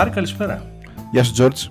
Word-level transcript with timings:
Πάρη, 0.00 0.12
καλησπέρα. 0.12 0.62
Γεια 1.12 1.24
σου, 1.24 1.32
Τζόρτζ. 1.32 1.66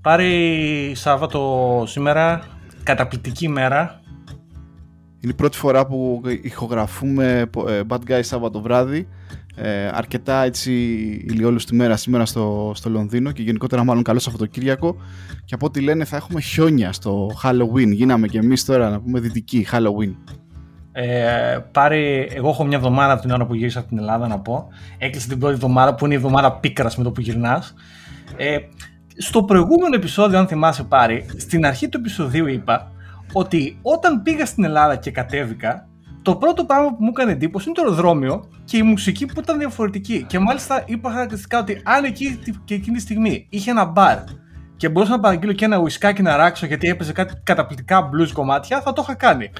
Πάρη, 0.00 0.92
Σάββατο 0.94 1.84
σήμερα, 1.86 2.42
καταπληκτική 2.82 3.48
μέρα. 3.48 4.00
Είναι 5.20 5.32
η 5.32 5.34
πρώτη 5.34 5.56
φορά 5.56 5.86
που 5.86 6.22
ηχογραφούμε 6.42 7.50
ε, 7.66 7.80
Bad 7.88 7.98
Guy 8.08 8.20
Σάββατο 8.22 8.60
βράδυ. 8.60 9.08
Ε, 9.54 9.90
αρκετά 9.92 10.42
έτσι 10.42 10.72
ηλιόλουστη 11.28 11.74
μέρα 11.74 11.96
σήμερα 11.96 12.26
στο, 12.26 12.72
στο 12.74 12.90
Λονδίνο 12.90 13.32
και 13.32 13.42
γενικότερα 13.42 13.84
μάλλον 13.84 14.02
καλό 14.02 14.18
Σαββατοκύριακο 14.18 14.96
και 15.44 15.54
από 15.54 15.66
ό,τι 15.66 15.80
λένε 15.80 16.04
θα 16.04 16.16
έχουμε 16.16 16.40
χιόνια 16.40 16.92
στο 16.92 17.30
Halloween. 17.42 17.88
Γίναμε 17.90 18.26
και 18.26 18.38
εμείς 18.38 18.64
τώρα 18.64 18.90
να 18.90 19.00
πούμε 19.00 19.20
δυτική 19.20 19.66
Halloween. 19.72 20.14
Ε, 20.98 21.58
πάρει, 21.72 22.28
εγώ 22.34 22.48
έχω 22.48 22.64
μια 22.64 22.76
εβδομάδα 22.76 23.12
από 23.12 23.22
την 23.22 23.30
ώρα 23.30 23.46
που 23.46 23.54
γύρισα 23.54 23.78
από 23.78 23.88
την 23.88 23.98
Ελλάδα 23.98 24.26
να 24.26 24.38
πω. 24.38 24.68
Έκλεισε 24.98 25.28
την 25.28 25.38
πρώτη 25.38 25.54
εβδομάδα 25.54 25.94
που 25.94 26.04
είναι 26.04 26.14
η 26.14 26.16
εβδομάδα 26.16 26.52
πίκρας 26.52 26.96
με 26.96 27.04
το 27.04 27.10
που 27.10 27.20
γυρνάς. 27.20 27.74
Ε, 28.36 28.56
στο 29.16 29.42
προηγούμενο 29.42 29.94
επεισόδιο, 29.94 30.38
αν 30.38 30.46
θυμάσαι 30.46 30.82
πάρει, 30.82 31.26
στην 31.36 31.66
αρχή 31.66 31.88
του 31.88 31.98
επεισοδίου 31.98 32.46
είπα 32.46 32.90
ότι 33.32 33.78
όταν 33.82 34.22
πήγα 34.22 34.46
στην 34.46 34.64
Ελλάδα 34.64 34.96
και 34.96 35.10
κατέβηκα, 35.10 35.88
το 36.22 36.36
πρώτο 36.36 36.64
πράγμα 36.64 36.88
που 36.88 37.04
μου 37.04 37.10
έκανε 37.14 37.32
εντύπωση 37.32 37.68
είναι 37.68 37.76
το 37.76 37.82
αεροδρόμιο 37.82 38.50
και 38.64 38.76
η 38.76 38.82
μουσική 38.82 39.26
που 39.26 39.40
ήταν 39.40 39.58
διαφορετική. 39.58 40.24
Και 40.28 40.38
μάλιστα 40.38 40.82
είπα 40.86 41.10
χαρακτηριστικά 41.10 41.58
ότι 41.58 41.80
αν 41.84 42.04
εκεί 42.04 42.38
και 42.64 42.74
εκείνη 42.74 42.96
τη 42.96 43.02
στιγμή 43.02 43.46
είχε 43.50 43.70
ένα 43.70 43.84
μπαρ 43.84 44.18
και 44.76 44.88
μπορούσα 44.88 45.10
να 45.10 45.20
παραγγείλω 45.20 45.52
και 45.52 45.64
ένα 45.64 45.78
ουισκάκι 45.78 46.22
να 46.22 46.36
ράξω 46.36 46.66
γιατί 46.66 46.88
έπαιζε 46.88 47.12
κάτι 47.12 47.34
καταπληκτικά 47.42 48.10
blues 48.12 48.30
κομμάτια, 48.32 48.80
θα 48.80 48.92
το 48.92 49.02
είχα 49.04 49.14
κάνει. 49.14 49.50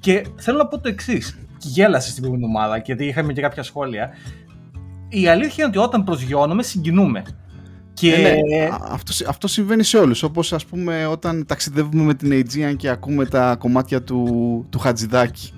Και 0.00 0.24
θέλω 0.36 0.58
να 0.58 0.66
πω 0.66 0.78
το 0.78 0.88
εξής. 0.88 1.38
Και 1.58 1.68
γέλασε 1.68 2.10
στην 2.10 2.22
προηγούμενη 2.22 2.52
εβδομάδα, 2.52 2.82
γιατί 2.84 3.04
είχαμε 3.04 3.32
και 3.32 3.40
κάποια 3.40 3.62
σχόλια. 3.62 4.10
Η 5.08 5.28
αλήθεια 5.28 5.64
είναι 5.64 5.66
ότι 5.66 5.78
όταν 5.78 6.04
προσγειώνομαι, 6.04 6.62
συγκινούμε. 6.62 7.22
Και... 7.94 8.14
Ε, 8.14 8.20
ναι, 8.20 8.68
αυτό, 8.90 9.28
αυτό 9.28 9.48
συμβαίνει 9.48 9.82
σε 9.82 9.98
όλους, 9.98 10.22
όπως 10.22 10.52
ας 10.52 10.64
πούμε 10.64 11.06
όταν 11.06 11.46
ταξιδεύουμε 11.46 12.02
με 12.02 12.14
την 12.14 12.30
Aegean 12.32 12.76
και 12.76 12.88
ακούμε 12.88 13.26
τα 13.26 13.56
κομμάτια 13.56 14.02
του, 14.02 14.66
του 14.70 14.78
Χατζηδάκη. 14.78 15.52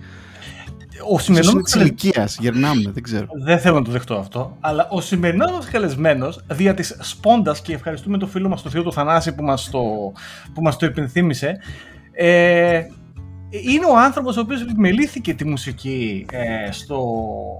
Ο 1.13 1.19
σημερινό 1.19 1.51
είναι 1.51 1.63
της 1.63 1.75
ηλικίας, 1.75 2.39
γερνάμε, 2.41 2.91
δεν 2.91 3.03
ξέρω. 3.03 3.27
Δεν 3.45 3.59
θέλω 3.59 3.79
να 3.79 3.85
το 3.85 3.91
δεχτώ 3.91 4.15
αυτό. 4.15 4.57
Αλλά 4.61 4.89
ο 4.91 5.01
σημερινός 5.01 5.51
μα 5.51 5.59
καλεσμένος, 5.71 6.45
δια 6.51 6.75
της 6.75 6.97
σπόντας 7.01 7.61
και 7.61 7.75
ευχαριστούμε 7.75 8.19
τον 8.19 8.29
φίλο 8.29 8.49
μας, 8.49 8.63
τον 8.63 8.71
Θείο 8.71 8.83
του 8.83 8.93
Θανάση, 8.93 9.35
που 9.35 9.43
μας 9.43 9.71
το, 9.71 9.83
που 10.55 10.63
μας 10.63 10.77
το 10.77 10.87
υπενθύμησε. 10.87 11.57
Ε, 12.13 12.83
είναι 13.51 13.87
ο 13.87 13.99
άνθρωπος 13.99 14.37
ο 14.37 14.41
οποίος 14.41 14.63
επιμελήθηκε 14.63 15.35
τη 15.35 15.45
μουσική 15.45 16.27
ε, 16.31 16.73
στο 16.73 17.05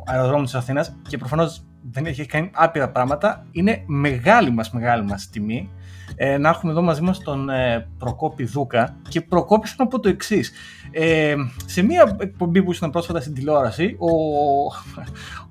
αεροδρόμιο 0.07 0.45
της 0.45 0.55
Αθήνας 0.55 0.97
και 1.09 1.19
προφανώς 1.19 1.65
δεν 1.91 2.07
έχει 2.07 2.27
κάνει 2.27 2.51
άπειρα 2.55 2.91
πράγματα. 2.91 3.47
Είναι 3.51 3.83
μεγάλη 3.87 4.51
μας 4.51 4.71
μεγάλη 4.71 5.05
μας 5.05 5.31
τιμή 5.31 5.71
ε, 6.17 6.39
να 6.39 6.49
έχουμε 6.49 6.73
εδώ 6.73 6.83
μαζί 6.83 7.03
μας 7.03 7.19
τον 7.19 7.49
ε, 7.49 7.89
Προκόπη 7.99 8.45
Δούκα 8.45 8.97
και 9.09 9.21
Προκόπη 9.21 9.67
θέλω 9.67 9.79
να 9.79 9.87
πω 9.87 10.01
το 10.01 10.09
εξής. 10.09 10.53
Ε, 10.91 11.35
σε 11.67 11.83
μία 11.83 12.17
εκπομπή 12.19 12.63
που 12.63 12.71
ήσουν 12.71 12.91
πρόσφατα 12.91 13.21
στην 13.21 13.35
τηλεόραση 13.35 13.97
ο, 13.99 14.09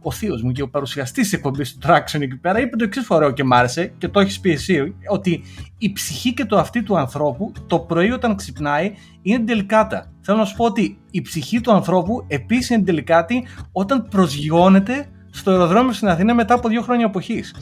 ο 0.02 0.12
θείος 0.12 0.42
μου 0.42 0.52
και 0.52 0.62
ο 0.62 0.70
παρουσιαστής 0.70 1.24
της 1.24 1.34
εκπομπής 1.34 1.78
του 1.78 1.88
Traction 1.88 2.22
εκεί 2.22 2.38
πέρα 2.38 2.59
είπε 2.59 2.75
το 2.75 2.84
εξής 2.84 3.06
φορέο 3.06 3.31
και 3.31 3.44
μ' 3.44 3.53
άρεσε 3.53 3.94
και 3.97 4.08
το 4.08 4.19
έχεις 4.19 4.40
πει 4.40 4.52
εσύ 4.52 4.96
ότι 5.09 5.44
η 5.78 5.91
ψυχή 5.91 6.34
και 6.34 6.46
το 6.46 6.58
αυτή 6.58 6.84
του 6.84 6.97
ανθρώπου 6.97 7.52
το 7.68 7.80
πρωί 7.80 8.12
όταν 8.12 8.35
ξυπνάει 8.35 8.94
είναι 9.22 9.44
τελικάτα. 9.44 10.12
Θέλω 10.22 10.38
να 10.38 10.46
σου 10.46 10.56
πω 10.56 10.66
ότι 10.66 10.97
η 11.12 11.22
ψυχή 11.22 11.62
του 11.62 11.72
ανθρώπου 11.72 12.25
επίσης 12.28 12.70
είναι 12.70 12.84
τελικάτη 12.84 13.46
όταν 13.72 14.08
προσγειώνεται 14.09 15.08
στο 15.30 15.52
αεροδρόμιο 15.52 15.94
στην 15.94 16.08
Αθήνα 16.08 16.34
μετά 16.34 16.53
από 16.53 16.70
δύο 16.70 16.81
χρόνια 16.81 17.06
αποχής. 17.06 17.56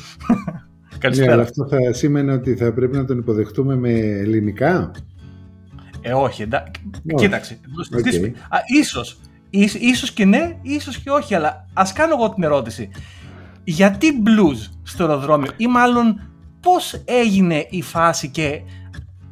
Καλησπέρα. 0.97 1.27
Ναι, 1.27 1.33
αλλά 1.33 1.43
αυτό 1.43 1.67
θα 1.67 1.93
σήμαινε 1.93 2.33
ότι 2.33 2.55
θα 2.55 2.73
πρέπει 2.73 2.97
να 2.97 3.05
τον 3.05 3.17
υποδεχτούμε 3.17 3.75
με 3.75 3.91
ελληνικά; 3.99 4.91
Ε, 6.01 6.13
όχι, 6.13 6.41
εντάξει. 6.41 6.81
Κοίταξε. 7.15 7.59
Okay. 8.03 8.31
Α, 8.49 8.57
ίσως, 8.79 9.19
ίσως 9.79 10.11
και 10.11 10.25
ναι, 10.25 10.57
ίσως 10.61 10.97
και 10.97 11.09
όχι, 11.09 11.35
αλλά 11.35 11.65
ας 11.73 11.93
κάνω 11.93 12.15
εγώ 12.19 12.33
την 12.33 12.43
ερώτηση. 12.43 12.89
Γιατί 13.63 14.07
blues 14.25 14.69
στο 14.83 15.03
αεροδρόμιο 15.03 15.51
ή 15.57 15.67
μάλλον 15.67 16.21
πώς 16.59 17.01
έγινε 17.05 17.65
η 17.69 17.81
φάση 17.81 18.29
και 18.29 18.61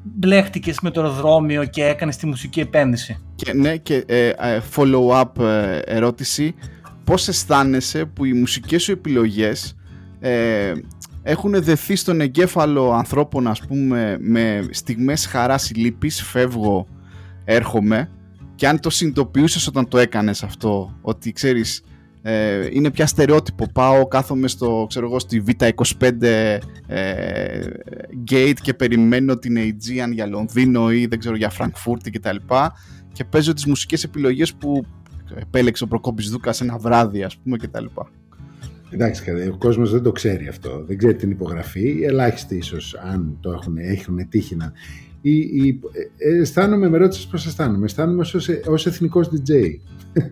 μπλέχτηκες 0.04 0.80
με 0.80 0.92
το 0.92 1.02
αεροδρόμιο 1.02 1.66
και 1.66 1.86
έκανες 1.86 2.18
τη 2.18 2.26
μουσική 2.26 2.60
επένδυση; 2.60 3.20
Και, 3.36 3.54
ναι, 3.54 3.78
και 3.78 4.04
ε, 4.08 4.28
ε, 4.28 4.62
follow-up 4.76 5.40
ε, 5.40 5.78
ερώτηση. 5.78 6.56
Πώς 7.04 7.28
αισθάνεσαι 7.28 8.06
που 8.06 8.26
οι 8.26 8.34
μουσικές 8.34 8.84
σου 8.84 8.92
επιλογές 8.92 9.76
ε, 10.20 10.72
έχουν 11.22 11.64
δεθεί 11.64 11.96
στον 11.96 12.22
εγκέφαλο 12.22 12.92
ανθρώπων 12.92 13.48
ας 13.48 13.62
πούμε 13.68 14.18
με 14.20 14.68
στιγμές 14.70 15.26
χαράς 15.26 15.70
ή 15.70 15.74
λύπης, 15.74 16.24
φεύγω, 16.24 16.88
έρχομαι 17.46 18.10
και 18.56 18.68
αν 18.68 18.80
το 18.80 18.90
συνειδητοποιούσες 18.90 19.68
όταν 19.68 19.88
το 19.88 19.98
έκανες 19.98 20.44
αυτό, 20.44 20.98
ότι 21.02 21.32
ξέρεις 21.32 21.84
ε, 22.22 22.68
είναι 22.72 22.92
πια 22.92 23.08
στερεότυπο, 23.08 23.66
πάω 23.74 24.08
κάθομαι 24.08 24.48
στο, 24.48 24.86
ξέρω 24.90 25.06
εγώ, 25.06 25.20
στη 25.20 25.44
Β25 25.48 26.22
ε, 26.22 26.58
gate 28.32 28.54
και 28.62 28.74
περιμένω 28.74 29.38
την 29.38 29.58
Aegean 29.58 30.12
για 30.12 30.26
Λονδίνο 30.26 30.92
ή 30.92 31.06
δεν 31.06 31.20
ξέρω 31.20 31.36
για 31.36 31.50
Φραγκφούρτη 31.50 32.12
κτλ. 32.12 32.36
Και, 32.36 32.70
και 33.14 33.24
παίζω 33.24 33.54
τις 33.54 33.66
μουσικές 33.66 34.04
επιλογές 34.04 34.54
που 34.54 34.86
επέλεξε 35.36 35.84
ο 35.84 35.88
Προκόπης 35.88 36.30
Δούκας 36.30 36.62
ένα 36.62 36.78
βράδυ 36.78 37.24
ας 37.24 37.38
πούμε 37.38 37.58
κτλ. 37.58 37.86
Εντάξει, 38.92 39.32
ο 39.52 39.58
κόσμος 39.58 39.92
δεν 39.92 40.02
το 40.02 40.12
ξέρει 40.12 40.48
αυτό. 40.48 40.84
Δεν 40.88 40.98
ξέρει 40.98 41.16
την 41.16 41.32
υπογραφή. 41.32 42.02
Ελάχιστοι 42.04 42.56
ίσως, 42.56 42.96
αν 42.96 43.38
το 43.40 43.52
έχουν, 43.52 43.78
έχουν 43.78 44.30
τύχει 44.30 44.56
να. 44.56 44.72
Ή, 45.22 45.38
ή, 45.38 45.80
ε, 46.18 46.40
αισθάνομαι, 46.40 46.90
με 46.90 46.98
ρώτησες 46.98 47.28
πώς 47.28 47.46
αισθάνομαι. 47.46 47.86
Αισθάνομαι 47.86 48.26
ως 48.68 48.86
εθνικός 48.86 49.30
DJ. 49.30 49.52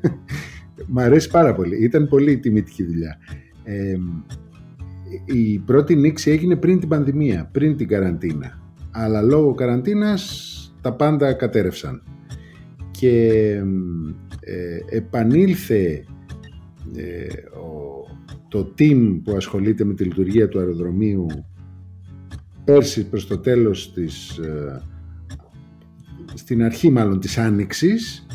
Μ' 0.88 1.00
αρέσει 1.00 1.30
πάρα 1.30 1.54
πολύ. 1.54 1.84
Ήταν 1.84 2.08
πολύ 2.08 2.38
τιμητική 2.38 2.84
δουλειά. 2.84 3.18
Ε, 3.64 3.98
η 5.26 5.58
πρώτη 5.60 5.96
νήξη 5.96 6.32
έγινε 6.32 6.56
πριν 6.56 6.80
την 6.80 6.90
πανδημία, 6.90 7.50
πριν 7.52 7.78
την 7.78 7.88
καραντίνα. 7.88 8.60
Αλλά 8.92 9.22
λόγω 9.22 9.54
καραντίνας 9.54 10.52
τα 10.82 10.94
πάντα 10.94 11.34
κατέρευσαν. 11.34 12.04
Και 12.92 13.32
ε, 14.40 14.98
επανήλθε 14.98 16.04
ε, 16.96 17.26
ο 17.60 17.87
το 18.48 18.74
team 18.78 19.20
που 19.24 19.36
ασχολείται 19.36 19.84
με 19.84 19.94
τη 19.94 20.04
λειτουργία 20.04 20.48
του 20.48 20.60
αεροδρομίου 20.60 21.26
πέρσι 22.64 23.10
προς 23.10 23.28
το 23.28 23.38
τέλος 23.38 23.94
της 23.94 24.38
ε, 24.38 24.82
στην 26.34 26.64
αρχή 26.64 26.90
μάλλον 26.90 27.20
της 27.20 27.38
Άνοιξης 27.38 28.26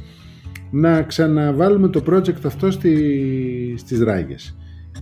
να 0.70 1.02
ξαναβάλουμε 1.02 1.88
το 1.88 2.02
project 2.06 2.44
αυτό 2.44 2.70
στη, 2.70 3.74
στις 3.76 4.00
ράγες. 4.00 4.56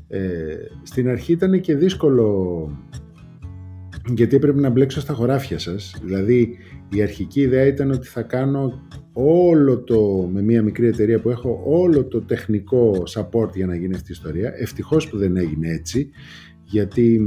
Ε, 0.09 0.55
στην 0.83 1.09
αρχή 1.09 1.33
ήταν 1.33 1.61
και 1.61 1.77
δύσκολο 1.77 2.79
γιατί 4.15 4.37
έπρεπε 4.37 4.61
να 4.61 4.71
μπλέξω 4.71 5.01
στα 5.01 5.13
χωράφια 5.13 5.59
σας. 5.59 5.97
Δηλαδή 6.03 6.59
η 6.91 7.03
αρχική 7.03 7.41
ιδέα 7.41 7.67
ήταν 7.67 7.91
ότι 7.91 8.07
θα 8.07 8.23
κάνω 8.23 8.83
όλο 9.13 9.79
το, 9.79 10.29
με 10.33 10.43
μια 10.43 10.63
μικρή 10.63 10.87
εταιρεία 10.87 11.21
που 11.21 11.31
έχω, 11.31 11.63
όλο 11.65 12.05
το 12.05 12.21
τεχνικό 12.21 13.03
support 13.15 13.55
για 13.55 13.67
να 13.67 13.75
γίνει 13.75 13.95
αυτή 13.95 14.11
η 14.11 14.15
ιστορία. 14.15 14.53
Ευτυχώς 14.57 15.09
που 15.09 15.17
δεν 15.17 15.37
έγινε 15.37 15.69
έτσι, 15.69 16.11
γιατί 16.65 17.21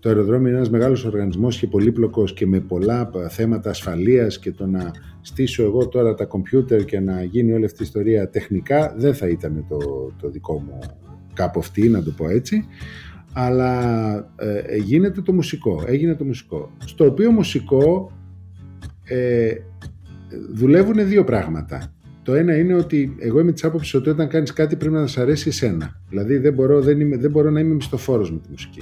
το 0.00 0.08
αεροδρόμιο 0.08 0.48
είναι 0.48 0.56
ένας 0.56 0.70
μεγάλος 0.70 1.04
οργανισμός 1.04 1.58
και 1.58 1.66
πολύπλοκος 1.66 2.32
και 2.32 2.46
με 2.46 2.60
πολλά 2.60 3.10
θέματα 3.28 3.70
ασφαλείας 3.70 4.38
και 4.38 4.52
το 4.52 4.66
να 4.66 4.90
στήσω 5.20 5.62
εγώ 5.62 5.88
τώρα 5.88 6.14
τα 6.14 6.24
κομπιούτερ 6.24 6.84
και 6.84 7.00
να 7.00 7.22
γίνει 7.22 7.52
όλη 7.52 7.64
αυτή 7.64 7.82
η 7.82 7.84
ιστορία 7.84 8.30
τεχνικά 8.30 8.94
δεν 8.96 9.14
θα 9.14 9.28
ήταν 9.28 9.64
το, 9.68 9.78
το 10.20 10.30
δικό 10.30 10.58
μου 10.58 10.78
κάπου 11.34 11.58
αυτή, 11.58 11.88
να 11.88 12.02
το 12.02 12.10
πω 12.10 12.28
έτσι. 12.28 12.64
Αλλά 13.32 14.14
ε, 14.36 14.76
γίνεται 14.76 15.20
το 15.22 15.32
μουσικό, 15.32 15.84
έγινε 15.86 16.14
το 16.14 16.24
μουσικό. 16.24 16.70
Στο 16.84 17.04
οποίο 17.04 17.30
μουσικό 17.30 18.12
ε, 19.08 19.52
δουλεύουν 20.52 21.08
δύο 21.08 21.24
πράγματα. 21.24 21.92
Το 22.22 22.34
ένα 22.34 22.58
είναι 22.58 22.74
ότι 22.74 23.16
εγώ 23.18 23.40
είμαι 23.40 23.52
της 23.52 23.64
άποψης 23.64 23.94
ότι 23.94 24.08
όταν 24.08 24.28
κάνεις 24.28 24.52
κάτι 24.52 24.76
πρέπει 24.76 24.94
να 24.94 25.06
σα 25.06 25.22
αρέσει 25.22 25.48
εσένα. 25.48 26.00
Δηλαδή 26.08 26.36
δεν 26.36 26.52
μπορώ, 26.52 26.80
δεν 26.80 27.00
είμαι, 27.00 27.16
δεν 27.16 27.30
μπορώ 27.30 27.50
να 27.50 27.60
είμαι 27.60 27.74
μισθοφόρος 27.74 28.32
με 28.32 28.38
τη 28.38 28.50
μουσική. 28.50 28.80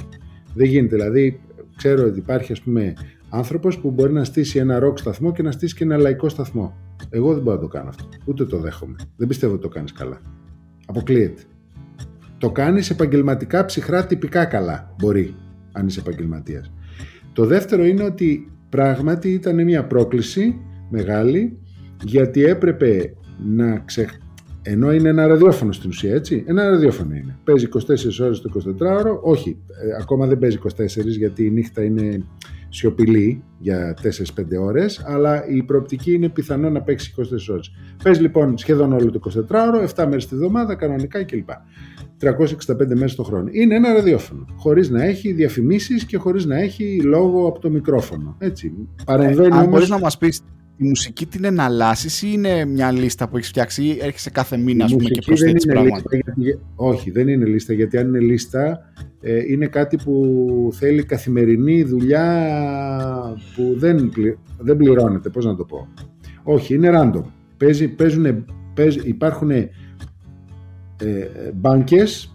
Δεν 0.55 0.67
γίνεται. 0.67 0.96
Δηλαδή, 0.96 1.40
ξέρω 1.76 2.05
ότι 2.05 2.19
υπάρχει 2.19 2.52
ας 2.52 2.61
πούμε 2.61 2.94
άνθρωπος 3.28 3.78
που 3.78 3.90
μπορεί 3.90 4.12
να 4.12 4.25
στήσει 4.25 4.58
ένα 4.58 4.78
ροκ 4.78 4.99
σταθμό 4.99 5.32
και 5.32 5.43
να 5.43 5.50
στήσει 5.50 5.75
και 5.75 5.84
ένα 5.84 5.96
λαϊκό 5.96 6.29
σταθμό. 6.29 6.76
Εγώ 7.11 7.32
δεν 7.32 7.43
μπορώ 7.43 7.56
να 7.56 7.62
το 7.62 7.69
κάνω 7.69 7.88
αυτό. 7.88 8.08
Ούτε 8.25 8.44
το 8.44 8.58
δέχομαι. 8.58 8.96
Δεν 9.17 9.29
πιστεύω 9.29 9.52
ότι 9.52 9.62
το 9.62 9.69
κάνεις 9.69 9.93
καλά. 9.93 10.20
Αποκλείεται. 10.87 11.43
Το 12.38 12.50
κάνεις 12.50 12.90
επαγγελματικά, 12.90 13.64
ψυχρά, 13.64 14.06
τυπικά 14.06 14.44
καλά. 14.44 14.94
Μπορεί, 14.99 15.34
αν 15.72 15.87
είσαι 15.87 16.00
επαγγελματίας. 16.00 16.72
Το 17.32 17.44
δεύτερο 17.44 17.84
είναι 17.84 18.02
ότι 18.02 18.50
πράγματι 18.68 19.32
ήταν 19.32 19.64
μια 19.64 19.84
πρόκληση 19.84 20.60
μεγάλη 20.90 21.58
γιατί 22.04 22.44
έπρεπε 22.44 23.14
να 23.46 23.78
ξε... 23.78 24.08
ενώ 24.62 24.92
είναι 24.92 25.08
ένα 25.08 25.26
ραδιόφωνο 25.26 25.72
στην 25.72 25.90
ουσία, 25.90 26.14
έτσι. 26.14 26.44
Ένα 26.46 26.68
ραδιόφωνο 26.68 27.14
είναι. 27.14 27.38
Παίζει 27.44 27.68
24 27.72 27.80
ώρες 28.20 28.40
το 28.40 28.50
24ωρο. 28.80 29.20
Όχι, 29.22 29.58
ε, 29.68 29.96
ακόμα 30.00 30.26
δεν 30.26 30.38
παίζει 30.38 30.58
24 30.62 31.06
γιατί 31.06 31.44
η 31.44 31.50
νύχτα 31.50 31.82
είναι 31.82 32.24
σιωπηλή 32.68 33.42
για 33.58 33.96
4-5 34.02 34.08
ώρες, 34.60 35.02
αλλά 35.06 35.48
η 35.48 35.62
προοπτική 35.62 36.12
είναι 36.12 36.28
πιθανό 36.28 36.70
να 36.70 36.82
παίξει 36.82 37.14
24 37.19 37.22
ώρες. 37.50 37.72
Παίζει 38.02 38.20
λοιπόν 38.20 38.58
σχεδόν 38.58 38.92
όλο 38.92 39.10
το 39.10 39.20
24ωρο, 39.48 39.88
7 39.94 40.04
μέρες 40.08 40.26
τη 40.26 40.34
βδομάδα, 40.34 40.74
κανονικά 40.74 41.24
κλπ. 41.24 41.48
365 42.20 42.94
μέρες 42.94 43.14
το 43.14 43.22
χρόνο. 43.22 43.48
Είναι 43.50 43.74
ένα 43.74 43.92
ραδιόφωνο, 43.92 44.44
χωρίς 44.56 44.90
να 44.90 45.04
έχει 45.04 45.32
διαφημίσεις 45.32 46.04
και 46.04 46.16
χωρίς 46.16 46.44
να 46.44 46.56
έχει 46.56 47.00
λόγο 47.02 47.46
από 47.46 47.60
το 47.60 47.70
μικρόφωνο. 47.70 48.36
Έτσι. 48.38 48.72
Παρεμβαίνει 49.04 49.56
ε, 49.56 49.58
αν 49.58 49.66
όμως... 49.66 49.88
να 49.88 49.98
μας 49.98 50.18
πεις 50.18 50.42
η 50.76 50.88
μουσική 50.88 51.26
την 51.26 51.44
εναλλάσσεις 51.44 52.22
ή 52.22 52.28
είναι 52.32 52.64
μια 52.64 52.92
λίστα 52.92 53.28
που 53.28 53.36
έχεις 53.36 53.48
φτιάξει 53.48 53.82
ή 53.82 53.98
έρχεσαι 54.00 54.30
κάθε 54.30 54.56
μήνα 54.56 54.84
ας 54.84 54.92
πούμε, 54.92 55.08
και 55.08 55.22
προσθέτεις 55.26 55.66
πράγματα; 55.66 56.16
γιατί, 56.16 56.60
όχι, 56.74 57.10
δεν 57.10 57.28
είναι 57.28 57.44
λίστα 57.44 57.72
γιατί 57.72 57.98
αν 57.98 58.08
είναι 58.08 58.19
λίστα 58.19 58.78
ε, 59.20 59.42
είναι 59.46 59.66
κάτι 59.66 59.96
που 60.04 60.69
θέλει 60.72 61.04
καθημερινή 61.04 61.82
δουλειά 61.82 62.50
που 63.56 63.78
δεν, 63.78 64.12
δεν 64.58 64.76
πληρώνεται, 64.76 65.28
πώς 65.28 65.44
να 65.44 65.56
το 65.56 65.64
πω. 65.64 65.88
Όχι, 66.42 66.74
είναι 66.74 66.90
random. 66.94 67.22
Παίζει, 67.56 67.88
παίζουν, 67.88 68.44
παίζ, 68.74 68.96
υπάρχουν 68.96 69.50
ε, 70.98 71.50
μπάνκες, 71.54 72.32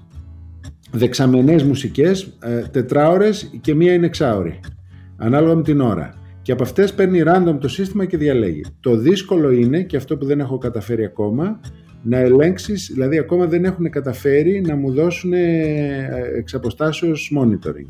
δεξαμενές 0.91 1.63
μουσικές, 1.63 2.37
ε, 2.43 2.61
τετράωρες 2.71 3.51
και 3.61 3.73
μία 3.75 3.93
είναι 3.93 4.05
εξάωρη. 4.05 4.59
Ανάλογα 5.17 5.55
με 5.55 5.63
την 5.63 5.81
ώρα. 5.81 6.13
Και 6.41 6.51
από 6.51 6.63
αυτές 6.63 6.93
παίρνει 6.93 7.21
random 7.25 7.57
το 7.59 7.67
σύστημα 7.67 8.05
και 8.05 8.17
διαλέγει. 8.17 8.65
Το 8.79 8.95
δύσκολο 8.95 9.51
είναι, 9.51 9.83
και 9.83 9.97
αυτό 9.97 10.17
που 10.17 10.25
δεν 10.25 10.39
έχω 10.39 10.57
καταφέρει 10.57 11.03
ακόμα, 11.03 11.59
να 12.03 12.17
ελέγξεις, 12.17 12.91
δηλαδή 12.93 13.17
ακόμα 13.17 13.45
δεν 13.45 13.65
έχουν 13.65 13.89
καταφέρει 13.89 14.61
να 14.61 14.75
μου 14.75 14.93
δώσουν 14.93 15.33
εξ 15.33 16.55
monitoring 17.35 17.87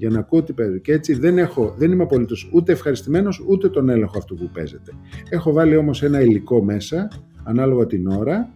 για 0.00 0.10
να 0.10 0.18
ακούω 0.18 0.42
τι 0.42 0.52
παίζω. 0.52 0.76
Και 0.76 0.92
έτσι 0.92 1.14
δεν, 1.14 1.38
έχω, 1.38 1.74
δεν 1.78 1.92
είμαι 1.92 2.02
απολύτως 2.02 2.50
ούτε 2.52 2.72
ευχαριστημένος 2.72 3.44
ούτε 3.48 3.68
τον 3.68 3.88
έλεγχο 3.88 4.18
αυτού 4.18 4.36
που 4.36 4.50
παίζεται. 4.52 4.92
Έχω 5.28 5.52
βάλει 5.52 5.76
όμως 5.76 6.02
ένα 6.02 6.20
υλικό 6.20 6.64
μέσα, 6.64 7.08
ανάλογα 7.42 7.86
την 7.86 8.06
ώρα, 8.06 8.50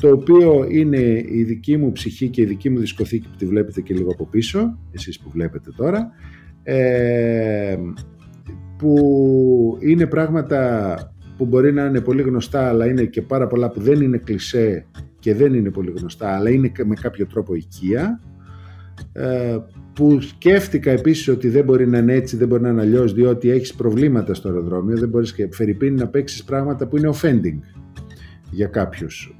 το 0.00 0.10
οποίο 0.10 0.66
είναι 0.70 1.24
η 1.30 1.44
δική 1.44 1.76
μου 1.76 1.92
ψυχή 1.92 2.28
και 2.28 2.42
η 2.42 2.44
δική 2.44 2.70
μου 2.70 2.78
δισκοθήκη 2.78 3.28
που 3.28 3.36
τη 3.36 3.46
βλέπετε 3.46 3.80
και 3.80 3.94
λίγο 3.94 4.10
από 4.10 4.26
πίσω, 4.26 4.78
εσείς 4.92 5.20
που 5.20 5.30
βλέπετε 5.30 5.70
τώρα, 5.76 6.10
ε, 6.62 7.76
που 8.78 9.78
είναι 9.80 10.06
πράγματα 10.06 10.98
που 11.36 11.46
μπορεί 11.46 11.72
να 11.72 11.84
είναι 11.84 12.00
πολύ 12.00 12.22
γνωστά 12.22 12.68
αλλά 12.68 12.86
είναι 12.86 13.04
και 13.04 13.22
πάρα 13.22 13.46
πολλά 13.46 13.70
που 13.70 13.80
δεν 13.80 14.00
είναι 14.00 14.18
κλισέ 14.18 14.86
και 15.18 15.34
δεν 15.34 15.54
είναι 15.54 15.70
πολύ 15.70 15.92
γνωστά 15.96 16.34
αλλά 16.34 16.50
είναι 16.50 16.72
με 16.84 16.94
κάποιο 16.94 17.26
τρόπο 17.26 17.54
οικία 17.54 18.20
ε, 19.12 19.56
που 19.94 20.20
σκέφτηκα 20.20 20.90
επίσης 20.90 21.28
ότι 21.28 21.48
δεν 21.48 21.64
μπορεί 21.64 21.86
να 21.86 21.98
είναι 21.98 22.12
έτσι, 22.12 22.36
δεν 22.36 22.48
μπορεί 22.48 22.62
να 22.62 22.68
είναι 22.68 22.80
αλλιώς, 22.80 23.12
διότι 23.12 23.50
έχεις 23.50 23.74
προβλήματα 23.74 24.34
στο 24.34 24.48
αεροδρόμιο, 24.48 24.96
δεν 24.96 25.08
μπορείς 25.08 25.32
και 25.32 25.48
φερειπίνει 25.52 25.98
να 25.98 26.08
παίξεις 26.08 26.44
πράγματα 26.44 26.86
που 26.86 26.96
είναι 26.96 27.10
offending 27.14 27.58
για 28.50 28.66
κάποιους. 28.66 29.36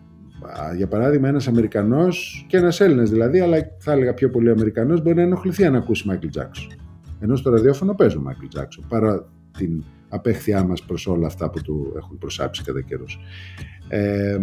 Για 0.77 0.87
παράδειγμα, 0.87 1.29
ένας 1.29 1.49
Αμερικανός 1.49 2.45
και 2.49 2.57
ένας 2.57 2.81
Έλληνας 2.81 3.11
δηλαδή, 3.11 3.41
αλλά 3.41 3.57
θα 3.79 3.93
έλεγα 3.93 4.15
πιο 4.15 4.31
πολύ 4.31 4.51
Αμερικανός, 4.51 5.03
μπορεί 5.03 5.17
να 5.17 5.23
ενοχληθεί 5.23 5.65
αν 5.65 5.75
ακούσει 5.75 6.05
Michael 6.11 6.39
Jackson. 6.39 6.77
Ενώ 7.21 7.37
στο 7.37 7.51
ραδιόφωνο 7.51 7.95
παίζει 7.95 8.17
ο 8.17 8.21
Μάικλ 8.21 8.47
Τζάξον 8.47 8.85
παρά 8.89 9.29
την 9.59 9.83
απέχθειά 10.09 10.65
μας 10.65 10.83
προς 10.83 11.07
όλα 11.07 11.27
αυτά 11.27 11.51
που 11.51 11.63
του 11.63 11.93
έχουν 11.97 12.19
προσάψει 12.19 12.63
κατά 12.63 12.81
καιρούς. 12.81 13.19
Ε, 13.89 14.39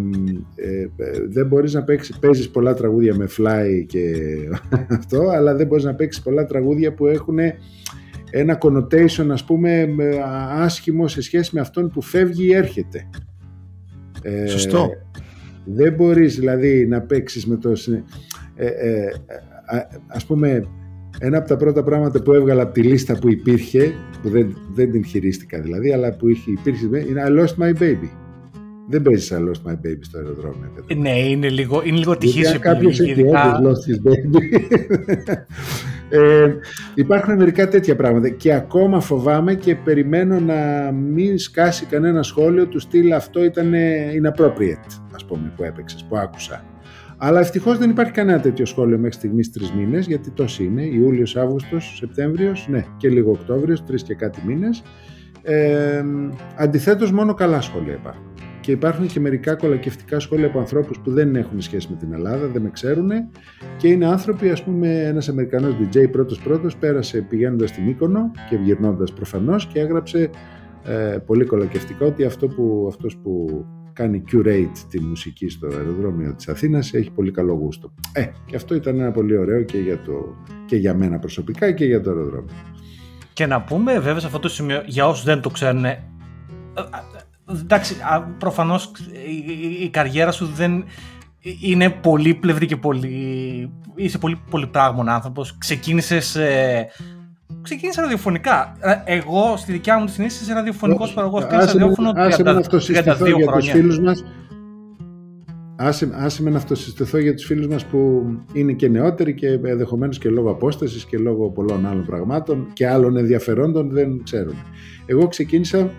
ε, 0.56 0.88
δεν 1.30 1.48
μπορείς 1.48 1.74
να 1.74 1.83
παίξεις, 1.83 2.19
παίζεις 2.19 2.50
πολλά 2.50 2.74
τραγούδια 2.74 3.15
με 3.15 3.27
fly 3.38 3.86
και 3.88 4.15
αυτό, 4.98 5.30
αλλά 5.30 5.56
δεν 5.56 5.68
μπορείς 5.68 5.83
να 5.83 5.95
παίξεις 5.95 6.24
πολλά 6.24 6.45
τραγούδια 6.45 6.94
που 6.94 7.07
έχουν 7.07 7.38
ένα 8.31 8.57
connotation 8.62 9.30
ας 9.31 9.44
πούμε 9.44 9.88
άσχημο 10.50 11.07
σε 11.07 11.21
σχέση 11.21 11.50
με 11.53 11.62
αυτόν 11.62 11.89
που 11.89 12.01
φεύγει 12.01 12.45
ή 12.45 12.53
έρχεται. 12.53 13.09
Ε, 14.21 14.48
Σωστό. 14.48 14.89
Δεν 15.74 15.94
μπορείς 15.94 16.36
δηλαδή 16.36 16.88
να 16.88 17.02
παίξεις 17.02 17.46
με 17.46 17.56
το... 17.56 17.72
Ε, 18.56 18.66
ε, 18.66 19.12
ας 20.08 20.26
πούμε 20.26 20.68
ένα 21.20 21.38
από 21.38 21.48
τα 21.48 21.58
πρώτα 21.58 21.84
πράγματα 21.84 22.22
που 22.22 22.32
έβγαλα 22.32 22.62
από 22.62 22.74
τη 22.74 22.82
λίστα 22.82 23.18
που 23.20 23.30
υπήρχε, 23.30 23.94
που 24.22 24.30
δεν, 24.30 24.58
δεν 24.74 24.92
την 24.92 25.06
χειρίστηκα 25.06 25.62
δηλαδή, 25.62 25.94
αλλά 25.94 26.16
που 26.16 26.28
είχε, 26.28 26.52
υπήρχε, 26.52 26.86
είναι 26.86 27.24
I 27.28 27.40
lost 27.40 27.64
my 27.64 27.82
baby. 27.82 28.10
Δεν 28.88 29.02
παίζεις 29.02 29.34
I 29.34 29.38
lost 29.38 29.72
my 29.72 29.74
baby 29.74 30.00
στο 30.00 30.18
αεροδρόμιο. 30.18 30.72
Ναι, 30.98 31.20
είναι 31.20 31.50
λίγο, 31.50 31.82
είναι 31.86 31.98
λίγο 31.98 32.18
τυχής 32.18 32.42
Γιατί 32.42 32.60
κάποιος 32.60 33.00
έχει 33.00 33.26
lost 33.64 33.84
his 33.90 34.10
baby. 34.10 34.40
Ε, 36.12 36.56
υπάρχουν 36.96 37.36
μερικά 37.36 37.68
τέτοια 37.68 37.96
πράγματα 37.96 38.30
και 38.30 38.54
ακόμα 38.54 39.00
φοβάμαι 39.00 39.54
και 39.54 39.75
περιμένω 39.75 40.40
να 40.40 40.92
μην 40.92 41.38
σκάσει 41.38 41.86
κανένα 41.86 42.24
σχόλιο 42.24 42.68
του 42.68 42.80
στυλ 42.80 43.13
αυτό 43.13 43.44
ήταν 43.44 43.74
inappropriate, 44.22 45.02
ας 45.16 45.25
πούμε, 45.25 45.52
που 45.56 45.63
έπαιξες, 45.63 46.06
που 46.10 46.18
άκουσα. 46.18 46.63
Αλλά 47.18 47.40
ευτυχώς 47.40 47.78
δεν 47.78 47.90
υπάρχει 47.90 48.12
κανένα 48.12 48.40
τέτοιο 48.40 48.66
σχόλιο 48.66 48.98
μέχρι 48.98 49.13
στιγμής 49.13 49.52
τρεις 49.52 49.72
μήνες, 49.72 50.08
γιατί 50.08 50.31
τόσοι 50.31 50.63
είναι, 50.63 50.81
Ιούλιος, 50.81 51.36
Αύγουστος, 51.36 51.94
Σεπτέμβριος, 51.98 52.68
ναι, 52.69 52.86
και 52.98 53.10
λίγο 53.10 53.31
Οκτώβριος, 53.31 53.84
τρεις 53.86 54.04
και 54.04 54.16
κάτι 54.16 54.42
μήνες. 54.46 54.84
Ε, 55.42 56.04
Αντιθέτως, 56.58 57.12
μόνο 57.12 57.34
καλά 57.34 57.62
σχόλια 57.62 57.94
υπάρχουν. 57.94 58.24
Και 58.62 58.72
υπάρχουν 58.72 59.08
και 59.08 59.19
μερικά 59.19 59.56
κολακευτικά 59.56 60.19
σχόλια 60.19 60.48
από 60.48 60.60
ανθρώπους 60.60 61.00
που 61.00 61.12
δεν 61.12 61.36
έχουν 61.36 61.62
σχέση 61.62 61.88
με 61.90 61.96
την 61.96 62.13
Ελλάδα, 62.13 62.48
δεν 62.48 62.62
με 62.62 62.69
ξέρουν 62.69 63.10
και 63.78 63.88
είναι 63.88 64.06
άνθρωποι, 64.06 64.50
ας 64.50 64.63
πούμε, 64.63 65.04
ένας 65.04 65.30
Αμερικανός 65.30 65.74
DJ 65.80 66.12
πρώτο-πρώτο 66.12 66.69
πέρασε 66.80 67.22
πηγαίνοντας 67.22 67.69
στην 67.69 67.84
Μύκονο 67.84 68.31
και 68.50 68.56
γυρνώντας 68.56 69.13
προφανώς 69.13 69.68
και 69.68 69.80
έγραψε 69.80 70.30
ε, 70.84 71.18
πολύ 71.25 71.46
κολακευτικά 71.46 72.06
ότι 72.06 72.24
αυτό 72.24 72.48
που, 72.48 72.86
αυτός 72.88 73.18
που 73.18 73.65
κάνει 73.94 74.24
curate 74.32 74.77
τη 74.89 75.01
μουσική 75.01 75.50
στο 75.50 75.68
αεροδρόμιο 75.68 76.36
της 76.36 76.48
Αθήνας 76.48 76.94
έχει 76.94 77.12
πολύ 77.12 77.32
καλό 77.32 77.53
γούστο. 77.53 77.94
Ε, 78.13 78.25
και 78.46 78.56
αυτό 78.56 78.75
ήταν 78.75 79.00
ένα 79.00 79.12
πολύ 79.12 79.38
ωραίο 79.38 79.63
και 79.63 79.77
για, 79.77 80.01
το, 80.01 80.36
και 80.65 80.75
για 80.75 80.94
μένα 80.94 81.20
προσωπικά 81.20 81.72
και 81.72 81.86
για 81.86 82.01
το 82.01 82.10
αεροδρόμιο. 82.10 82.53
Και 83.34 83.46
να 83.46 83.62
πούμε 83.62 83.94
βέβαια 83.94 84.20
σε 84.20 84.25
αυτό 84.25 84.39
το 84.39 84.50
σημείο, 84.50 84.84
για 84.86 85.08
όσους 85.08 85.24
δεν 85.25 85.41
το 85.41 85.50
ξέρουν, 85.50 85.86
ε, 85.86 86.03
εντάξει, 87.60 87.96
προφανώς 88.38 88.91
η, 89.79 89.84
η 89.84 89.89
καριέρα 89.89 90.31
σου 90.31 90.46
δεν 90.46 90.84
είναι 91.62 91.89
πολύπλευρη 91.89 92.65
και 92.65 92.75
πολύ, 92.77 93.72
είσαι 93.96 94.17
πολύ 94.17 94.39
πολυπράγμων 94.50 95.10
άνθρωπος. 95.10 95.58
Ξεκίνησες 95.58 96.36
ε, 96.36 96.88
ξεκίνησα 97.62 98.01
ραδιοφωνικά. 98.01 98.75
Ε, 98.79 99.15
εγώ 99.17 99.53
στη 99.58 99.72
δικιά 99.72 100.00
μου 100.00 100.05
τη 100.05 100.12
συνείδηση 100.12 100.43
είσαι 100.43 100.53
ραδιοφωνικός 100.53 101.13
παραγωγός. 101.13 101.43
Άσε 101.43 101.65
ραδιόφωνο 101.65 102.12
32 102.15 103.36
για 103.36 103.51
τους 103.51 103.70
φίλους 103.70 104.00
μας. 104.00 104.24
Άσε, 105.75 106.10
άσε 106.13 106.43
με 106.43 106.50
να 106.50 106.58
αυτοσυστηθώ 106.58 107.17
για 107.17 107.34
τους 107.34 107.46
φίλους 107.46 107.67
μας 107.67 107.86
που 107.86 108.24
είναι 108.53 108.72
και 108.72 108.88
νεότεροι 108.88 109.34
και 109.34 109.48
ενδεχομένως 109.48 110.17
και 110.17 110.29
λόγω 110.29 110.51
απόστασης 110.51 111.05
και 111.05 111.17
λόγω 111.17 111.50
πολλών 111.50 111.86
άλλων 111.86 112.05
πραγμάτων 112.05 112.67
και 112.74 112.88
άλλων 112.88 113.17
ενδιαφερόντων 113.17 113.89
δεν 113.89 114.22
ξέρουν. 114.24 114.55
Εγώ 115.05 115.27
ξεκίνησα 115.27 115.91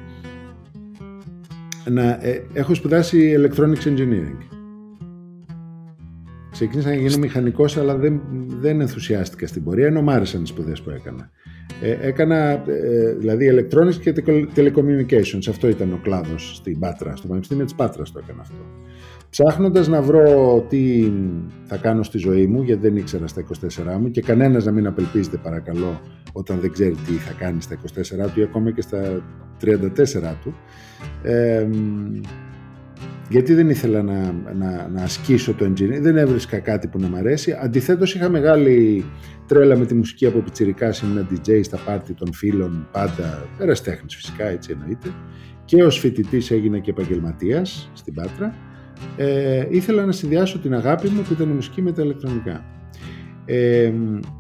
να 1.90 2.02
ε, 2.02 2.46
έχω 2.52 2.74
σπουδάσει 2.74 3.34
Electronics 3.38 3.84
Engineering 3.84 4.52
Ξεκίνησα 6.52 6.88
να 6.88 6.94
γίνω 6.94 7.18
μηχανικός, 7.18 7.76
αλλά 7.76 7.96
δεν, 7.96 8.20
δεν 8.60 8.80
ενθουσιάστηκα 8.80 9.46
στην 9.46 9.64
πορεία, 9.64 9.86
ενώ 9.86 10.02
μ' 10.02 10.10
άρεσαν 10.10 10.42
οι 10.42 10.46
σπουδές 10.46 10.80
που 10.80 10.90
έκανα. 10.90 11.30
Ε, 11.82 11.96
έκανα 12.00 12.36
ε, 12.66 13.14
δηλαδή 13.18 13.50
electronics 13.52 13.94
και 13.94 14.14
telecommunications. 14.56 15.46
Αυτό 15.48 15.68
ήταν 15.68 15.92
ο 15.92 15.98
κλάδος 16.02 16.56
στην 16.56 16.78
Πάτρα. 16.78 17.16
Στο 17.16 17.26
Πανεπιστήμιο 17.26 17.64
της 17.64 17.74
Πάτρας 17.74 18.12
το 18.12 18.20
έκανα 18.24 18.40
αυτό. 18.40 18.64
Ψάχνοντας 19.32 19.88
να 19.88 20.02
βρω 20.02 20.64
τι 20.68 21.12
θα 21.64 21.76
κάνω 21.76 22.02
στη 22.02 22.18
ζωή 22.18 22.46
μου, 22.46 22.62
γιατί 22.62 22.80
δεν 22.80 22.96
ήξερα 22.96 23.26
στα 23.26 23.44
24 23.94 23.98
μου 24.00 24.10
και 24.10 24.20
κανένας 24.20 24.64
να 24.64 24.72
μην 24.72 24.86
απελπίζεται, 24.86 25.36
παρακαλώ, 25.36 26.00
όταν 26.32 26.58
δεν 26.60 26.72
ξέρει 26.72 26.94
τι 26.94 27.12
θα 27.12 27.32
κάνει 27.32 27.62
στα 27.62 27.76
24 28.26 28.30
του 28.34 28.40
ή 28.40 28.42
ακόμα 28.42 28.70
και 28.70 28.80
στα 28.80 29.22
34 29.60 29.76
του. 30.42 30.54
Ε, 31.22 31.68
γιατί 33.28 33.54
δεν 33.54 33.68
ήθελα 33.70 34.02
να, 34.02 34.34
να, 34.54 34.88
να 34.88 35.02
ασκήσω 35.02 35.54
το 35.54 35.64
engineering, 35.64 36.00
δεν 36.00 36.16
έβρισκα 36.16 36.58
κάτι 36.58 36.88
που 36.88 36.98
να 36.98 37.08
μ' 37.08 37.16
αρέσει. 37.16 37.58
Αντιθέτως 37.62 38.14
είχα 38.14 38.28
μεγάλη 38.28 39.04
τρέλα 39.46 39.76
με 39.76 39.86
τη 39.86 39.94
μουσική 39.94 40.26
από 40.26 40.38
πιτσιρικά, 40.38 40.94
ήμουν 41.04 41.28
DJ 41.30 41.60
στα 41.62 41.78
πάρτι 41.84 42.12
των 42.12 42.32
φίλων, 42.32 42.88
πάντα 42.92 43.46
εραστέχνης 43.58 44.14
φυσικά, 44.14 44.46
έτσι 44.46 44.70
εννοείται. 44.72 45.08
Και 45.64 45.82
ως 45.84 45.98
φοιτητής 45.98 46.50
έγινα 46.50 46.78
και 46.78 46.90
επαγγελματίας 46.90 47.90
στην 47.92 48.14
Πάτρα. 48.14 48.54
Ε, 49.16 49.66
ήθελα 49.70 50.04
να 50.04 50.12
συνδυάσω 50.12 50.58
την 50.58 50.74
αγάπη 50.74 51.08
μου 51.08 51.22
που 51.22 51.32
ήταν 51.32 51.50
η 51.50 51.52
μουσική 51.52 51.82
με 51.82 51.92
τα 51.92 52.02
ηλεκτρονικά. 52.02 52.64
Ε, 53.44 53.92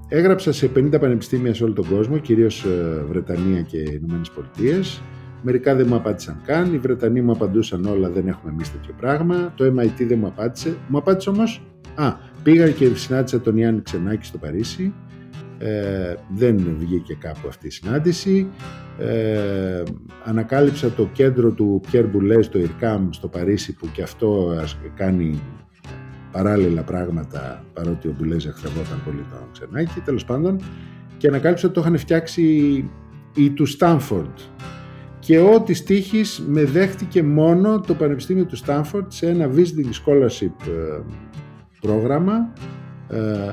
έγραψα 0.08 0.52
σε 0.52 0.70
50 0.76 1.00
πανεπιστήμια 1.00 1.54
σε 1.54 1.64
όλο 1.64 1.72
τον 1.72 1.88
κόσμο, 1.88 2.18
κυρίως 2.18 2.64
ε, 2.64 3.04
Βρετανία 3.08 3.60
και 3.60 3.78
Ηνωμένες 3.78 4.30
Πολιτείες 4.30 5.02
Μερικά 5.42 5.74
δεν 5.74 5.86
μου 5.88 5.94
απάντησαν 5.94 6.40
καν. 6.44 6.74
Οι 6.74 6.78
Βρετανοί 6.78 7.20
μου 7.20 7.32
απαντούσαν 7.32 7.84
όλα, 7.84 8.10
δεν 8.10 8.28
έχουμε 8.28 8.52
εμείς 8.52 8.72
τέτοιο 8.72 8.94
πράγμα. 9.00 9.52
Το 9.56 9.64
MIT 9.64 10.06
δεν 10.06 10.18
μου 10.18 10.26
απάντησε. 10.26 10.76
Μου 10.88 10.98
απάντησε 10.98 11.30
όμως. 11.30 11.62
Α, 11.94 12.12
πήγα 12.42 12.70
και 12.70 12.94
συνάντησα 12.94 13.40
τον 13.40 13.56
Γιάννη 13.56 13.82
Ξενάκη 13.82 14.26
στο 14.26 14.38
Παρίσι. 14.38 14.92
Ε, 15.64 16.14
δεν 16.28 16.76
βγήκε 16.78 17.14
κάπου 17.14 17.48
αυτή 17.48 17.66
η 17.66 17.70
συνάντηση. 17.70 18.46
Ε, 18.98 19.82
ανακάλυψα 20.24 20.90
το 20.90 21.08
κέντρο 21.12 21.50
του 21.50 21.80
Πιέρ 21.90 22.06
Μπουλέ 22.06 22.42
στο 22.42 22.58
Ιρκάμ 22.58 23.08
στο 23.10 23.28
Παρίσι 23.28 23.74
που 23.74 23.88
και 23.92 24.02
αυτό 24.02 24.54
κάνει 24.94 25.40
παράλληλα 26.32 26.82
πράγματα 26.82 27.64
παρότι 27.72 28.08
ο 28.08 28.14
Μπουλέζ 28.18 28.46
εχθρευόταν 28.46 29.02
πολύ 29.04 29.24
τον 29.30 29.48
Ξενάκη 29.52 30.00
τέλος 30.00 30.24
πάντων 30.24 30.60
και 31.16 31.28
ανακάλυψα 31.28 31.66
ότι 31.66 31.74
το 31.74 31.80
είχαν 31.80 31.98
φτιάξει 31.98 32.42
οι 33.34 33.50
του 33.50 33.66
Στάνφορντ 33.66 34.38
και 35.18 35.38
ό,τι 35.38 35.74
στοίχης 35.74 36.44
με 36.48 36.64
δέχτηκε 36.64 37.22
μόνο 37.22 37.80
το 37.80 37.94
Πανεπιστήμιο 37.94 38.44
του 38.44 38.56
Στάνφορντ 38.56 39.10
σε 39.10 39.28
ένα 39.28 39.50
visiting 39.54 40.04
scholarship 40.04 40.66
ε, 40.68 41.00
πρόγραμμα 41.80 42.34
ε, 42.34 42.81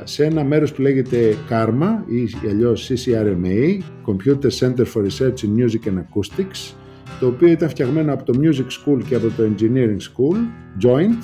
σε 0.04 0.24
ένα 0.24 0.44
μέρος 0.44 0.74
που 0.74 0.82
λέγεται 0.82 1.36
CARMA 1.50 2.04
ή 2.06 2.48
αλλιώς 2.50 2.92
CCRMA 2.92 3.80
Computer 4.06 4.50
Center 4.60 4.86
for 4.94 5.02
Research 5.02 5.44
in 5.44 5.56
Music 5.58 5.88
and 5.88 5.98
Acoustics 5.98 6.74
το 7.20 7.28
οποίο 7.28 7.48
ήταν 7.48 7.70
φτιαγμένο 7.70 8.14
από 8.14 8.24
το 8.24 8.40
Music 8.42 8.66
School 8.66 9.04
και 9.08 9.16
από 9.16 9.28
το 9.28 9.44
Engineering 9.44 9.98
School 9.98 10.38
joint 10.84 11.24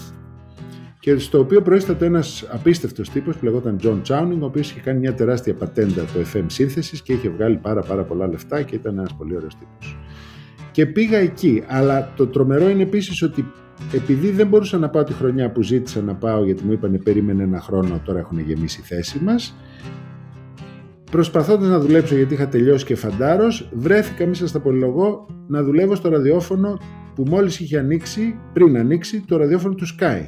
και 1.00 1.18
στο 1.18 1.40
οποίο 1.40 1.62
προέσταται 1.62 2.06
ένας 2.06 2.46
απίστευτος 2.50 3.10
τύπος 3.10 3.38
που 3.38 3.46
λεγόταν 3.46 3.80
John 3.84 4.02
Chowning 4.08 4.40
ο 4.40 4.46
οποίος 4.46 4.72
είχε 4.72 4.80
κάνει 4.80 5.00
μια 5.00 5.14
τεράστια 5.14 5.54
πατέντα 5.54 6.02
το 6.02 6.20
FM 6.34 6.46
σύνθεσης 6.48 7.02
και 7.02 7.14
είχε 7.14 7.30
βγάλει 7.30 7.58
πάρα 7.58 7.82
πάρα 7.82 8.04
πολλά 8.04 8.28
λεφτά 8.28 8.62
και 8.62 8.76
ήταν 8.76 8.98
ένας 8.98 9.16
πολύ 9.18 9.36
ωραίος 9.36 9.56
τύπος. 9.58 9.98
Και 10.72 10.86
πήγα 10.86 11.18
εκεί, 11.18 11.64
αλλά 11.68 12.14
το 12.16 12.28
τρομερό 12.28 12.70
είναι 12.70 12.82
επίσης 12.82 13.22
ότι 13.22 13.46
επειδή 13.94 14.30
δεν 14.30 14.48
μπορούσα 14.48 14.78
να 14.78 14.90
πάω 14.90 15.04
τη 15.04 15.14
χρονιά 15.14 15.52
που 15.52 15.62
ζήτησα 15.64 16.02
να 16.02 16.16
πάω 16.16 16.46
γιατί 16.46 16.64
μου 16.64 16.72
είπανε 16.72 16.98
περίμενε 16.98 17.44
ένα 17.44 17.60
χρόνο 17.62 18.02
τώρα 18.06 18.20
έχουν 18.20 18.40
γεμίσει 18.40 18.80
η 18.82 18.84
θέση 18.84 19.20
μας 19.24 19.56
προσπαθώντας 21.12 21.70
να 21.70 21.80
δουλέψω 21.80 22.16
γιατί 22.16 22.34
είχα 22.34 22.48
τελειώσει 22.48 22.86
και 22.86 22.96
φαντάρος 22.96 23.70
βρέθηκα 23.74 24.28
μέσα 24.28 24.48
στα 24.48 24.60
πολυλογό 24.60 25.26
να 25.48 25.64
δουλεύω 25.64 25.96
στο 25.96 26.10
ραδιόφωνο 26.10 26.80
που 27.16 27.24
μόλις 27.28 27.60
είχε 27.60 27.78
ανοίξει 27.78 28.36
πριν 28.54 28.78
ανοίξει 28.78 29.24
το 29.28 29.38
ραδιόφωνο 29.38 29.74
του 29.74 29.86
Sky 30.00 30.28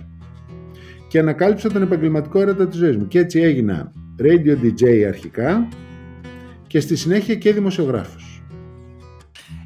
και 1.08 1.20
ανακάλυψα 1.20 1.70
τον 1.70 1.82
επαγγελματικό 1.82 2.40
έρωτα 2.40 2.68
της 2.68 2.78
ζωής 2.78 2.98
μου 2.98 3.08
και 3.08 3.20
έτσι 3.20 3.40
έγινα 3.40 3.92
radio 4.22 4.64
DJ 4.64 5.04
αρχικά 5.08 5.68
και 6.68 6.80
στη 6.80 6.96
συνέχεια 6.96 7.36
και 7.36 7.54
δημοσιογράφος. 7.54 8.44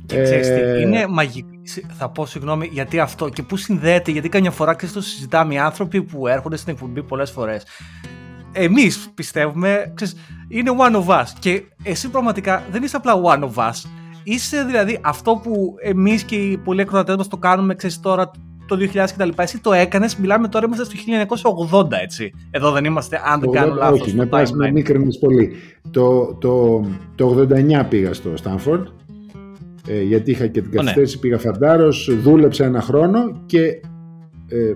Και 0.05 0.17
ε... 0.17 0.81
είναι 0.81 1.07
μαγικό. 1.07 1.60
Θα 1.97 2.09
πω 2.09 2.25
συγγνώμη 2.25 2.69
γιατί 2.71 2.99
αυτό 2.99 3.29
και 3.29 3.43
πού 3.43 3.57
συνδέεται, 3.57 4.11
γιατί 4.11 4.29
καμιά 4.29 4.51
φορά 4.51 4.75
και 4.75 4.87
το 4.87 5.01
συζητάμε 5.01 5.53
οι 5.53 5.57
άνθρωποι 5.57 6.03
που 6.03 6.27
έρχονται 6.27 6.57
στην 6.57 6.73
εκπομπή 6.73 7.03
πολλές 7.03 7.31
φορές. 7.31 7.63
Εμείς 8.51 9.09
πιστεύουμε, 9.13 9.91
ξέρεις, 9.95 10.15
είναι 10.47 10.71
one 10.77 10.95
of 10.95 11.19
us 11.19 11.25
και 11.39 11.63
εσύ 11.83 12.09
πραγματικά 12.09 12.63
δεν 12.71 12.83
είσαι 12.83 12.95
απλά 12.95 13.13
one 13.23 13.43
of 13.43 13.69
us. 13.69 13.89
Είσαι 14.23 14.63
δηλαδή 14.63 14.99
αυτό 15.01 15.39
που 15.43 15.75
εμείς 15.81 16.23
και 16.23 16.35
οι 16.35 16.57
πολλοί 16.57 16.81
εκδοτές 16.81 17.15
μας 17.15 17.27
το 17.27 17.37
κάνουμε, 17.37 17.75
ξέρεις 17.75 17.99
τώρα 17.99 18.31
το 18.71 18.77
2000 18.93 19.13
κτλ. 19.15 19.29
Εσύ 19.35 19.59
το 19.59 19.73
έκανες, 19.73 20.15
μιλάμε 20.15 20.47
τώρα, 20.47 20.65
είμαστε 20.65 20.85
στο 20.85 20.95
1980, 21.71 21.91
έτσι. 22.01 22.33
Εδώ 22.51 22.71
δεν 22.71 22.85
είμαστε, 22.85 23.21
αν 23.25 23.39
δεν 23.39 23.51
κάνω 23.51 23.73
λάθος. 23.73 24.01
Όχι, 24.01 24.15
με 24.15 24.25
πας 24.25 24.51
με 24.51 24.71
μίκρινες 24.71 25.17
πολύ. 25.17 25.51
Το, 25.91 26.33
το, 26.39 26.81
το 27.15 27.47
89 27.81 27.85
πήγα 27.89 28.13
στο 28.13 28.37
Στάνφορντ, 28.37 28.87
ε, 29.87 30.01
γιατί 30.01 30.31
είχα 30.31 30.47
και 30.47 30.61
την 30.61 30.69
ναι. 30.69 30.75
καθυστέρηση, 30.75 31.19
πήγα 31.19 31.37
φαντάρος, 31.37 32.09
δούλεψα 32.21 32.65
ένα 32.65 32.81
χρόνο 32.81 33.41
και 33.45 33.81
ε, 34.47 34.69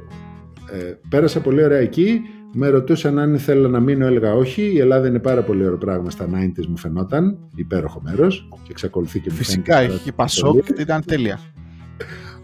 ε, 0.71 0.99
πέρασα 1.09 1.39
πολύ 1.39 1.63
ωραία 1.63 1.79
εκεί. 1.79 2.21
Με 2.57 2.67
ρωτούσαν 2.67 3.19
αν 3.19 3.33
ήθελα 3.33 3.67
να 3.67 3.79
μείνω, 3.79 4.05
έλεγα 4.05 4.33
όχι. 4.33 4.61
Η 4.61 4.79
Ελλάδα 4.79 5.07
είναι 5.07 5.19
πάρα 5.19 5.41
πολύ 5.41 5.65
ωραίο 5.65 5.77
πράγμα 5.77 6.09
στα 6.09 6.25
90s 6.25 6.65
μου 6.67 6.77
φαινόταν. 6.77 7.37
Υπέροχο 7.55 8.01
μέρος 8.03 8.47
και 8.63 8.71
εξακολουθεί 8.71 9.19
και 9.19 9.31
Φυσικά, 9.31 9.77
έχει 9.77 10.03
και 10.03 10.11
Πασόκ, 10.11 10.67
ήταν 10.79 11.03
τέλεια. 11.05 11.39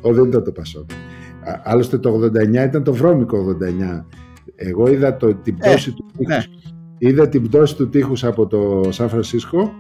Ο, 0.02 0.14
δεν 0.14 0.24
ήταν 0.24 0.44
το 0.44 0.52
Πασόκ. 0.52 0.90
Άλλωστε 1.64 1.98
το 1.98 2.32
89 2.36 2.54
ήταν 2.54 2.84
το 2.84 2.94
βρώμικο 2.94 3.58
89. 4.00 4.06
Εγώ 4.56 4.88
είδα 4.88 5.18
το, 5.18 5.36
την 5.36 5.56
ε, 5.60 5.68
πτώση 5.70 5.92
του 5.92 6.06
ναι. 6.18 6.38
τείχους, 6.38 6.74
είδα 6.98 7.30
την 7.30 7.48
πτώση 7.48 7.76
του 7.76 7.90
τείχους 7.90 8.24
από 8.24 8.48
το 8.48 8.92
Σαν 8.92 9.10
Φρανσίσκο 9.10 9.72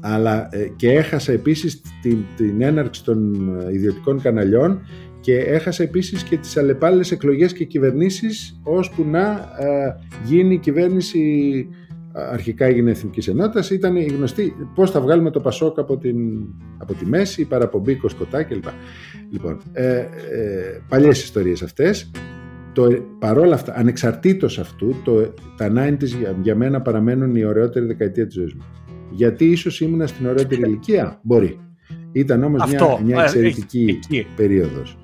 αλλά 0.00 0.48
ε, 0.50 0.68
και 0.76 0.92
έχασα 0.92 1.32
επίσης 1.32 1.80
την, 2.02 2.18
την 2.36 2.62
έναρξη 2.62 3.04
των 3.04 3.48
ε, 3.60 3.72
ιδιωτικών 3.72 4.20
καναλιών 4.20 4.80
και 5.20 5.36
έχασα 5.36 5.82
επίσης 5.82 6.22
και 6.22 6.36
τις 6.36 6.56
αλλεπάλληλες 6.56 7.10
εκλογές 7.10 7.52
και 7.52 7.64
κυβερνήσεις 7.64 8.60
ώσπου 8.62 9.04
να 9.04 9.48
γίνει 10.24 10.54
η 10.54 10.58
κυβέρνηση 10.58 11.20
αρχικά 12.16 12.64
έγινε 12.64 12.90
Εθνικής 12.90 13.28
Ενότητας, 13.28 13.70
ήταν 13.70 13.96
η 13.96 14.04
γνωστή 14.04 14.54
πώς 14.74 14.90
θα 14.90 15.00
βγάλουμε 15.00 15.30
το 15.30 15.40
Πασόκ 15.40 15.78
από, 15.78 15.98
την, 15.98 16.16
από 16.78 16.94
τη 16.94 17.06
μέση, 17.06 17.40
η 17.40 17.44
παραπομπή 17.44 17.94
Κοσκοτά 17.94 18.42
κλπ. 18.42 18.64
Λοιπόν, 19.30 19.60
ε, 19.72 19.96
ε, 19.96 20.06
παλιές 20.88 21.22
ιστορίες 21.22 21.62
αυτές. 21.62 22.10
Το, 22.72 22.88
παρόλα 23.18 23.54
αυτά, 23.54 23.74
ανεξαρτήτως 23.76 24.58
αυτού, 24.58 24.94
το, 25.04 25.34
τα 25.56 25.72
90's 25.74 26.04
για, 26.04 26.36
για 26.42 26.56
μένα 26.56 26.82
παραμένουν 26.82 27.36
η 27.36 27.44
ωραιότερη 27.44 27.86
δεκαετία 27.86 28.26
της 28.26 28.34
ζωής 28.34 28.54
μου. 28.54 28.64
Γιατί 29.16 29.44
ίσως 29.44 29.80
ήμουν 29.80 30.06
στην 30.06 30.26
ωραιότερη 30.26 30.60
ηλικία, 30.62 31.20
μπορεί. 31.22 31.60
Ήταν 32.12 32.42
όμως 32.42 32.70
μια, 32.70 33.00
μια 33.04 33.20
ε, 33.20 33.22
εξαιρετική 33.22 33.98
περίοδος. 34.36 34.98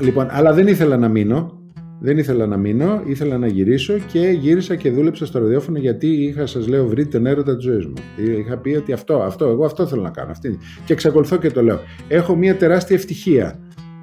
Λοιπόν, 0.00 0.26
αλλά 0.30 0.52
δεν 0.52 0.66
ήθελα 0.66 0.96
να 0.96 1.08
μείνω 1.08 1.64
δεν 2.00 2.18
ήθελα 2.18 2.46
να 2.46 2.56
μείνω, 2.56 3.02
ήθελα 3.04 3.38
να 3.38 3.46
γυρίσω 3.46 3.98
και 4.12 4.18
γύρισα 4.18 4.76
και 4.76 4.90
δούλεψα 4.90 5.26
στο 5.26 5.38
ραδιόφωνο 5.38 5.78
γιατί 5.78 6.06
είχα, 6.06 6.46
σας 6.46 6.68
λέω, 6.68 6.86
βρει 6.86 7.06
την 7.06 7.26
έρωτα 7.26 7.56
της 7.56 7.64
ζωής 7.64 7.86
μου. 7.86 7.94
Είχα 8.38 8.56
πει 8.56 8.74
ότι 8.74 8.92
αυτό, 8.92 9.22
αυτό, 9.22 9.44
εγώ 9.48 9.64
αυτό 9.64 9.86
θέλω 9.86 10.02
να 10.02 10.10
κάνω. 10.10 10.30
Αυτή. 10.30 10.58
Και 10.84 10.92
εξακολουθώ 10.92 11.36
και 11.36 11.50
το 11.50 11.62
λέω. 11.62 11.80
Έχω 12.08 12.36
μια 12.36 12.56
τεράστια 12.56 12.96
ευτυχία 12.96 13.58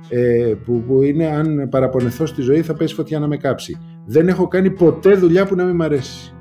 ε, 0.09 0.53
που, 0.65 0.83
που 0.87 1.01
είναι 1.01 1.25
αν 1.25 1.67
παραπονεθώ 1.69 2.25
στη 2.25 2.41
ζωή 2.41 2.61
θα 2.61 2.73
πέσει 2.73 2.93
φωτιά 2.93 3.19
να 3.19 3.27
με 3.27 3.37
κάψει. 3.37 3.77
Δεν 4.05 4.27
έχω 4.27 4.47
κάνει 4.47 4.69
ποτέ 4.69 5.13
δουλειά 5.13 5.45
που 5.45 5.55
να 5.55 5.63
μην 5.63 5.75
μ' 5.75 5.81
αρέσει. 5.81 6.33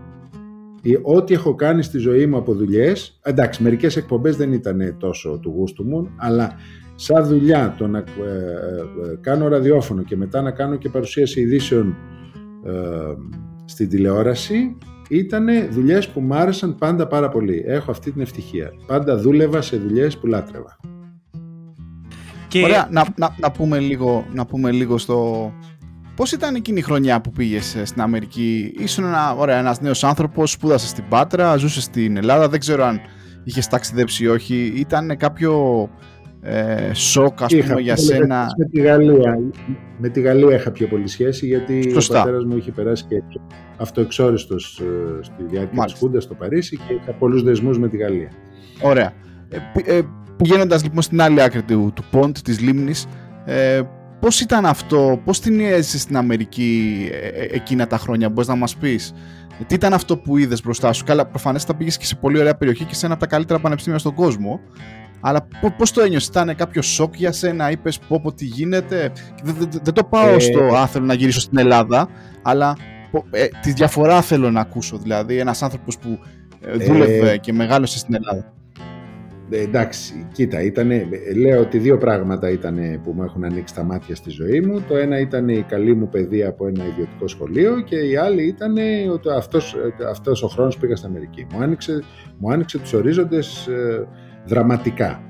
Ό,τι 1.03 1.35
έχω 1.35 1.55
κάνει 1.55 1.83
στη 1.83 1.99
ζωή 1.99 2.27
μου 2.27 2.37
από 2.37 2.55
δουλειές, 2.55 3.21
εντάξει, 3.23 3.63
μερικές 3.63 3.97
εκπομπές 3.97 4.37
δεν 4.37 4.53
ήταν 4.53 4.97
τόσο 4.99 5.39
του 5.43 5.53
γούστου 5.57 5.85
μου, 5.85 6.11
αλλά 6.17 6.55
σαν 6.95 7.27
δουλειά 7.27 7.75
το 7.79 7.87
να 7.87 7.99
ε, 7.99 8.03
ε, 8.03 9.17
κάνω 9.21 9.49
ραδιόφωνο 9.49 10.03
και 10.03 10.17
μετά 10.17 10.43
να 10.43 10.51
κάνω 10.51 10.77
και 10.77 10.89
παρουσίαση 10.89 11.41
ειδήσεων 11.41 11.97
ε, 12.67 12.73
στην 13.65 13.89
τηλεόραση 13.89 14.77
ήταν 15.09 15.47
δουλειές 15.71 16.09
που 16.09 16.21
μου 16.21 16.35
άρεσαν 16.35 16.75
πάντα 16.75 17.07
πάρα 17.07 17.29
πολύ. 17.29 17.63
Έχω 17.67 17.91
αυτή 17.91 18.11
την 18.11 18.21
ευτυχία. 18.21 18.73
Πάντα 18.87 19.17
δούλευα 19.17 19.61
σε 19.63 19.77
δουλειές 19.77 20.19
που 20.19 20.27
λάτρευα. 20.27 20.77
Και... 22.49 22.63
Ωραία, 22.63 22.89
να, 22.91 23.05
να, 23.17 23.37
να, 23.41 23.51
πούμε 23.51 23.79
λίγο, 23.79 24.27
να 24.33 24.47
πούμε 24.47 24.71
λίγο 24.71 24.99
στο... 24.99 25.53
Πώς 26.21 26.33
ήταν 26.33 26.55
εκείνη 26.55 26.79
η 26.79 26.83
χρονιά 26.83 27.21
που 27.21 27.31
πήγες 27.31 27.77
στην 27.85 28.03
Αμερική. 28.03 28.73
Ήσουν 28.79 29.05
ένα, 29.05 29.35
ωραία, 29.35 29.59
ένας 29.59 29.81
νέος 29.81 30.05
άνθρωπος, 30.05 30.51
σπούδασε 30.51 30.87
στην 30.87 31.05
Πάτρα, 31.09 31.57
ζούσε 31.57 31.81
στην 31.81 32.17
Ελλάδα. 32.17 32.49
Δεν 32.49 32.61
ξέρω 32.61 32.85
αν 32.85 33.01
είχες 33.45 33.67
ταξιδέψει 33.67 34.25
ή 34.25 34.29
όχι. 34.29 34.73
Ήταν 34.77 35.17
κάποιο 35.17 35.55
ε, 36.41 36.93
σοκ 36.93 37.43
ας 37.43 37.55
πούμε 37.55 37.81
για 37.81 37.97
σένα. 37.97 38.47
Με 38.59 38.65
τη, 38.65 38.81
Γαλλία, 38.81 39.39
με 39.99 40.09
τη 40.09 40.21
Γαλλία 40.21 40.57
είχα 40.57 40.71
πιο 40.71 40.87
πολύ 40.87 41.09
σχέση 41.09 41.47
γιατί 41.47 41.91
Σωστά. 41.93 42.21
ο 42.21 42.25
πατέρας 42.25 42.45
μου 42.45 42.57
είχε 42.57 42.73
περάσει 42.73 43.05
και 43.09 43.23
αυτοεξόριστος 43.77 44.81
ε, 44.81 45.23
στη 45.23 45.43
διάρκεια 45.49 45.85
της 45.85 45.93
Χούντας 45.93 46.23
στο 46.23 46.35
Παρίσι 46.35 46.77
και 46.77 46.93
είχα 47.03 47.13
πολλούς 47.13 47.43
δεσμούς 47.43 47.79
με 47.79 47.89
τη 47.89 47.97
Γαλλία. 47.97 48.31
Ωραία. 48.83 49.13
Ε, 49.49 49.97
ε, 49.97 50.03
πηγαίνοντας 50.37 50.83
λοιπόν 50.83 51.03
στην 51.03 51.21
άλλη 51.21 51.43
άκρη 51.43 51.63
του, 51.63 51.93
του 51.95 52.05
Πόντ, 52.11 52.37
της 52.39 52.61
Λίμνης, 52.61 53.07
ε, 53.45 53.81
πώς 54.21 54.41
ήταν 54.41 54.67
αυτό, 54.67 55.21
πώς 55.25 55.41
την 55.41 55.61
έζησες 55.61 56.01
στην 56.01 56.17
Αμερική 56.17 57.09
ε, 57.13 57.29
ε, 57.29 57.49
εκείνα 57.51 57.87
τα 57.87 57.99
χρόνια, 57.99 58.29
μπορείς 58.29 58.49
να 58.49 58.55
μας 58.55 58.77
πεις; 58.77 59.13
Τι 59.67 59.75
ήταν 59.75 59.93
αυτό 59.93 60.17
που 60.17 60.37
είδες 60.37 60.63
μπροστά 60.63 60.93
σου; 60.93 61.05
Καλά, 61.05 61.27
προφανέστατα 61.27 61.79
πήγες 61.79 61.97
και 61.97 62.05
σε 62.05 62.17
πολύ 62.17 62.39
ωραία 62.39 62.57
περιοχή 62.57 62.85
και 62.85 62.95
σε 62.95 63.05
ένα 63.07 63.15
από 63.15 63.25
τα 63.25 63.29
καλύτερα 63.29 63.59
πανεπιστήμια 63.59 63.99
στον 63.99 64.15
κόσμο. 64.15 64.61
Αλλά 65.21 65.49
πώς 65.77 65.93
το 65.93 66.01
ένιωσες, 66.01 66.29
ήταν 66.29 66.57
κάποιο 66.57 66.83
σοκ 66.83 67.17
για 67.17 67.33
σένα, 67.33 67.71
είπες 67.71 67.99
πω, 67.99 68.21
πω 68.21 68.33
τι 68.33 68.45
γίνεται; 68.45 69.13
Δεν, 69.83 69.95
το 69.95 70.05
πάω 70.05 70.35
ε... 70.35 70.39
στο 70.39 70.61
α, 70.75 70.87
θέλω 70.87 71.05
να 71.05 71.15
γυρίσω 71.15 71.41
στην 71.41 71.59
Ελλάδα, 71.59 72.09
αλλά 72.43 72.77
ε, 73.31 73.47
τη 73.63 73.73
διαφορά 73.73 74.23
θέλω 74.23 74.51
να 74.51 74.61
ακούσω. 74.61 74.99
Δηλαδή, 74.99 75.39
ένας 75.39 75.63
άνθρωπος 75.63 75.99
που 75.99 76.19
ε, 76.61 76.77
δούλευε 76.77 77.31
ε... 77.31 77.37
και 77.37 77.53
μεγάλωσε 77.53 77.99
στην 77.99 78.15
Ελλάδα. 78.15 78.53
Ε, 79.51 79.61
εντάξει, 79.61 80.27
κοίτα, 80.33 80.63
ήτανε, 80.63 81.09
λέω 81.37 81.61
ότι 81.61 81.79
δύο 81.79 81.99
πράγματα 81.99 82.51
ήταν 82.51 83.01
που 83.05 83.13
μου 83.13 83.23
έχουν 83.23 83.45
ανοίξει 83.45 83.75
τα 83.75 83.83
μάτια 83.83 84.15
στη 84.15 84.31
ζωή 84.31 84.61
μου. 84.61 84.85
Το 84.89 84.97
ένα 84.97 85.19
ήταν 85.19 85.49
η 85.49 85.65
καλή 85.69 85.95
μου 85.95 86.09
παιδεία 86.09 86.49
από 86.49 86.67
ένα 86.67 86.87
ιδιωτικό 86.87 87.29
σχολείο 87.29 87.81
και 87.81 87.97
η 87.97 88.17
άλλη 88.17 88.47
ήταν 88.47 88.77
ότι 89.13 89.29
αυτός, 89.37 89.77
αυτός 90.11 90.43
ο 90.43 90.47
χρόνος 90.47 90.77
πήγα 90.79 90.97
στην 90.97 91.09
Αμερική. 91.09 91.47
Μου 91.53 91.63
άνοιξε, 91.63 92.03
μου 92.39 92.53
άνοιξε 92.53 92.79
τους 92.79 92.93
ορίζοντες 92.93 93.67
ε, 93.67 94.09
δραματικά. 94.47 95.23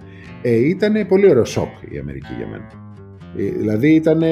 Ε, 0.42 0.68
ήταν 0.68 1.06
πολύ 1.06 1.30
ωραίο 1.30 1.44
σοκ 1.44 1.68
η 1.90 1.98
Αμερική 1.98 2.32
για 2.36 2.46
μένα. 2.46 2.68
Ε, 3.36 3.58
δηλαδή 3.58 3.94
ήταν 3.94 4.22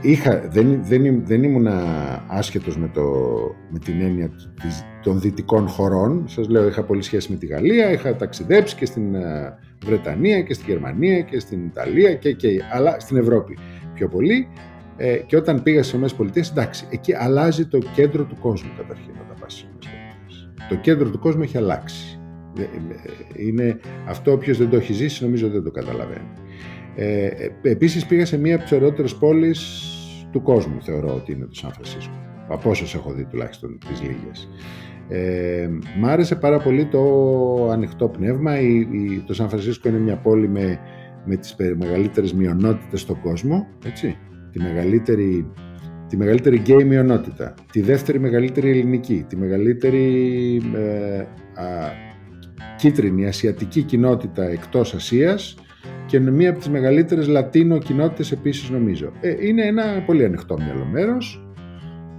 Είχα, 0.00 0.48
δεν, 0.50 0.80
δεν, 0.82 1.24
δεν 1.24 1.42
ήμουν 1.42 1.66
άσχετος 2.26 2.78
με, 2.78 2.90
το, 2.94 3.02
με 3.70 3.78
την 3.78 4.00
έννοια 4.00 4.28
της, 4.62 4.84
των 5.02 5.20
δυτικών 5.20 5.68
χωρών. 5.68 6.24
Σας 6.28 6.48
λέω, 6.48 6.66
είχα 6.66 6.82
πολύ 6.82 7.02
σχέση 7.02 7.32
με 7.32 7.38
τη 7.38 7.46
Γαλλία, 7.46 7.92
είχα 7.92 8.16
ταξιδέψει 8.16 8.76
και 8.76 8.86
στην 8.86 9.14
ε, 9.14 9.58
Βρετανία 9.84 10.42
και 10.42 10.54
στην 10.54 10.66
Γερμανία 10.68 11.20
και 11.20 11.38
στην 11.38 11.64
Ιταλία 11.64 12.14
και, 12.14 12.32
και 12.32 12.48
αλλά 12.72 13.00
στην 13.00 13.16
Ευρώπη 13.16 13.58
πιο 13.94 14.08
πολύ. 14.08 14.48
Ε, 14.96 15.16
και 15.16 15.36
όταν 15.36 15.62
πήγα 15.62 15.82
στις 15.82 16.10
ΗΠΑ, 16.12 16.30
εντάξει, 16.50 16.86
εκεί 16.90 17.14
αλλάζει 17.14 17.66
το 17.66 17.78
κέντρο 17.94 18.24
του 18.24 18.36
κόσμου 18.40 18.70
καταρχήν 18.76 19.12
όταν 19.24 19.36
πας 19.40 19.52
στις 19.52 19.62
ΗΠΑ. 19.62 20.68
Το 20.68 20.74
κέντρο 20.74 21.10
του 21.10 21.18
κόσμου 21.18 21.42
έχει 21.42 21.56
αλλάξει. 21.56 22.20
Ε, 22.58 22.62
ε, 22.62 23.46
είναι, 23.46 23.80
αυτό 24.08 24.32
όποιος 24.32 24.58
δεν 24.58 24.70
το 24.70 24.76
έχει 24.76 24.92
ζήσει 24.92 25.24
νομίζω 25.24 25.48
δεν 25.48 25.62
το 25.62 25.70
καταλαβαίνει. 25.70 26.28
Ε, 26.96 27.28
επίσης 27.62 28.06
πήγα 28.06 28.26
σε 28.26 28.38
μία 28.38 28.54
από 28.54 28.62
τις 28.62 28.72
ωραιότερες 28.72 29.14
πόλεις 29.14 29.84
του 30.32 30.42
κόσμου, 30.42 30.82
θεωρώ 30.82 31.14
ότι 31.14 31.32
είναι 31.32 31.44
το 31.44 31.54
Σαν 31.54 31.72
Φρανσίσκο. 31.72 32.14
Από 32.48 32.70
όσες 32.70 32.94
έχω 32.94 33.12
δει 33.12 33.24
τουλάχιστον 33.24 33.78
τις 33.88 34.02
λίγες. 34.02 34.48
Ε, 35.08 35.68
μ' 35.98 36.06
άρεσε 36.06 36.36
πάρα 36.36 36.58
πολύ 36.58 36.86
το 36.86 37.70
ανοιχτό 37.70 38.08
πνεύμα. 38.08 38.60
Η, 38.60 38.78
η, 38.78 39.24
το 39.26 39.34
Σαν 39.34 39.48
Φρανσίσκο 39.48 39.88
είναι 39.88 39.98
μια 39.98 40.16
πόλη 40.16 40.48
με, 40.48 40.78
με 41.24 41.36
τις 41.36 41.56
μεγαλύτερες 41.78 42.32
μειονότητες 42.32 43.00
στον 43.00 43.20
κόσμο. 43.20 43.66
Έτσι. 43.86 44.16
Τη 44.52 44.58
μεγαλύτερη, 44.58 45.50
τη 46.08 46.16
μεγαλύτερη 46.16 46.56
γκέι 46.56 46.84
μειονότητα. 46.84 47.54
Τη 47.72 47.80
δεύτερη 47.80 48.18
μεγαλύτερη 48.18 48.70
ελληνική. 48.70 49.24
Τη 49.28 49.36
μεγαλύτερη 49.36 50.62
ε, 50.74 51.18
α, 51.18 51.26
κίτρινη 52.76 53.26
ασιατική 53.26 53.82
κοινότητα 53.82 54.48
εκτός 54.48 54.94
Ασίας 54.94 55.56
και 56.06 56.16
είναι 56.16 56.30
μία 56.30 56.50
από 56.50 56.58
τις 56.58 56.68
μεγαλύτερες 56.68 57.26
λατίνο 57.26 57.78
κοινότητες 57.78 58.32
επίσης 58.32 58.70
νομίζω. 58.70 59.12
Ε, 59.20 59.46
είναι 59.46 59.66
ένα 59.66 60.02
πολύ 60.06 60.24
ανοιχτό 60.24 60.56
μυαλό 60.58 60.84
μέρος. 60.84 61.46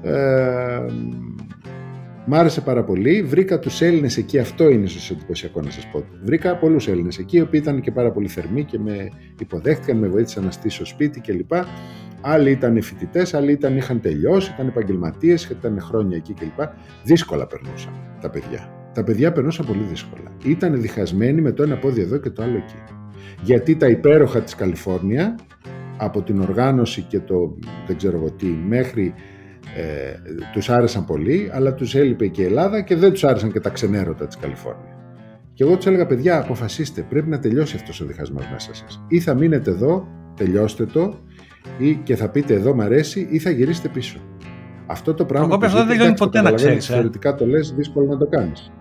Ε, 0.01 0.85
μ' 2.25 2.33
άρεσε 2.33 2.61
πάρα 2.61 2.83
πολύ. 2.83 3.21
Βρήκα 3.21 3.59
τους 3.59 3.81
Έλληνες 3.81 4.17
εκεί, 4.17 4.39
αυτό 4.39 4.69
είναι 4.69 4.83
ίσως 4.83 5.11
εντυπωσιακό 5.11 5.61
να 5.61 5.71
σας 5.71 5.87
πω. 5.91 6.03
Βρήκα 6.23 6.57
πολλούς 6.57 6.87
Έλληνες 6.87 7.17
εκεί, 7.17 7.37
οι 7.37 7.41
οποίοι 7.41 7.59
ήταν 7.63 7.81
και 7.81 7.91
πάρα 7.91 8.11
πολύ 8.11 8.27
θερμοί 8.27 8.63
και 8.63 8.79
με 8.79 9.09
υποδέχτηκαν, 9.39 9.97
με 9.97 10.07
βοήθησαν 10.07 10.43
να 10.43 10.51
στήσω 10.51 10.85
σπίτι 10.85 11.19
κλπ. 11.19 11.51
Άλλοι 12.21 12.51
ήταν 12.51 12.81
φοιτητές, 12.81 13.33
άλλοι 13.33 13.51
ήταν, 13.51 13.77
είχαν 13.77 14.01
τελειώσει, 14.01 14.51
ήταν 14.53 14.67
επαγγελματίες, 14.67 15.45
ήταν 15.45 15.79
χρόνια 15.81 16.17
εκεί 16.17 16.33
κλπ. 16.33 16.67
Δύσκολα 17.03 17.47
περνούσαν 17.47 17.93
τα 18.21 18.29
παιδιά. 18.29 18.71
Τα 18.93 19.03
παιδιά 19.03 19.31
περνούσαν 19.31 19.65
πολύ 19.65 19.83
δύσκολα. 19.89 20.35
Ήταν 20.45 20.81
διχασμένοι 20.81 21.41
με 21.41 21.51
το 21.51 21.63
ένα 21.63 21.77
πόδι 21.77 22.01
εδώ 22.01 22.17
και 22.17 22.29
το 22.29 22.43
άλλο 22.43 22.57
εκεί 22.57 22.75
γιατί 23.41 23.75
τα 23.75 23.87
υπέροχα 23.87 24.41
της 24.41 24.55
Καλιφόρνια 24.55 25.35
από 25.97 26.21
την 26.21 26.41
οργάνωση 26.41 27.01
και 27.01 27.19
το 27.19 27.57
δεν 27.87 27.97
ξέρω 27.97 28.17
εγώ 28.17 28.31
τι 28.31 28.45
μέχρι 28.45 29.13
ε, 29.75 30.13
τους 30.53 30.69
άρεσαν 30.69 31.05
πολύ 31.05 31.49
αλλά 31.53 31.73
τους 31.73 31.95
έλειπε 31.95 32.27
και 32.27 32.41
η 32.41 32.45
Ελλάδα 32.45 32.81
και 32.81 32.95
δεν 32.95 33.11
τους 33.11 33.23
άρεσαν 33.23 33.51
και 33.51 33.59
τα 33.59 33.69
ξενέρωτα 33.69 34.27
της 34.27 34.37
Καλιφόρνια. 34.37 34.95
Και 35.53 35.63
εγώ 35.63 35.75
τους 35.75 35.85
έλεγα 35.85 36.05
παιδιά 36.05 36.37
αποφασίστε 36.39 37.01
πρέπει 37.09 37.29
να 37.29 37.39
τελειώσει 37.39 37.75
αυτός 37.75 38.01
ο 38.01 38.05
διχασμός 38.05 38.47
μέσα 38.51 38.73
σας. 38.73 39.03
Ή 39.07 39.19
θα 39.19 39.33
μείνετε 39.33 39.69
εδώ, 39.69 40.07
τελειώστε 40.35 40.85
το 40.85 41.13
ή 41.77 41.95
και 41.95 42.15
θα 42.15 42.29
πείτε 42.29 42.53
εδώ 42.53 42.75
μ' 42.75 42.81
αρέσει 42.81 43.27
ή 43.31 43.39
θα 43.39 43.49
γυρίσετε 43.49 43.87
πίσω. 43.87 44.19
Αυτό 44.85 45.13
το 45.13 45.25
πράγμα. 45.25 45.57
Εγώ 45.61 45.77
δεν 45.77 45.87
τελειώνει 45.87 46.13
ποτέ 46.13 46.41
να 46.41 46.51
ξέρεις. 46.51 46.89
Ε. 46.89 46.93
Θεωρητικά 46.93 47.35
το 47.35 47.45
λες, 47.45 47.73
δύσκολο 47.77 48.05
να 48.07 48.17
το 48.17 48.25
κάνεις 48.25 48.71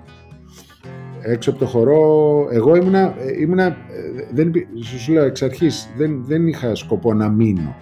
έξω 1.26 1.50
από 1.50 1.58
το 1.58 1.66
χορό, 1.66 2.48
εγώ 2.50 2.76
ήμουνα, 2.76 3.14
ε, 3.18 3.40
ήμουνα 3.40 3.64
ε, 3.64 3.74
δεν, 4.32 4.52
σου 4.82 5.12
λέω 5.12 5.24
εξ 5.24 5.42
αρχής, 5.42 5.88
δεν, 5.96 6.24
δεν 6.24 6.46
είχα 6.46 6.74
σκοπό 6.74 7.14
να 7.14 7.28
μείνω. 7.28 7.76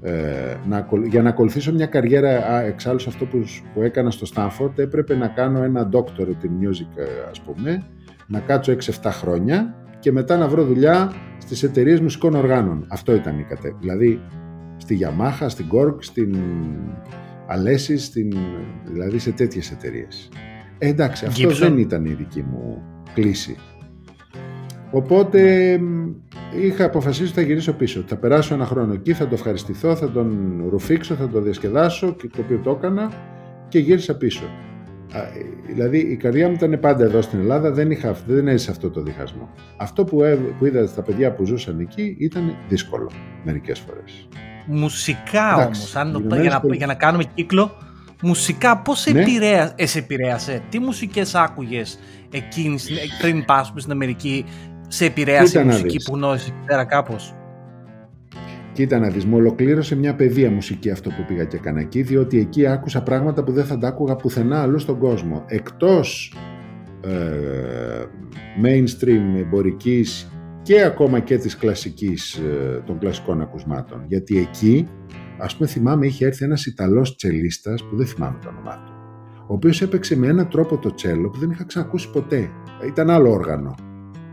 Ε, 0.00 0.56
να, 0.68 0.88
για 1.08 1.22
να 1.22 1.28
ακολουθήσω 1.28 1.72
μια 1.72 1.86
καριέρα 1.86 2.62
εξάλλου 2.62 2.98
σε 2.98 3.08
αυτό 3.08 3.24
που, 3.24 3.44
που 3.74 3.82
έκανα 3.82 4.10
στο 4.10 4.26
Στάνφορντ 4.26 4.78
έπρεπε 4.78 5.14
να 5.14 5.28
κάνω 5.28 5.62
ένα 5.62 5.88
doctorate 5.92 6.44
in 6.44 6.66
music 6.66 6.96
ε, 6.96 7.04
ας 7.30 7.40
πούμε 7.40 7.82
να 8.26 8.40
κάτσω 8.40 8.76
6-7 9.02 9.10
χρόνια 9.10 9.74
και 9.98 10.12
μετά 10.12 10.36
να 10.36 10.48
βρω 10.48 10.64
δουλειά 10.64 11.12
στις 11.38 11.62
εταιρείες 11.62 12.00
μουσικών 12.00 12.34
οργάνων 12.34 12.86
αυτό 12.88 13.14
ήταν 13.14 13.38
η 13.38 13.42
κατεύθυνση 13.42 13.78
δηλαδή 13.80 14.20
στη 14.76 14.98
Yamaha, 15.02 15.46
στην 15.46 15.66
Korg, 15.72 15.94
στην 15.98 16.36
Alessis 17.48 17.98
στην... 17.98 18.32
δηλαδή 18.84 19.18
σε 19.18 19.30
τέτοιες 19.30 19.70
εταιρείες 19.70 20.28
ε, 20.78 20.88
εντάξει, 20.88 21.26
αυτός 21.26 21.58
δεν 21.58 21.78
ήταν 21.78 22.04
η 22.04 22.12
δική 22.12 22.42
μου 22.42 22.82
κλίση. 23.14 23.56
Οπότε 24.90 25.80
είχα 26.62 26.84
αποφασίσει 26.84 27.22
ότι 27.22 27.32
θα 27.32 27.40
γυρίσω 27.40 27.72
πίσω. 27.72 28.04
Θα 28.06 28.16
περάσω 28.16 28.54
ένα 28.54 28.66
χρόνο 28.66 28.92
εκεί, 28.92 29.12
θα 29.12 29.24
το 29.24 29.34
ευχαριστηθώ, 29.34 29.96
θα 29.96 30.10
τον 30.10 30.58
ρουφήξω, 30.68 31.14
θα 31.14 31.28
το 31.28 31.40
διασκεδάσω 31.40 32.14
και 32.14 32.28
το 32.28 32.40
οποίο 32.40 32.58
το 32.58 32.70
έκανα 32.70 33.12
και 33.68 33.78
γύρισα 33.78 34.16
πίσω. 34.16 34.44
Δηλαδή 35.66 35.98
η 35.98 36.16
καρδιά 36.16 36.48
μου 36.48 36.54
ήταν 36.54 36.80
πάντα 36.80 37.04
εδώ 37.04 37.22
στην 37.22 37.38
Ελλάδα, 37.38 37.72
δεν, 37.72 37.90
είχα, 37.90 38.16
δεν 38.26 38.48
έζησα 38.48 38.70
αυτό 38.70 38.90
το 38.90 39.02
διχασμό. 39.02 39.50
Αυτό 39.76 40.04
που, 40.04 40.22
που 40.58 40.66
είδα 40.66 40.86
στα 40.86 41.02
παιδιά 41.02 41.32
που 41.32 41.44
ζούσαν 41.44 41.80
εκεί 41.80 42.16
ήταν 42.18 42.54
δύσκολο 42.68 43.10
μερικές 43.44 43.78
φορές. 43.78 44.28
Μουσικά 44.66 45.54
όμως, 45.54 45.92
για, 46.40 46.62
να, 46.64 46.74
για 46.74 46.86
να 46.86 46.94
κάνουμε 46.94 47.24
κύκλο, 47.34 47.70
Μουσικά 48.22 48.78
πώς 48.78 49.06
ναι. 49.06 49.20
επηρέασε, 49.20 49.74
σε 49.76 49.98
επηρέασε, 49.98 50.62
τι 50.68 50.78
μουσικές 50.78 51.34
άκουγες 51.34 51.98
εκείνη, 52.30 52.78
πριν 53.20 53.44
πας 53.44 53.72
στην 53.76 53.92
Αμερική, 53.92 54.44
σε 54.88 55.04
επηρέασε 55.04 55.60
η 55.60 55.64
μουσική 55.64 56.02
που 56.04 56.14
γνώρισε 56.14 56.46
εκεί 56.48 56.66
πέρα 56.66 56.84
κάπως; 56.84 57.34
Κοίτα 58.72 58.98
να 58.98 59.08
δεις, 59.08 59.24
μου 59.24 59.36
ολοκλήρωσε 59.36 59.96
μια 59.96 60.14
παιδεία 60.14 60.50
μουσική 60.50 60.90
αυτό 60.90 61.10
που 61.10 61.24
πήγα 61.26 61.44
και 61.44 61.56
έκανα 61.56 61.80
εκεί, 61.80 62.02
διότι 62.02 62.38
εκεί 62.38 62.66
άκουσα 62.66 63.02
πράγματα 63.02 63.44
που 63.44 63.52
δεν 63.52 63.64
θα 63.64 63.78
τα 63.78 63.88
άκουγα 63.88 64.16
πουθενά 64.16 64.62
αλλού 64.62 64.78
στον 64.78 64.98
κόσμο. 64.98 65.44
Εκτός 65.46 66.34
ε, 67.00 67.10
mainstream 68.62 69.38
εμπορικής 69.38 70.30
και 70.62 70.82
ακόμα 70.82 71.20
και 71.20 71.36
της 71.36 71.56
κλασικής, 71.56 72.34
ε, 72.34 72.82
των 72.86 72.98
κλασικών 72.98 73.40
ακουσμάτων. 73.40 74.04
Γιατί 74.08 74.38
εκεί 74.38 74.88
ας 75.38 75.56
πούμε 75.56 75.68
θυμάμαι 75.68 76.06
είχε 76.06 76.26
έρθει 76.26 76.44
ένας 76.44 76.66
Ιταλός 76.66 77.16
τσελίστας 77.16 77.84
που 77.84 77.96
δεν 77.96 78.06
θυμάμαι 78.06 78.38
το 78.42 78.48
όνομά 78.48 78.84
του 78.84 78.96
ο 79.46 79.54
οποίος 79.54 79.82
έπαιξε 79.82 80.16
με 80.16 80.26
έναν 80.26 80.48
τρόπο 80.48 80.78
το 80.78 80.94
τσέλο 80.94 81.28
που 81.28 81.38
δεν 81.38 81.50
είχα 81.50 81.64
ξανακούσει 81.64 82.10
ποτέ. 82.10 82.50
Ήταν 82.86 83.10
άλλο 83.10 83.30
όργανο. 83.30 83.74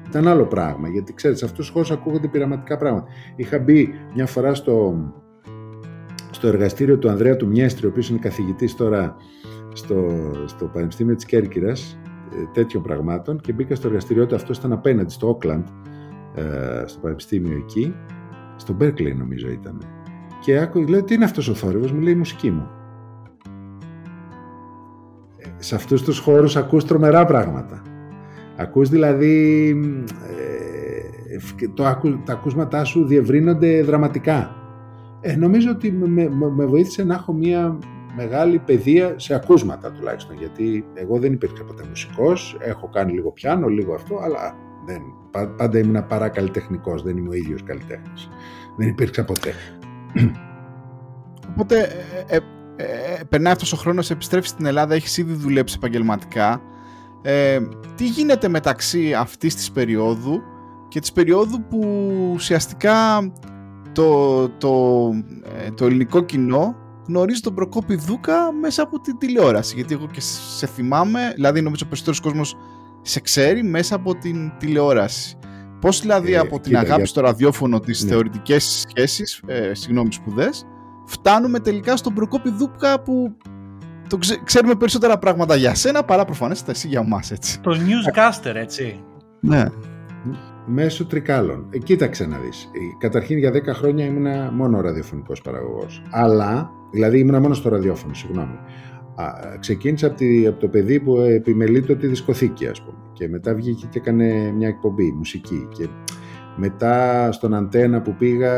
Ήταν 0.08 0.28
άλλο 0.28 0.46
πράγμα, 0.46 0.88
γιατί 0.90 1.14
ξέρεις, 1.14 1.38
σε 1.38 1.46
αυτούς 1.46 1.66
τους 1.66 1.74
χώρους 1.74 1.92
ακούγονται 1.92 2.28
πειραματικά 2.28 2.78
πράγματα. 2.78 3.08
Είχα 3.36 3.60
μπει 3.60 3.94
μια 4.16 4.26
φορά 4.26 4.54
στο, 4.54 4.96
στο 6.32 6.48
εργαστήριο 6.48 6.98
του 6.98 7.10
Ανδρέα 7.10 7.36
του 7.36 7.48
Μιέστρη, 7.48 7.86
ο 7.86 7.90
οποίος 7.90 8.10
είναι 8.10 8.20
καθηγητής 8.20 8.76
τώρα 8.76 9.16
στο, 9.74 10.32
στο 10.46 10.66
Πανεπιστήμιο 10.66 11.16
της 11.16 11.26
Κέρκυρας, 11.26 12.00
ε, 12.32 12.44
τέτοιων 12.54 12.84
πραγμάτων 12.84 13.40
και 13.40 13.54
μπήκα 13.54 13.76
στο 13.76 13.88
εργαστήριό 13.88 14.26
του, 14.26 14.36
αυτός 14.36 14.58
ήταν 14.58 14.72
απέναντι 14.72 15.12
στο 15.12 15.30
Όκλαντ, 15.30 15.68
ε, 16.36 16.84
στο 16.86 17.00
Πανεπιστήμιο 17.00 17.58
εκεί, 17.58 17.96
στο 18.56 18.74
Μπέρκλεϊ 18.74 19.14
νομίζω 19.14 19.50
ήταν. 19.50 19.93
Και 20.44 20.58
άκου, 20.58 20.88
λέω, 20.88 21.04
τι 21.04 21.14
είναι 21.14 21.26
αυτός 21.26 21.48
ο 21.48 21.54
θόρυβος, 21.54 21.92
μου 21.92 22.00
λέει 22.02 22.14
η 22.14 22.18
μουσική 22.18 22.52
μου. 22.52 22.70
Ε, 25.38 25.48
σε 25.58 25.76
αυτούς 25.76 26.04
τους 26.04 26.20
χώρους 26.20 26.56
ακούς 26.56 26.86
τρομερά 26.86 27.26
πράγματα. 27.26 27.82
Ακούς 28.58 28.90
δηλαδή, 28.90 29.70
ε, 31.58 31.68
το, 31.74 31.84
τα 32.26 32.34
ακούσματά 32.34 32.84
σου 32.84 33.06
διευρύνονται 33.06 33.84
δραματικά. 33.84 34.56
Ε, 35.22 35.36
νομίζω 35.36 35.72
ότι 35.72 35.92
με, 35.92 36.30
με, 36.56 36.66
βοήθησε 36.66 37.04
να 37.04 37.14
έχω 37.14 37.34
μια 37.34 37.78
μεγάλη 38.16 38.60
παιδεία 38.60 39.14
σε 39.16 39.36
ακούσματα 39.36 39.92
τουλάχιστον, 39.92 40.38
γιατί 40.38 40.86
εγώ 40.94 41.20
δεν 41.20 41.34
υπήρξα 41.34 41.64
ποτέ 41.64 41.84
μουσικός, 41.90 42.58
έχω 42.60 42.90
κάνει 42.90 43.12
λίγο 43.12 43.32
πιάνο, 43.32 43.68
λίγο 43.68 43.94
αυτό, 43.94 44.20
αλλά 44.24 44.56
δεν, 44.86 45.02
πάντα 45.58 45.80
ήμουν 45.80 46.08
παρά 46.08 46.30
καλλιτεχνικός, 46.30 47.04
δεν 47.04 47.18
είμαι 47.18 47.30
ο 47.30 47.34
ίδιος 47.34 47.64
καλλιτέχνης. 47.64 48.30
Δεν 48.78 48.88
υπήρξα 48.88 49.26
ποτέ. 49.26 49.54
Οπότε 51.50 51.82
ε, 52.28 52.36
ε, 52.36 52.40
ε, 52.76 53.24
περνάει 53.30 53.54
αυτός 53.54 53.74
ο 53.74 53.78
χρόνος, 53.78 54.10
επιστρέφει 54.10 54.48
στην 54.48 54.66
Ελλάδα, 54.66 54.96
έχεις 54.96 55.18
ήδη 55.18 55.34
δουλέψει 55.34 55.76
επαγγελματικά. 55.78 56.62
Ε, 57.22 57.60
τι 57.96 58.06
γίνεται 58.06 58.48
μεταξύ 58.48 59.14
αυτής 59.14 59.56
της 59.56 59.72
περίοδου 59.72 60.42
και 60.88 61.00
της 61.00 61.12
περίοδου 61.12 61.64
που 61.70 61.80
ουσιαστικά 62.34 63.32
το, 63.92 64.50
το, 64.50 65.00
ε, 65.66 65.72
το 65.72 65.86
ελληνικό 65.86 66.22
κοινό 66.22 66.76
γνωρίζει 67.08 67.42
τον 67.42 67.54
Προκόπη 67.54 67.96
Δούκα 67.96 68.52
μέσα 68.52 68.84
από 68.84 69.00
την 69.00 69.18
τηλεόραση. 69.18 69.76
Γιατί 69.76 69.94
εγώ 69.94 70.08
και 70.12 70.22
σε 70.58 70.68
θυμάμαι, 70.68 71.32
δηλαδή 71.36 71.62
νομίζω 71.62 71.84
ο 71.86 71.88
περισσότερος 71.88 72.20
κόσμος 72.20 72.58
σε 73.02 73.20
ξέρει 73.20 73.64
μέσα 73.64 73.96
από 73.96 74.16
την 74.16 74.52
τηλεόραση. 74.58 75.38
Πώς 75.84 76.00
δηλαδή 76.00 76.34
ε, 76.34 76.38
από 76.38 76.60
την 76.60 76.78
αγάπη 76.78 77.06
στο 77.06 77.22
ραδιόφωνο, 77.22 77.80
τις 77.80 78.04
ναι. 78.04 78.10
θεωρητικές 78.10 78.86
σχέσεις, 78.88 79.42
ε, 79.46 79.74
συγγνώμη 79.74 80.14
σπουδές, 80.14 80.66
φτάνουμε 81.06 81.60
τελικά 81.60 81.98
στον 81.98 82.14
Προκόπη 82.14 82.50
Δούπκα 82.50 83.00
που 83.00 83.38
το 84.10 84.20
ξέρουμε 84.44 84.76
περισσότερα 84.76 85.18
πράγματα 85.18 85.56
για 85.56 85.76
σένα 85.76 86.04
παρά 86.04 86.26
προφανές 86.26 86.64
εσύ 86.68 86.88
για 86.88 87.04
μας 87.04 87.32
έτσι. 87.32 87.60
Το 87.60 87.72
newscaster 87.72 88.56
έτσι. 88.56 89.04
Ναι. 89.40 89.66
Μέσω 90.66 91.06
τρικάλων. 91.06 91.68
Ε, 91.70 91.78
κοίταξε 91.78 92.26
να 92.26 92.38
δεις. 92.38 92.64
Ε, 92.64 92.80
καταρχήν 92.98 93.38
για 93.38 93.52
10 93.52 93.74
χρόνια 93.74 94.06
ήμουνα 94.06 94.52
μόνο 94.52 94.82
ραδιοφωνικός 94.82 95.42
παραγωγός. 95.42 96.04
Αλλά, 96.12 96.70
δηλαδή 96.92 97.20
ήμουνα 97.20 97.40
μόνο 97.40 97.54
στο 97.54 97.70
ραδιόφωνο, 97.70 98.14
συγγνώμη. 98.14 98.60
Α, 99.16 99.58
ξεκίνησα 99.60 100.08
από, 100.08 100.16
τη, 100.16 100.48
από 100.48 100.60
το 100.60 100.68
παιδί 100.68 101.00
που 101.00 101.20
επιμελείται 101.20 101.96
τη 101.96 102.08
δισκοθήκη 102.08 102.68
ας 102.68 102.82
πούμε. 102.82 102.98
Και 103.14 103.28
μετά 103.28 103.56
βγήκε 103.56 103.88
και 103.90 104.00
έκανε 104.00 104.52
μια 104.52 104.68
εκπομπή 104.68 105.12
μουσική. 105.12 105.68
Και 105.72 105.88
μετά 106.56 107.32
στον 107.32 107.54
αντένα 107.54 108.02
που 108.02 108.16
πήγα 108.16 108.54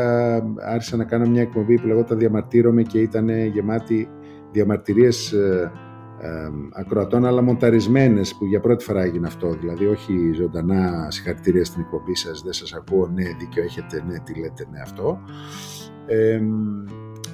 άρχισα 0.56 0.96
να 0.96 1.04
κάνω 1.04 1.28
μια 1.28 1.42
εκπομπή 1.42 1.80
που 1.80 1.86
λεγόταν 1.86 2.18
διαμαρτύρομαι 2.18 2.82
και 2.82 2.98
ήταν 2.98 3.28
γεμάτη 3.28 4.08
διαμαρτυρίες 4.52 5.32
ε, 5.32 5.72
ε, 6.20 6.28
ακροατών 6.72 7.24
αλλά 7.26 7.42
μονταρισμένες 7.42 8.34
που 8.34 8.44
για 8.46 8.60
πρώτη 8.60 8.84
φορά 8.84 9.02
έγινε 9.02 9.26
αυτό. 9.26 9.48
Δηλαδή 9.60 9.86
όχι 9.86 10.32
ζωντανά 10.34 11.10
συγχαρητήρια 11.10 11.64
στην 11.64 11.82
εκπομπή 11.82 12.14
σας 12.14 12.42
δεν 12.42 12.52
σας 12.52 12.72
ακούω 12.72 13.10
ναι 13.14 13.24
δίκιο 13.38 13.62
έχετε 13.62 14.04
ναι 14.06 14.18
τι 14.18 14.40
λέτε 14.40 14.66
ναι 14.70 14.80
αυτό 14.82 15.18
ε, 16.06 16.40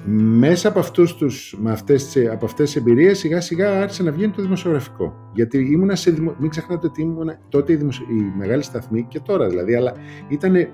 μέσα 0.05 0.67
από, 0.67 0.79
αυτούς 0.79 1.15
τους, 1.15 1.55
με 1.59 1.71
αυτές, 1.71 2.17
από 2.31 2.45
αυτές 2.45 2.65
τις 2.65 2.75
εμπειρίες 2.75 3.17
σιγά 3.17 3.41
σιγά 3.41 3.81
άρχισε 3.81 4.03
να 4.03 4.11
βγαίνει 4.11 4.31
το 4.31 4.41
δημοσιογραφικό. 4.41 5.29
Γιατί 5.33 5.71
ήμουνα 5.71 5.95
σε 5.95 6.11
δημο... 6.11 6.35
μην 6.39 6.49
ξεχνάτε 6.49 6.87
ότι 6.87 7.01
ήμουν 7.01 7.31
τότε 7.49 7.73
η, 7.73 7.75
δημοσιο... 7.75 8.05
η 8.09 8.37
μεγάλη 8.37 8.63
σταθμή 8.63 9.05
και 9.07 9.19
τώρα 9.19 9.47
δηλαδή, 9.47 9.75
αλλά 9.75 9.93
ήταν, 10.27 10.55
ε, 10.55 10.59
ε, 10.59 10.69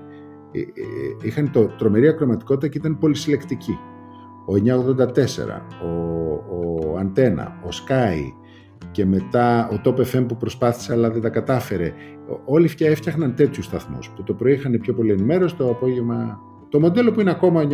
είχαν 1.22 1.50
το 1.50 1.66
τρομερή 1.66 2.08
ακροματικότητα 2.08 2.68
και 2.68 2.78
ήταν 2.78 2.98
πολύ 2.98 3.16
συλλεκτική. 3.16 3.78
Ο 4.46 4.52
984, 4.52 4.98
ο, 5.84 6.32
ο 6.56 6.96
Αντένα, 6.98 7.60
ο 7.64 7.68
Sky 7.68 8.32
και 8.90 9.04
μετά 9.04 9.68
ο 9.68 9.80
Top 9.84 9.96
FM 9.96 10.24
που 10.28 10.36
προσπάθησε 10.36 10.92
αλλά 10.92 11.10
δεν 11.10 11.22
τα 11.22 11.28
κατάφερε. 11.28 11.92
Όλοι 12.44 12.70
έφτιαχναν 12.78 13.34
τέτοιους 13.34 13.64
σταθμούς 13.64 14.10
που 14.10 14.22
το 14.22 14.34
πρωί 14.34 14.52
είχαν 14.52 14.78
πιο 14.80 14.94
πολύ 14.94 15.12
ενημέρωση, 15.12 15.56
το 15.56 15.70
απόγευμα 15.70 16.40
το 16.70 16.80
μοντέλο 16.80 17.10
που 17.10 17.20
είναι 17.20 17.30
ακόμα 17.30 17.62
984 17.62 17.68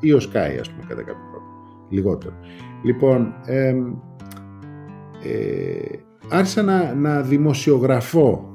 ή 0.00 0.12
ο 0.12 0.18
Sky 0.18 0.58
ας 0.60 0.70
πούμε 0.70 0.84
κατά 0.88 1.02
κάποιο 1.02 1.24
τρόπο. 1.30 1.46
Λιγότερο. 1.88 2.34
Λοιπόν, 2.82 3.34
ε, 3.44 3.68
ε, 5.22 5.98
άρχισα 6.30 6.62
να, 6.62 6.94
να 6.94 7.20
δημοσιογραφώ 7.20 8.54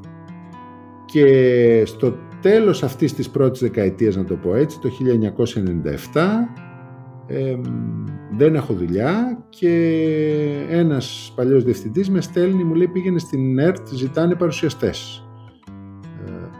και 1.05 1.83
στο 1.85 2.15
τέλος 2.41 2.83
αυτής 2.83 3.13
της 3.13 3.29
πρώτης 3.29 3.61
δεκαετίας, 3.61 4.15
να 4.15 4.23
το 4.23 4.35
πω 4.35 4.55
έτσι, 4.55 4.79
το 4.79 4.89
1997, 4.89 6.49
ε, 7.27 7.55
δεν 8.37 8.55
έχω 8.55 8.73
δουλειά 8.73 9.45
και 9.49 9.69
ένας 10.69 11.33
παλιός 11.35 11.63
διευθυντής 11.63 12.09
με 12.09 12.21
στέλνει, 12.21 12.63
μου 12.63 12.73
λέει 12.73 12.87
πήγαινε 12.87 13.19
στην 13.19 13.59
ΕΡΤ, 13.59 13.87
ζητάνε 13.87 14.35
παρουσιαστές. 14.35 15.24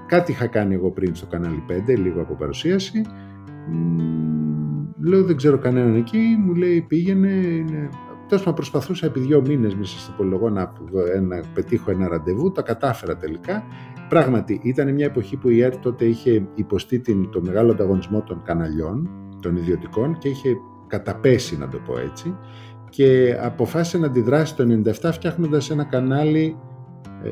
Κάτι 0.08 0.32
είχα 0.32 0.48
κάνει 0.48 0.74
εγώ 0.74 0.92
πριν 0.92 1.16
στο 1.16 1.26
κανάλι 1.26 1.64
5, 1.88 1.98
λίγο 1.98 2.22
από 2.22 2.34
παρουσίαση. 2.34 3.02
Λέω 5.00 5.24
δεν 5.24 5.36
ξέρω 5.36 5.58
κανέναν 5.58 5.96
εκεί, 5.96 6.18
μου 6.18 6.54
λέει 6.54 6.82
πήγαινε, 6.82 7.30
είναι... 7.30 7.90
Τέλος 8.28 8.44
πάντων, 8.44 8.56
προσπαθούσα 8.56 9.06
επί 9.06 9.20
δύο 9.20 9.42
μήνες 9.42 9.76
μέσα 9.76 10.00
στο 10.00 10.14
πολυλογό 10.18 10.50
να, 10.50 10.74
να 11.22 11.42
πετύχω 11.54 11.92
ένα 11.92 12.08
ραντεβού. 12.08 12.52
Τα 12.52 12.62
κατάφερα 12.62 13.18
τελικά. 13.18 13.64
Πράγματι, 14.10 14.60
ήταν 14.64 14.94
μια 14.94 15.06
εποχή 15.06 15.38
που 15.38 15.50
η 15.50 15.62
ΕΡΤ 15.62 15.82
τότε 15.82 16.06
είχε 16.06 16.48
υποστεί 16.56 17.00
την, 17.00 17.30
το 17.30 17.42
μεγάλο 17.42 17.72
ανταγωνισμό 17.72 18.22
των 18.22 18.42
καναλιών, 18.44 19.10
των 19.42 19.56
ιδιωτικών 19.56 20.18
και 20.18 20.30
είχε 20.30 20.58
καταπέσει, 20.88 21.58
να 21.58 21.68
το 21.68 21.78
πω 21.78 22.00
έτσι. 22.00 22.38
Και 22.90 23.38
αποφάσισε 23.42 23.98
να 23.98 24.06
αντιδράσει 24.06 24.56
το 24.56 24.82
1997 25.02 25.10
φτιάχνοντας 25.12 25.70
ένα 25.70 25.84
κανάλι 25.84 26.56
ε, 26.56 26.75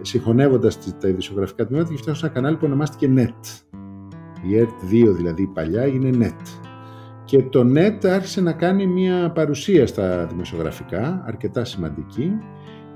συγχωνεύοντας 0.01 0.97
τα 0.99 1.07
ειδησιογραφικά 1.07 1.65
τμήματα 1.65 1.89
και 1.89 1.97
φτιάχνω 1.97 2.21
ένα 2.23 2.33
κανάλι 2.33 2.55
που 2.55 2.65
ονομάστηκε 2.65 3.13
NET. 3.15 3.63
Η 4.41 4.59
ERT2 4.59 5.15
δηλαδή 5.15 5.47
παλιά 5.47 5.85
είναι 5.85 6.09
NET. 6.19 6.47
Και 7.25 7.43
το 7.43 7.65
NET 7.75 8.05
άρχισε 8.05 8.41
να 8.41 8.53
κάνει 8.53 8.87
μια 8.87 9.31
παρουσία 9.31 9.87
στα 9.87 10.25
δημοσιογραφικά, 10.25 11.23
αρκετά 11.25 11.65
σημαντική, 11.65 12.31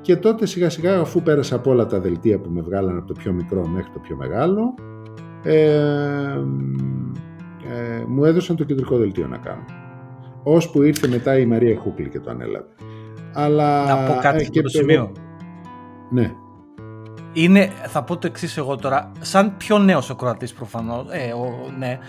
και 0.02 0.16
τότε 0.16 0.46
σιγά 0.46 0.70
σιγά 0.70 1.00
αφού 1.00 1.22
πέρασα 1.22 1.56
από 1.56 1.72
όλα 1.72 1.86
τα 1.86 2.00
δελτία 2.00 2.40
που 2.40 2.50
με 2.50 2.62
βγάλαν 2.62 2.98
από 2.98 3.08
το 3.08 3.14
πιο 3.14 3.34
μικρό 3.34 3.68
μέχρι 3.68 3.92
το 3.94 4.00
πιο 4.00 4.16
μεγάλο, 4.16 4.74
ε, 5.44 5.76
ε, 7.70 8.04
μου 8.08 8.26
έδωσαν 8.26 8.56
το 8.56 8.64
κεντρικό 8.64 8.98
δελτίο 8.98 9.28
να 9.28 9.38
κάνω. 9.38 9.66
Ώσπου 10.44 10.82
ήρθε 10.82 11.08
μετά 11.08 11.38
η 11.38 11.46
Μαρία 11.46 11.80
Χούκλη 11.80 12.10
και 12.10 12.20
το 12.20 12.30
ανέλαβε. 12.30 12.70
Αλλά, 13.34 13.86
να 13.86 14.14
πω 14.14 14.20
κάτι 14.22 14.44
ε, 14.44 14.48
και 14.48 14.62
το 14.62 14.70
σημείο. 14.70 15.12
Ναι 16.10 16.36
είναι, 17.44 17.72
θα 17.88 18.04
πω 18.04 18.18
το 18.18 18.28
εξής 18.28 18.58
εγώ 18.58 18.76
τώρα, 18.76 19.12
σαν 19.20 19.58
πιο 19.58 19.78
νέος 19.78 20.10
ο 20.10 20.16
Κροατής 20.16 20.54
προφανώς. 20.54 21.06
Ε, 21.10 21.34
ναι. 21.78 22.00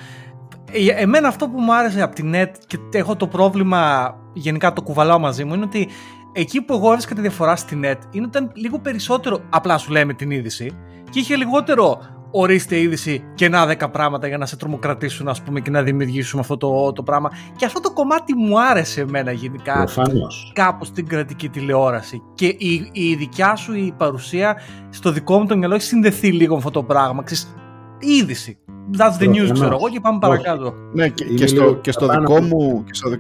Ε, 0.73 1.03
εμένα 1.03 1.29
αυτό 1.29 1.49
που 1.49 1.61
μου 1.61 1.75
άρεσε 1.75 2.03
από 2.03 2.15
την 2.15 2.33
net 2.35 2.51
και 2.67 2.79
έχω 2.93 3.17
το 3.17 3.27
πρόβλημα, 3.27 4.15
γενικά 4.33 4.73
το 4.73 4.83
κουβαλάω 4.83 5.19
μαζί 5.19 5.45
μου, 5.45 5.55
είναι 5.55 5.65
ότι 5.65 5.89
εκεί 6.33 6.63
που 6.63 6.75
εγώ 6.75 6.89
έβρισκα 6.89 7.15
τη 7.15 7.21
διαφορά 7.21 7.57
στη 7.57 7.81
net 7.85 7.99
είναι 8.11 8.27
ότι 8.27 8.39
ήταν 8.39 8.53
λίγο 8.55 8.79
περισσότερο 8.79 9.41
απλά 9.51 9.79
σου 9.79 9.91
λέμε 9.91 10.15
την 10.15 10.31
είδηση 10.31 10.73
και 11.11 11.19
είχε 11.19 11.37
λιγότερο 11.37 12.01
ορίστε 12.31 12.81
είδηση 12.81 13.25
και 13.35 13.49
να 13.49 13.67
δέκα 13.67 13.91
πράγματα 13.91 14.27
για 14.27 14.39
να 14.39 14.47
σε 14.47 14.57
τρομοκρατήσουν 14.57 15.29
ας 15.29 15.43
πούμε 15.43 15.61
και 15.61 15.71
να 15.71 15.83
δημιουργήσουμε 15.83 16.41
αυτό 16.41 16.57
το, 16.57 16.93
το 16.93 17.03
πράγμα. 17.03 17.31
Και 17.57 17.65
αυτό 17.65 17.81
το 17.81 17.93
κομμάτι 17.93 18.35
μου 18.35 18.61
άρεσε 18.61 19.01
εμένα 19.01 19.33
γενικά 19.33 19.75
Προφανώς. 19.75 20.53
κάπως 20.55 20.87
στην 20.87 21.07
κρατική 21.07 21.49
τηλεόραση. 21.49 22.23
Και 22.35 22.47
η, 22.47 22.91
η 22.93 23.15
δικιά 23.15 23.57
σου 23.57 23.75
η 23.75 23.95
παρουσία 23.97 24.57
στο 24.91 25.13
δικό 25.13 25.39
μου 25.39 25.47
το 25.47 25.57
μυαλό 25.57 25.75
έχει 25.75 25.85
συνδεθεί 25.85 26.33
λίγο 26.33 26.53
με 26.53 26.59
αυτό 26.59 26.71
το 26.71 26.83
πράγμα. 26.83 27.23
Ξέρεις, 27.23 27.55
είδηση. 27.99 28.59
That's 28.99 29.23
the 29.23 29.29
news, 29.29 29.51
ξέρω 29.53 29.77
εγώ 29.77 29.89
και 29.89 30.01
πάμε 30.01 30.19
παρακάτω. 30.19 30.75
Ναι, 30.93 31.09
και, 31.09 31.25
και, 31.25 31.47
στο, 31.47 31.75
και 31.75 31.93
στο 31.93 32.09
δικό 32.09 32.41
μου, 32.41 32.85
και 32.85 32.95
στο, 32.95 33.11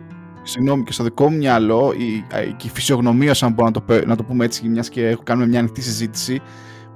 συγγνώμη, 0.43 0.83
και 0.83 0.93
στο 0.93 1.05
δικό 1.05 1.31
μου 1.31 1.37
μυαλό, 1.37 1.93
η, 1.97 2.25
η 2.65 2.69
φυσιογνωμία, 2.69 3.35
αν 3.41 3.53
μπορώ 3.53 3.71
να 3.75 3.83
το, 3.83 4.07
να 4.07 4.17
το 4.17 4.23
πούμε 4.23 4.45
έτσι, 4.45 4.69
μιας 4.69 4.89
και 4.89 5.19
κάνουμε 5.23 5.47
μια 5.47 5.59
ανοιχτή 5.59 5.83
συζήτηση, 5.83 6.41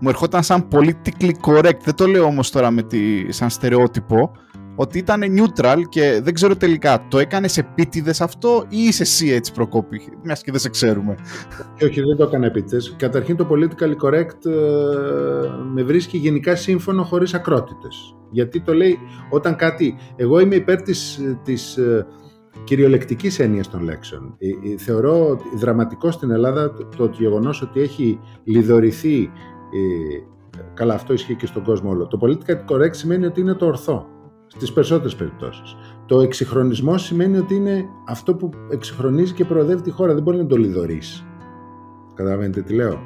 μου 0.03 0.09
ερχόταν 0.09 0.43
σαν 0.43 0.69
politically 0.71 1.33
correct. 1.47 1.79
Δεν 1.85 1.95
το 1.95 2.07
λέω 2.07 2.25
όμως 2.25 2.51
τώρα 2.51 2.71
με 2.71 2.83
τη, 2.83 3.33
σαν 3.33 3.51
στερεότυπο, 3.51 4.33
ότι 4.77 4.99
ήταν 4.99 5.23
neutral 5.37 5.83
και 5.89 6.21
δεν 6.23 6.35
ξέρω 6.35 6.57
τελικά, 6.57 7.07
το 7.09 7.19
έκανες 7.19 7.59
επίτηδες 7.59 8.21
αυτό 8.21 8.65
ή 8.69 8.79
είσαι 8.79 9.03
εσύ 9.03 9.31
έτσι 9.31 9.53
προκόπη, 9.53 10.01
μιας 10.23 10.43
και 10.43 10.51
δεν 10.51 10.61
σε 10.61 10.69
ξέρουμε; 10.69 11.15
όχι, 11.83 12.01
δεν 12.01 12.17
το 12.17 12.25
έκανα 12.25 12.47
επίτηδες. 12.47 12.95
Καταρχήν 12.99 13.37
το 13.37 13.47
politically 13.51 13.97
correct 14.07 14.47
ε, 14.47 14.53
με 15.73 15.83
βρίσκει 15.83 16.19
γενικά 16.19 16.57
σύμφωνο 16.57 17.03
χωρίς 17.03 17.35
ακρότητες. 17.35 18.17
Γιατί 18.31 18.61
το 18.61 18.75
λέει 18.75 18.99
όταν 19.31 19.57
κάτι. 19.57 19.97
Εγώ 20.17 20.39
είμαι 20.39 20.55
υπέρ 20.55 20.83
της 20.83 21.21
της, 21.43 21.77
ε, 21.77 22.07
κυριολεκτικής 22.65 23.39
έννοιας 23.39 23.71
των 23.71 23.83
λέξεων. 23.83 24.37
Ε, 24.39 24.77
θεωρώ 24.77 25.41
δραματικό 25.57 26.11
στην 26.11 26.31
Ελλάδα 26.31 26.73
το, 26.73 26.87
το 26.97 27.11
γεγονός 27.19 27.63
ότι 27.63 27.81
έχει 27.81 28.21
λιδωρηθεί 28.45 29.23
ε, 29.23 29.31
καλά 30.75 30.95
αυτό 30.95 31.13
ισχύει 31.13 31.35
και 31.35 31.47
στον 31.47 31.63
κόσμο 31.63 31.91
όλο. 31.91 32.07
Το 32.07 32.19
political 32.23 32.75
correct 32.75 32.95
σημαίνει 32.95 33.27
ότι 33.27 33.41
είναι 33.41 33.55
το 33.55 33.67
ορθό 33.67 34.07
στις 34.47 34.73
περισσότερες 34.73 35.15
περιπτώσεις. 35.15 35.77
Το 36.07 36.21
εξυγχρονισμό 36.21 36.99
σημαίνει 36.99 37.39
ότι 37.39 37.55
είναι 37.55 37.85
αυτό 38.09 38.35
που 38.35 38.51
εξυγχρονίζει 38.71 39.33
και 39.33 39.45
προοδεύει 39.45 39.83
τη 39.83 39.91
χώρα. 39.91 40.15
Δεν 40.15 40.23
μπορεί 40.23 40.37
να 40.37 40.47
το 40.47 40.57
λιδωρήσει. 40.57 41.25
Καταλαβαίνετε 42.15 42.63
τι 42.63 42.75
λέω; 42.75 43.01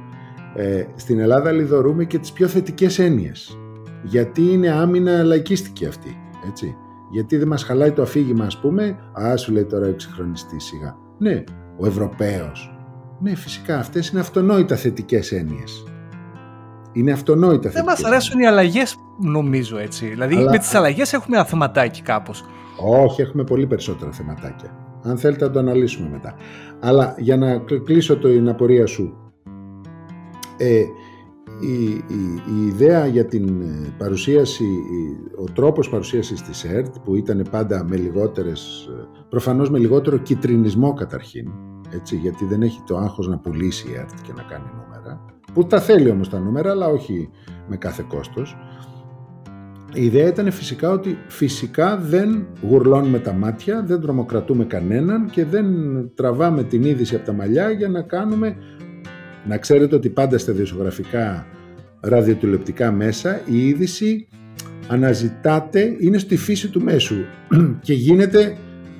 Ε, 0.55 0.85
στην 0.95 1.19
Ελλάδα 1.19 1.53
λιδωρούμε 1.53 2.05
και 2.05 2.19
τις 2.19 2.33
πιο 2.33 2.47
θετικές 2.47 2.99
έννοιες. 2.99 3.59
Γιατί 4.03 4.43
είναι 4.53 4.71
άμυνα 4.71 5.23
λαϊκίστικη 5.23 5.87
αυτή. 5.87 6.17
Έτσι. 6.49 6.77
Γιατί 7.11 7.37
δεν 7.37 7.49
μας 7.49 7.63
χαλάει 7.63 7.93
το 7.93 8.03
αφήγημα 8.03 8.45
ας 8.45 8.61
πούμε. 8.61 8.99
Α, 9.23 9.37
σου 9.37 9.53
λέει 9.53 9.65
τώρα 9.65 9.87
εξυγχρονιστής 9.87 10.65
σιγά. 10.65 10.97
Ναι, 11.19 11.45
ο 11.79 11.87
Ευρωπαίος. 11.87 12.77
Ναι, 13.21 13.35
φυσικά 13.35 13.79
αυτές 13.79 14.09
είναι 14.09 14.21
αυτονόητα 14.21 14.77
θετικές 14.77 15.33
έννοιες. 15.33 15.85
Είναι 16.97 17.13
αυτονόητα. 17.13 17.71
Δεν 17.71 17.85
μας 17.85 18.05
αρέσουν 18.05 18.41
οι 18.41 18.47
αλλαγές, 18.47 18.97
νομίζω 19.21 19.79
έτσι. 19.79 20.07
Δηλαδή 20.07 20.37
Αλλά... 20.37 20.51
με 20.51 20.59
τις 20.59 20.75
αλλαγές 20.75 21.13
έχουμε 21.13 21.37
ένα 21.37 21.47
θεματάκι 21.47 22.03
κάπως. 22.03 22.45
Όχι, 23.05 23.23
έχουμε 23.23 23.45
πολύ 23.45 23.67
περισσότερα 23.67 24.13
θεματάκια. 24.13 24.71
Αν 25.03 25.19
θέλετε 25.19 25.45
να 25.45 25.51
το 25.51 25.59
αναλύσουμε 25.59 26.09
μετά. 26.09 26.35
Αλλά 26.81 27.15
για 27.19 27.37
να 27.37 27.59
κλείσω 27.85 28.17
το, 28.17 28.29
την 28.29 28.49
απορία 28.49 28.87
σου. 28.87 29.17
Ε, 30.57 30.85
η, 31.61 31.85
η, 31.93 32.43
η, 32.47 32.67
ιδέα 32.67 33.07
για 33.07 33.27
την 33.27 33.61
ε, 33.61 33.95
παρουσίαση, 33.99 34.65
ο 35.37 35.45
τρόπος 35.45 35.89
παρουσίασης 35.89 36.43
της 36.43 36.65
ΕΡΤ 36.65 36.95
που 37.05 37.15
ήταν 37.15 37.47
πάντα 37.51 37.85
με 37.89 37.97
λιγότερες, 37.97 38.89
ε, 38.91 39.09
προφανώς 39.29 39.71
με 39.71 39.79
λιγότερο 39.79 40.17
κυτρινισμό 40.17 40.93
καταρχήν, 40.93 41.51
έτσι, 41.91 42.17
γιατί 42.17 42.45
δεν 42.45 42.63
έχει 42.63 42.83
το 42.87 42.97
άγχος 42.97 43.29
να 43.29 43.39
πουλήσει 43.39 43.89
η 43.91 43.95
ΕΡΤ 43.95 44.21
και 44.23 44.33
να 44.37 44.43
κάνει 44.43 44.65
νούμερα, 44.65 44.86
που 45.57 45.67
τα 45.67 45.81
θέλει 45.81 46.11
όμως 46.11 46.29
τα 46.29 46.39
νούμερα, 46.39 46.71
αλλά 46.71 46.87
όχι 46.87 47.31
με 47.69 47.77
κάθε 47.77 48.05
κόστος. 48.09 48.57
Η 49.95 50.05
ιδέα 50.05 50.27
ήταν 50.27 50.51
φυσικά 50.51 50.91
ότι 50.91 51.19
φυσικά 51.29 51.97
δεν 51.97 52.47
γουρλώνουμε 52.63 53.19
τα 53.19 53.33
μάτια, 53.33 53.83
δεν 53.87 54.01
τρομοκρατούμε 54.01 54.65
κανέναν 54.65 55.31
και 55.31 55.45
δεν 55.45 55.67
τραβάμε 56.15 56.63
την 56.63 56.85
είδηση 56.85 57.15
από 57.15 57.25
τα 57.25 57.33
μαλλιά 57.33 57.71
για 57.71 57.89
να 57.89 58.03
κάνουμε... 58.03 58.57
Να 59.47 59.59
ξέρετε 59.59 59.95
ότι 59.95 60.09
πάντα 60.09 60.39
στα 60.39 60.53
διοσιογραφικά 60.53 61.47
ραδιοτηλεπτικά 62.01 62.93
μέσα 62.93 63.41
η 63.45 63.69
είδηση 63.69 64.29
αναζητάται, 64.89 65.97
είναι 65.99 66.19
στη 66.19 66.37
φύση 66.37 66.69
του 66.69 66.83
μέσου 66.83 67.17
και 67.87 67.95
γίνεται, 67.95 68.57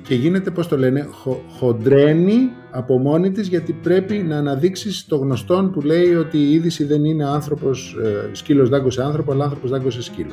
και 0.07 0.15
γίνεται 0.15 0.51
πώς 0.51 0.67
το 0.67 0.77
λένε, 0.77 1.07
χο, 1.11 1.41
χοντρένει 1.49 2.51
από 2.71 2.99
μόνη 2.99 3.31
της 3.31 3.47
γιατί 3.47 3.73
πρέπει 3.73 4.17
να 4.17 4.37
αναδείξεις 4.37 5.05
το 5.05 5.15
γνωστόν 5.15 5.71
που 5.71 5.81
λέει 5.81 6.15
ότι 6.15 6.37
η 6.37 6.51
είδηση 6.51 6.83
δεν 6.83 7.05
είναι 7.05 7.25
άνθρωπος, 7.25 7.97
ε, 8.03 8.29
σκύλος 8.31 8.69
δάγκωσε 8.69 9.01
άνθρωπο, 9.03 9.31
αλλά 9.31 9.43
άνθρωπος 9.43 9.69
δάγκωσε 9.69 10.01
σκύλο. 10.01 10.31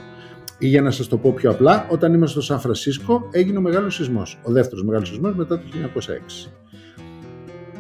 Ή 0.59 0.67
για 0.67 0.83
να 0.83 0.91
σας 0.91 1.09
το 1.09 1.17
πω 1.17 1.33
πιο 1.33 1.51
απλά, 1.51 1.87
όταν 1.91 2.15
ήμουν 2.15 2.27
στο 2.27 2.41
Σαν 2.41 2.61
Φρανσίσκο 2.61 3.29
έγινε 3.31 3.59
ο 3.59 3.61
μεγάλος 3.61 3.95
σεισμός, 3.95 4.41
ο 4.43 4.53
δεύτερος 4.53 4.85
μεγάλος 4.85 5.09
σεισμός 5.09 5.35
μετά 5.35 5.59
το 5.59 5.65
1906. 5.67 6.53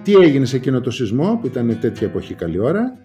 Τι 0.02 0.14
έγινε 0.14 0.44
σε 0.44 0.56
εκείνο 0.56 0.80
το 0.80 0.90
σεισμό 0.90 1.38
που 1.40 1.46
ήταν 1.46 1.78
τέτοια 1.80 2.06
εποχή 2.06 2.34
καλή 2.34 2.58
ώρα, 2.58 2.98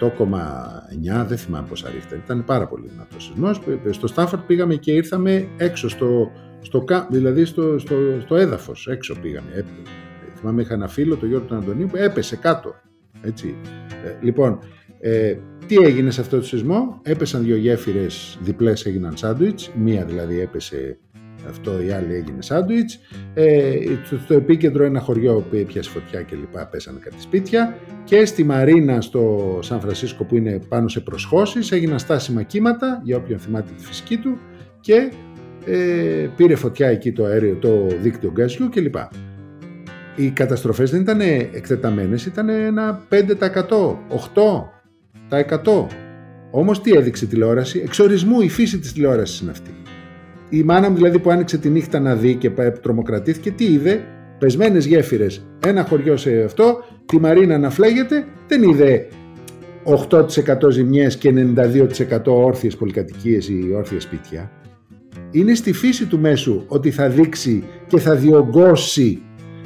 8,9, 0.00 1.24
δεν 1.26 1.36
θυμάμαι 1.36 1.66
πόσα 1.68 1.90
ρίχτα, 1.90 2.16
ήταν 2.16 2.44
πάρα 2.44 2.66
πολύ 2.66 2.88
δυνατός 2.88 3.24
σεισμός. 3.24 3.60
Στο 3.90 4.06
Στάνφορντ 4.06 4.42
πήγαμε 4.42 4.74
και 4.74 4.92
ήρθαμε 4.92 5.48
έξω, 5.56 5.88
στο, 5.88 6.30
στο, 6.60 6.84
δηλαδή 7.10 7.44
στο, 7.44 7.78
στο, 7.78 7.96
στο 8.20 8.36
έδαφος, 8.36 8.86
έξω 8.86 9.16
πήγαμε. 9.22 9.50
Ε, 9.54 9.62
θυμάμαι 10.34 10.62
είχα 10.62 10.74
ένα 10.74 10.88
φίλο, 10.88 11.16
τον 11.16 11.28
Γιώργο 11.28 11.46
τον 11.46 11.56
Αντωνίου, 11.56 11.86
που 11.86 11.96
έπεσε 11.96 12.36
κάτω. 12.36 12.74
Έτσι. 13.20 13.56
Ε, 14.04 14.16
λοιπόν, 14.20 14.58
ε, 15.00 15.36
τι 15.66 15.76
έγινε 15.76 16.10
σε 16.10 16.20
αυτό 16.20 16.36
το 16.36 16.44
σεισμό, 16.44 17.00
έπεσαν 17.02 17.42
δύο 17.42 17.56
γέφυρες 17.56 18.38
διπλές 18.40 18.86
έγιναν 18.86 19.16
σάντουιτς, 19.16 19.70
μία 19.74 20.04
δηλαδή 20.04 20.40
έπεσε 20.40 20.98
αυτό 21.48 21.82
η 21.82 21.90
άλλη 21.90 22.14
έγινε 22.14 22.42
σάντουιτς. 22.42 22.98
Ε, 23.34 23.78
στο 24.24 24.34
επίκεντρο 24.34 24.84
ένα 24.84 25.00
χωριό 25.00 25.44
που 25.50 25.56
έπιασε 25.56 25.90
φωτιά 25.90 26.22
και 26.22 26.36
λοιπά, 26.36 26.66
πέσανε 26.66 26.98
κάτι 27.02 27.20
σπίτια. 27.20 27.76
Και 28.04 28.24
στη 28.24 28.44
Μαρίνα 28.44 29.00
στο 29.00 29.58
Σαν 29.62 29.80
Φρανσίσκο 29.80 30.24
που 30.24 30.36
είναι 30.36 30.60
πάνω 30.68 30.88
σε 30.88 31.00
προσχώσεις 31.00 31.72
έγιναν 31.72 31.98
στάσιμα 31.98 32.42
κύματα, 32.42 33.00
για 33.04 33.16
όποιον 33.16 33.38
θυμάται 33.38 33.70
τη 33.76 33.84
φυσική 33.84 34.16
του, 34.16 34.38
και 34.80 35.12
ε, 35.66 36.28
πήρε 36.36 36.54
φωτιά 36.54 36.88
εκεί 36.88 37.12
το 37.12 37.24
αέριο, 37.24 37.54
το 37.54 37.86
δίκτυο 38.00 38.30
γκαζιού 38.30 38.68
κλπ. 38.68 38.96
Οι 40.16 40.30
καταστροφές 40.30 40.90
δεν 40.90 41.00
ήταν 41.00 41.20
εκτεταμένες, 41.20 42.26
ήταν 42.26 42.48
ένα 42.48 43.02
5%, 43.08 43.96
8%. 45.28 45.86
Όμως 46.50 46.80
τι 46.80 46.92
έδειξε 46.92 47.24
η 47.24 47.28
τηλεόραση, 47.28 47.78
εξορισμού 47.84 48.40
η 48.40 48.48
φύση 48.48 48.78
της 48.78 48.92
τηλεόρασης 48.92 49.40
είναι 49.40 49.50
αυτή. 49.50 49.70
Η 50.48 50.62
μάνα 50.62 50.90
μου 50.90 50.96
δηλαδή 50.96 51.18
που 51.18 51.30
άνοιξε 51.30 51.58
τη 51.58 51.68
νύχτα 51.68 52.00
να 52.00 52.14
δει 52.14 52.34
και 52.34 52.50
τρομοκρατήθηκε, 52.82 53.50
τι 53.50 53.64
είδε, 53.64 54.00
πεσμένες 54.38 54.86
γέφυρες, 54.86 55.46
ένα 55.66 55.84
χωριό 55.84 56.16
σε 56.16 56.42
αυτό, 56.42 56.84
τη 57.06 57.20
Μαρίνα 57.20 57.58
να 57.58 57.70
φλέγεται, 57.70 58.24
δεν 58.48 58.62
είδε 58.62 59.06
8% 59.84 60.70
ζημιές 60.70 61.16
και 61.16 61.32
92% 61.56 62.20
όρθιες 62.24 62.76
πολυκατοικίες 62.76 63.48
ή 63.48 63.72
όρθια 63.76 64.00
σπίτια. 64.00 64.50
Είναι 65.30 65.54
στη 65.54 65.72
φύση 65.72 66.06
του 66.06 66.18
μέσου 66.18 66.64
ότι 66.66 66.90
θα 66.90 67.08
δείξει 67.08 67.64
και 67.86 67.98
θα 67.98 68.14
διωγγώσει. 68.14 69.22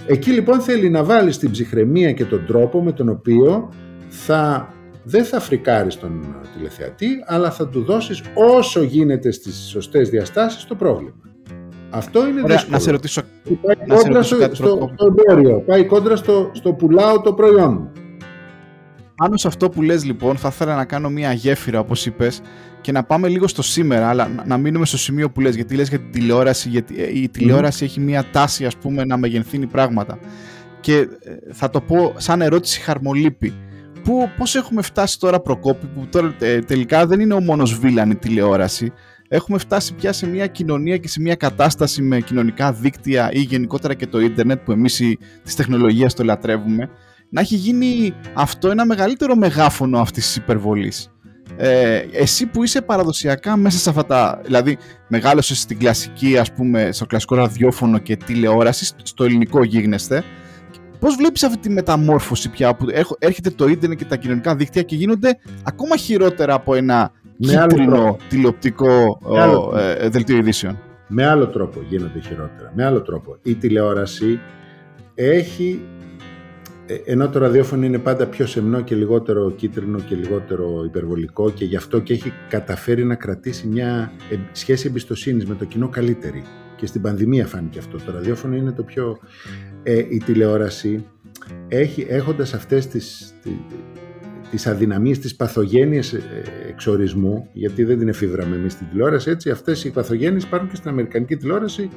Εκεί 0.07 0.31
λοιπόν 0.31 0.61
θέλει 0.61 0.91
να 0.91 1.05
βάλει 1.05 1.37
την 1.37 1.51
ψυχραιμία 1.51 2.13
και 2.13 2.25
τον 2.25 2.47
τρόπο 2.47 2.83
με 2.83 2.93
τον 2.93 3.09
οποίο 3.09 3.69
θα 4.09 4.72
δεν 5.05 5.25
θα 5.25 5.41
φρικάρεις 5.41 5.99
τον 5.99 6.37
τηλεθεατή, 6.57 7.09
αλλά 7.27 7.51
θα 7.51 7.69
του 7.69 7.83
δώσεις 7.85 8.23
όσο 8.35 8.83
γίνεται 8.83 9.31
στις 9.33 9.55
σωστές 9.71 10.09
διαστάσεις 10.11 10.65
το 10.65 10.75
πρόβλημα. 10.75 11.15
Αυτό 11.91 12.27
είναι 12.29 12.41
Ωραία, 12.43 12.57
δύσκολο. 12.57 12.77
Να 12.77 12.83
σε 12.83 12.91
ρωτήσω, 12.91 13.23
πάει 13.63 13.77
να 13.87 13.97
σε 13.97 14.03
κόντρα 14.03 14.13
ρωτήσω 14.13 14.35
στο, 14.35 14.39
κάτι 14.39 14.55
στο, 14.57 14.65
προκόπη. 14.67 14.95
στο 14.95 15.07
εμπόριο, 15.07 15.61
πάει 15.67 15.85
κόντρα 15.87 16.17
στο, 16.17 16.51
στο 16.53 16.73
πουλάω 16.73 17.21
το 17.21 17.33
προϊόν 17.33 17.73
μου. 17.73 17.91
Πάνω 19.17 19.37
σε 19.37 19.49
αυτό 19.49 19.69
που 19.69 19.83
λες 19.83 20.05
λοιπόν 20.05 20.37
θα 20.37 20.49
ήθελα 20.49 20.75
να 20.77 20.85
κάνω 20.85 21.11
μια 21.11 21.33
γέφυρα 21.33 21.79
όπως 21.79 22.07
είπες 22.07 22.41
και 22.81 22.93
να 22.93 23.03
πάμε 23.05 23.29
λίγο 23.29 23.49
στο 23.49 23.63
σήμερα 23.63 24.09
αλλά 24.09 24.29
να- 24.29 24.45
να 24.47 24.57
μείνουμε 24.57 24.87
στο 24.87 24.99
σημείο 24.99 25.31
που 25.31 25.41
λες 25.41 25.55
γιατί 25.55 25.75
λες 25.75 25.89
για 25.89 25.99
την 25.99 26.13
τηλεόραση 26.13 26.69
γιατί 26.69 27.03
ε, 27.03 27.19
η 27.21 27.29
τηλεόραση 27.29 27.85
έχει 27.85 28.01
μια 28.01 28.25
τάση 28.33 28.65
ας 28.67 28.77
πούμε 28.77 29.05
να 29.05 29.17
μεγενθύνει 29.17 29.67
πράγματα 29.67 30.19
και 30.81 30.97
ε, 30.97 31.09
θα 31.53 31.71
το 31.71 31.81
πω 31.81 32.13
σαν 32.17 32.41
ερώτηση 32.41 32.81
χαρμολύπη 32.81 33.55
Πού, 34.05 34.31
πώς 34.37 34.55
έχουμε 34.55 34.83
φτάσει 34.83 35.19
τώρα 35.19 35.41
Προκόπη 35.41 35.87
που 35.87 36.07
τώρα 36.11 36.35
ε, 36.39 36.59
τελικά 36.59 37.07
δεν 37.07 37.21
είναι 37.21 37.35
ο 37.35 37.41
μόνος 37.41 37.79
βίλαν 37.79 38.11
η 38.11 38.17
τηλεόραση 38.17 38.93
έχουμε 39.29 39.59
φτάσει 39.59 39.95
πια 39.95 40.13
σε 40.13 40.27
μια 40.27 40.47
κοινωνία 40.47 40.97
και 40.97 41.09
σε 41.09 41.21
μια 41.21 41.35
κατάσταση 41.35 42.03
με 42.03 42.21
κοινωνικά 42.21 42.73
δίκτυα 42.73 43.31
ή 43.33 43.41
γενικότερα 43.41 43.95
και 43.95 44.07
το 44.07 44.21
ίντερνετ 44.21 44.61
που 44.61 44.73
εμείς 44.73 45.01
οι, 45.01 45.19
της 45.43 45.55
τεχνολογίας 45.55 46.15
το 46.15 46.25
λατρεύουμε 46.25 46.91
να 47.29 47.41
έχει 47.41 47.55
γίνει 47.55 48.15
αυτό 48.35 48.71
ένα 48.71 48.87
μεγαλύτερο 48.87 49.37
μεγάφωνο 49.37 49.99
αυτής 49.99 50.27
της 50.27 50.37
υπερβολής. 50.37 51.11
Ε, 51.57 52.03
εσύ 52.13 52.47
που 52.47 52.63
είσαι 52.63 52.83
παραδοσιακά 52.83 53.57
μέσα 53.57 53.79
σε 53.79 53.91
αυτά 53.91 54.07
τα... 54.07 54.41
Δηλαδή, 54.45 54.79
μεγάλωσες 55.09 55.61
στην 55.61 55.79
κλασική, 55.79 56.39
ας 56.39 56.53
πούμε, 56.53 56.93
στο 56.93 57.07
κλασικό 57.07 57.35
ραδιόφωνο 57.35 57.99
και 57.99 58.17
τηλεόραση, 58.17 58.95
στο 59.03 59.25
ελληνικό 59.25 59.65
γίγνεσθε. 59.65 60.25
Πώς 61.03 61.15
βλέπεις 61.17 61.43
αυτή 61.43 61.59
τη 61.59 61.71
μεταμόρφωση 61.71 62.51
πια 62.51 62.75
που 62.75 62.87
έχ- 62.91 63.17
έρχεται 63.19 63.51
το 63.51 63.67
ίντερνετ 63.69 63.99
και 63.99 64.05
τα 64.05 64.17
κοινωνικά 64.17 64.57
δίκτυα 64.57 64.83
και 64.83 64.97
γίνονται 64.97 65.39
ακόμα 65.65 65.97
χειρότερα 65.97 66.55
από 66.55 66.75
ένα 66.75 67.13
Με 67.37 67.57
άλλο 67.57 67.67
κίτρινο 67.69 67.95
τρόπο. 67.97 68.19
τηλεοπτικό 68.29 69.19
Με 69.29 69.41
άλλο 69.41 69.71
ο, 69.73 69.79
ε, 69.79 70.09
δελτίο 70.09 70.37
ειδήσεων; 70.37 70.79
Με 71.07 71.27
άλλο 71.27 71.47
τρόπο 71.49 71.81
γίνονται 71.89 72.21
χειρότερα. 72.21 72.73
Με 72.75 72.85
άλλο 72.85 73.03
τρόπο. 73.03 73.37
Η 73.43 73.55
τηλεόραση 73.55 74.41
έχει, 75.15 75.83
ε, 76.01 76.02
ενώ 77.05 77.29
το 77.29 77.39
ραδιόφωνο 77.39 77.85
είναι 77.85 77.99
πάντα 77.99 78.27
πιο 78.27 78.47
σεμνό 78.47 78.81
και 78.81 78.95
λιγότερο 78.95 79.51
κίτρινο 79.51 79.99
και 80.01 80.15
λιγότερο 80.15 80.83
υπερβολικό 80.85 81.51
και 81.51 81.65
γι' 81.65 81.77
αυτό 81.77 81.99
και 82.01 82.13
έχει 82.13 82.33
καταφέρει 82.49 83.05
να 83.05 83.15
κρατήσει 83.15 83.67
μια 83.67 84.13
ε, 84.31 84.37
σχέση 84.53 84.87
εμπιστοσύνης 84.87 85.47
με 85.47 85.55
το 85.55 85.65
κοινό 85.65 85.89
καλύτερη. 85.89 86.43
Και 86.77 86.87
στην 86.87 87.01
πανδημία 87.03 87.47
φάνηκε 87.47 87.79
αυτό. 87.79 87.99
Το 88.07 88.13
ραδιόφωνο 88.13 88.57
είναι 88.57 88.73
το 88.73 88.83
πιο... 88.83 89.19
Ε, 89.83 89.99
η 90.09 90.23
τηλεόραση 90.25 91.05
έχει, 91.69 92.07
έχοντας 92.09 92.55
αυτές 92.55 92.87
τις, 92.87 93.35
τι- 93.43 93.61
τις 94.51 94.67
αδυναμίες, 94.67 95.19
τις 95.19 95.37
παθογένειες 95.37 96.13
ε, 96.13 96.23
εξορισμού, 96.69 97.49
γιατί 97.53 97.85
δεν 97.85 97.99
την 97.99 98.09
εφήβραμε 98.09 98.57
εμείς 98.57 98.73
στην 98.73 98.89
τηλεόραση, 98.91 99.31
έτσι, 99.31 99.51
αυτές 99.51 99.85
οι 99.85 99.91
παθογένειες 99.91 100.43
υπάρχουν 100.43 100.69
και 100.69 100.77
στην 100.77 100.91
Αμερικανική 100.91 101.37
τηλεόραση, 101.37 101.91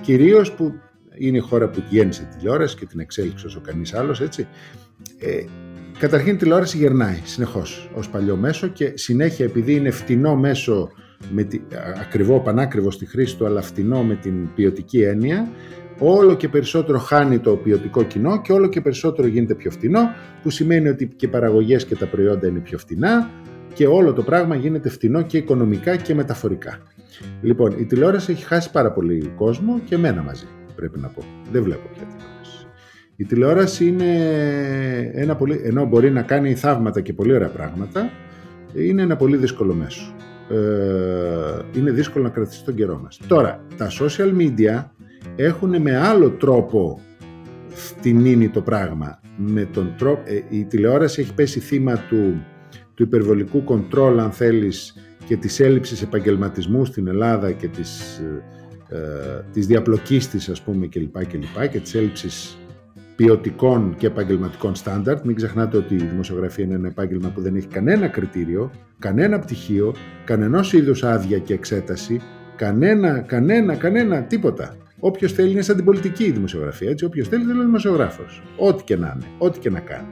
κυρίως 0.00 0.52
που 0.52 0.74
είναι 1.16 1.36
η 1.36 1.40
χώρα 1.40 1.68
που 1.68 1.82
γέννησε 1.88 2.28
τη 2.30 2.36
τηλεόραση 2.36 2.76
και 2.76 2.86
την 2.86 3.00
εξέλιξε 3.00 3.46
όσο 3.46 3.60
κανείς 3.60 3.94
άλλος, 3.94 4.20
έτσι. 4.20 4.46
Ε, 5.18 5.44
καταρχήν 5.98 6.34
η 6.34 6.36
τηλεόραση 6.36 6.76
γερνάει 6.76 7.20
συνεχώς 7.24 7.90
ως 7.94 8.08
παλιό 8.08 8.36
μέσο 8.36 8.66
και 8.66 8.92
συνέχεια 8.94 9.44
επειδή 9.44 9.74
είναι 9.74 9.90
φτηνό 9.90 10.36
μέσο, 10.36 10.90
με 11.32 11.42
τη, 11.42 11.56
α- 11.56 12.00
ακριβό, 12.00 12.40
πανάκριβο 12.40 12.90
στη 12.90 13.06
χρήση 13.06 13.36
του, 13.36 13.46
αλλά 13.46 13.62
φτηνό 13.62 14.02
με 14.02 14.14
την 14.14 14.54
ποιοτική 14.54 15.02
έννοια, 15.02 15.48
όλο 15.98 16.34
και 16.34 16.48
περισσότερο 16.48 16.98
χάνει 16.98 17.38
το 17.38 17.56
ποιοτικό 17.56 18.02
κοινό 18.02 18.40
και 18.40 18.52
όλο 18.52 18.68
και 18.68 18.80
περισσότερο 18.80 19.28
γίνεται 19.28 19.54
πιο 19.54 19.70
φτηνό, 19.70 20.00
που 20.42 20.50
σημαίνει 20.50 20.88
ότι 20.88 21.06
και 21.06 21.26
οι 21.26 21.28
παραγωγές 21.28 21.84
και 21.84 21.94
τα 21.96 22.06
προϊόντα 22.06 22.46
είναι 22.46 22.58
πιο 22.58 22.78
φτηνά 22.78 23.30
και 23.74 23.86
όλο 23.86 24.12
το 24.12 24.22
πράγμα 24.22 24.54
γίνεται 24.54 24.88
φτηνό 24.88 25.22
και 25.22 25.36
οικονομικά 25.36 25.96
και 25.96 26.14
μεταφορικά. 26.14 26.78
Λοιπόν, 27.42 27.74
η 27.78 27.84
τηλεόραση 27.84 28.32
έχει 28.32 28.44
χάσει 28.44 28.70
πάρα 28.70 28.92
πολύ 28.92 29.32
κόσμο 29.36 29.80
και 29.84 29.94
εμένα 29.94 30.22
μαζί, 30.22 30.46
πρέπει 30.76 30.98
να 30.98 31.08
πω. 31.08 31.22
Δεν 31.52 31.62
βλέπω 31.62 31.88
πια 31.94 32.02
τηλεόραση. 32.02 32.66
Η 33.16 33.24
τηλεόραση 33.24 33.86
είναι 33.86 34.12
ένα 35.14 35.36
πολύ, 35.36 35.60
ενώ 35.64 35.84
μπορεί 35.84 36.10
να 36.10 36.22
κάνει 36.22 36.54
θαύματα 36.54 37.00
και 37.00 37.12
πολύ 37.12 37.32
ωραία 37.32 37.48
πράγματα, 37.48 38.10
είναι 38.74 39.02
ένα 39.02 39.16
πολύ 39.16 39.36
δύσκολο 39.36 39.74
μέσο. 39.74 40.14
Ε, 40.50 41.78
είναι 41.78 41.90
δύσκολο 41.90 42.24
να 42.24 42.30
κρατήσει 42.30 42.64
τον 42.64 42.74
καιρό 42.74 43.00
μας. 43.02 43.20
Τώρα, 43.26 43.60
τα 43.76 43.88
social 43.90 44.36
media 44.38 44.84
έχουν 45.36 45.82
με 45.82 45.96
άλλο 45.96 46.30
τρόπο 46.30 47.00
φτηνίνει 47.68 48.48
το 48.48 48.60
πράγμα. 48.60 49.20
Με 49.36 49.64
τον 49.64 49.94
τρόπο, 49.98 50.22
ε, 50.24 50.42
η 50.48 50.64
τηλεόραση 50.64 51.20
έχει 51.20 51.34
πέσει 51.34 51.60
θύμα 51.60 51.98
του, 52.08 52.44
του 52.94 53.02
υπερβολικού 53.02 53.64
κοντρόλ, 53.64 54.18
αν 54.18 54.30
θέλεις, 54.30 54.94
και 55.26 55.36
της 55.36 55.60
έλλειψης 55.60 56.02
επαγγελματισμού 56.02 56.84
στην 56.84 57.06
Ελλάδα 57.06 57.52
και 57.52 57.68
της, 57.68 58.22
ε, 58.88 58.96
ε, 58.96 59.44
της 59.52 59.66
διαπλοκής 59.66 60.28
της, 60.28 60.48
ας 60.48 60.62
πούμε, 60.62 60.86
κλπ. 60.86 61.18
Και, 61.26 61.38
και, 61.38 61.66
και 61.70 61.80
της 61.80 61.94
έλλειψης 61.94 62.56
ποιοτικών 63.16 63.94
και 63.98 64.06
επαγγελματικών 64.06 64.74
στάνταρτ. 64.74 65.24
Μην 65.24 65.36
ξεχνάτε 65.36 65.76
ότι 65.76 65.94
η 65.94 66.02
δημοσιογραφία 66.10 66.64
είναι 66.64 66.74
ένα 66.74 66.88
επάγγελμα 66.88 67.28
που 67.28 67.40
δεν 67.40 67.56
έχει 67.56 67.66
κανένα 67.66 68.08
κριτήριο, 68.08 68.70
κανένα 68.98 69.38
πτυχίο, 69.38 69.94
κανενός 70.24 70.72
είδους 70.72 71.04
άδεια 71.04 71.38
και 71.38 71.54
εξέταση, 71.54 72.20
κανένα, 72.56 73.20
κανένα, 73.20 73.74
κανένα, 73.74 74.22
τίποτα. 74.22 74.76
Όποιος 74.98 75.32
θέλει 75.32 75.50
είναι 75.50 75.62
σαν 75.62 75.76
την 75.76 75.84
πολιτική 75.84 76.24
η 76.24 76.30
δημοσιογραφία. 76.30 76.90
Έτσι, 76.90 77.04
όποιος 77.04 77.28
θέλει, 77.28 77.44
θέλει 77.44 77.60
δημοσιογράφος. 77.60 78.42
Ό,τι 78.56 78.84
και 78.84 78.96
να 78.96 79.12
είναι, 79.16 79.26
ό,τι 79.38 79.58
και 79.58 79.70
να 79.70 79.80
κάνει. 79.80 80.06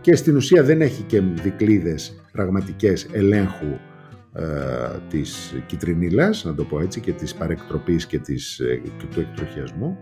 και 0.00 0.14
στην 0.14 0.36
ουσία 0.36 0.62
δεν 0.62 0.80
έχει 0.80 1.02
και 1.02 1.20
δικλείδες 1.20 2.22
πραγματικές 2.32 3.08
ελέγχου 3.12 3.78
ε, 4.36 4.44
της 5.08 5.54
κυτρινίλας, 5.66 6.44
να 6.44 6.54
το 6.54 6.64
πω 6.64 6.80
έτσι, 6.80 7.00
και 7.00 7.12
της 7.12 7.34
παρεκτροπής 7.34 8.06
και, 8.06 8.18
της, 8.18 8.58
ε, 8.58 8.80
και 8.98 9.06
του 9.10 9.20
εκτροχιασμού. 9.20 9.98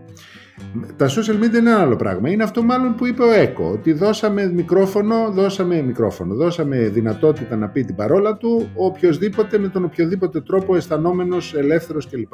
Τα 0.97 1.07
social 1.07 1.43
media 1.43 1.57
είναι 1.57 1.57
ένα 1.57 1.79
άλλο 1.79 1.95
πράγμα. 1.95 2.29
Είναι 2.29 2.43
αυτό 2.43 2.63
μάλλον 2.63 2.95
που 2.95 3.05
είπε 3.05 3.23
ο 3.23 3.31
Έκο, 3.31 3.71
ότι 3.71 3.93
δώσαμε 3.93 4.51
μικρόφωνο, 4.53 5.31
δώσαμε 5.31 5.81
μικρόφωνο, 5.81 6.35
δώσαμε 6.35 6.77
δυνατότητα 6.77 7.55
να 7.55 7.69
πει 7.69 7.83
την 7.83 7.95
παρόλα 7.95 8.37
του, 8.37 8.69
οποιοδήποτε 8.75 9.57
με 9.57 9.67
τον 9.67 9.83
οποιοδήποτε 9.83 10.41
τρόπο 10.41 10.75
αισθανόμενος, 10.75 11.53
ελεύθερος 11.53 12.09
κλπ. 12.09 12.33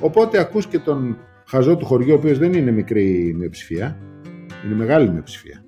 Οπότε 0.00 0.38
ακούς 0.38 0.66
και 0.66 0.78
τον 0.78 1.16
χαζό 1.46 1.76
του 1.76 1.86
χωριού, 1.86 2.12
ο 2.12 2.16
οποίος 2.16 2.38
δεν 2.38 2.52
είναι 2.52 2.70
μικρή 2.70 3.34
μειοψηφία, 3.38 3.96
είναι 4.64 4.74
μεγάλη 4.74 5.10
μειοψηφία. 5.10 5.64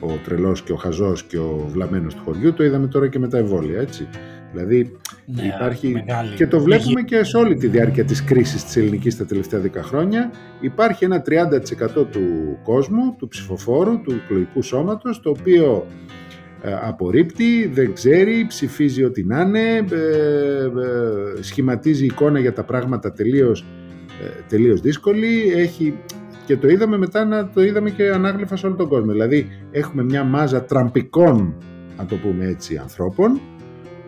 Ο 0.00 0.12
τρελός 0.24 0.62
και 0.62 0.72
ο 0.72 0.76
χαζός 0.76 1.22
και 1.22 1.38
ο 1.38 1.64
βλαμμένος 1.68 2.14
του 2.14 2.22
χωριού, 2.24 2.52
το 2.52 2.64
είδαμε 2.64 2.86
τώρα 2.86 3.08
και 3.08 3.18
με 3.18 3.28
τα 3.28 3.38
εμβόλια, 3.38 3.80
έτσι. 3.80 4.08
Δηλαδή 4.52 4.98
ναι, 5.26 5.42
υπάρχει 5.42 5.88
μεγάλη. 5.88 6.34
και 6.34 6.46
το 6.46 6.60
βλέπουμε 6.60 7.02
και 7.02 7.24
σε 7.24 7.36
όλη 7.36 7.54
τη 7.54 7.66
διάρκεια 7.66 8.04
της 8.04 8.24
κρίσης 8.24 8.64
της 8.64 8.76
ελληνικής 8.76 9.16
τα 9.16 9.24
τελευταία 9.24 9.60
10 9.62 9.68
χρόνια 9.82 10.30
υπάρχει 10.60 11.04
ένα 11.04 11.22
30% 12.00 12.06
του 12.10 12.58
κόσμου, 12.62 13.14
του 13.18 13.28
ψηφοφόρου, 13.28 14.00
του 14.00 14.20
εκλογικού 14.24 14.62
σώματος 14.62 15.20
το 15.20 15.30
οποίο 15.30 15.86
ε, 16.62 16.72
απορρίπτει, 16.82 17.70
δεν 17.72 17.92
ξέρει, 17.92 18.44
ψηφίζει 18.48 19.04
ό,τι 19.04 19.24
να 19.24 19.40
είναι, 19.40 19.76
ε, 19.76 20.64
ε, 20.64 21.42
σχηματίζει 21.42 22.04
εικόνα 22.04 22.38
για 22.38 22.52
τα 22.52 22.64
πράγματα 22.64 23.12
τελείως, 23.12 23.64
τελείως 24.48 24.80
δύσκολη, 24.80 25.52
έχει 25.56 25.94
και 26.46 26.56
το 26.56 26.68
είδαμε 26.68 26.98
μετά 26.98 27.24
να 27.24 27.48
το 27.48 27.62
είδαμε 27.62 27.90
και 27.90 28.10
ανάγλυφα 28.10 28.56
σε 28.56 28.66
όλο 28.66 28.76
τον 28.76 28.88
κόσμο. 28.88 29.12
Δηλαδή 29.12 29.46
έχουμε 29.70 30.02
μια 30.02 30.24
μάζα 30.24 30.64
τραμπικών, 30.64 31.54
αν 31.96 32.06
το 32.06 32.16
πούμε 32.16 32.46
έτσι, 32.46 32.76
ανθρώπων 32.76 33.40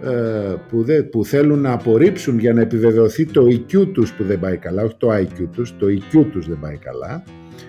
ε, 0.03 0.55
που, 0.69 0.85
που 1.11 1.25
θέλουν 1.25 1.61
να 1.61 1.73
απορρίψουν 1.73 2.38
για 2.38 2.53
να 2.53 2.61
επιβεβαιωθεί 2.61 3.27
το 3.27 3.47
EQ 3.51 3.87
τους 3.93 4.12
που 4.12 4.25
δεν 4.25 4.41
πάει 4.41 4.57
καλά, 4.57 4.83
όχι 4.83 4.95
το 4.97 5.09
IQ 5.15 5.49
τους, 5.53 5.77
το 5.77 5.87
EQ 5.87 6.25
τους 6.33 6.49
δεν 6.49 6.59
πάει 6.61 6.77
καλά. 6.77 7.23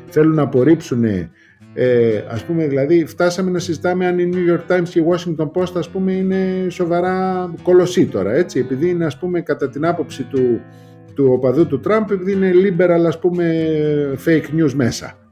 Θέλουν 0.10 0.36
να 0.36 0.42
απορρίψουν, 0.42 1.04
ε, 1.04 2.24
ας 2.28 2.44
πούμε 2.44 2.68
δηλαδή 2.68 3.06
φτάσαμε 3.06 3.52
να 3.52 3.60
συζητάμε 3.60 4.08
αν 4.08 4.20
η 4.20 4.30
New 4.34 4.54
York 4.54 4.78
Times 4.78 4.90
και 4.90 5.00
η 5.00 5.06
Washington 5.10 5.52
Post 5.52 5.76
ας 5.76 5.90
πούμε 5.90 6.12
είναι 6.12 6.66
σοβαρά 6.70 7.50
κολοσσή 7.64 8.06
τώρα, 8.06 8.34
έτσι, 8.34 8.60
επειδή 8.60 8.90
είναι 8.90 9.06
ας 9.06 9.18
πούμε 9.18 9.42
κατά 9.42 9.70
την 9.70 9.86
άποψη 9.86 10.24
του, 10.24 10.62
του 11.14 11.28
οπαδού 11.30 11.68
του 11.68 11.80
Τραμπ, 11.80 12.12
επειδή 12.12 12.32
είναι 12.32 12.52
liberal 12.54 13.06
ας 13.08 13.20
πούμε 13.20 13.66
fake 14.26 14.60
news 14.60 14.74
μέσα. 14.74 15.23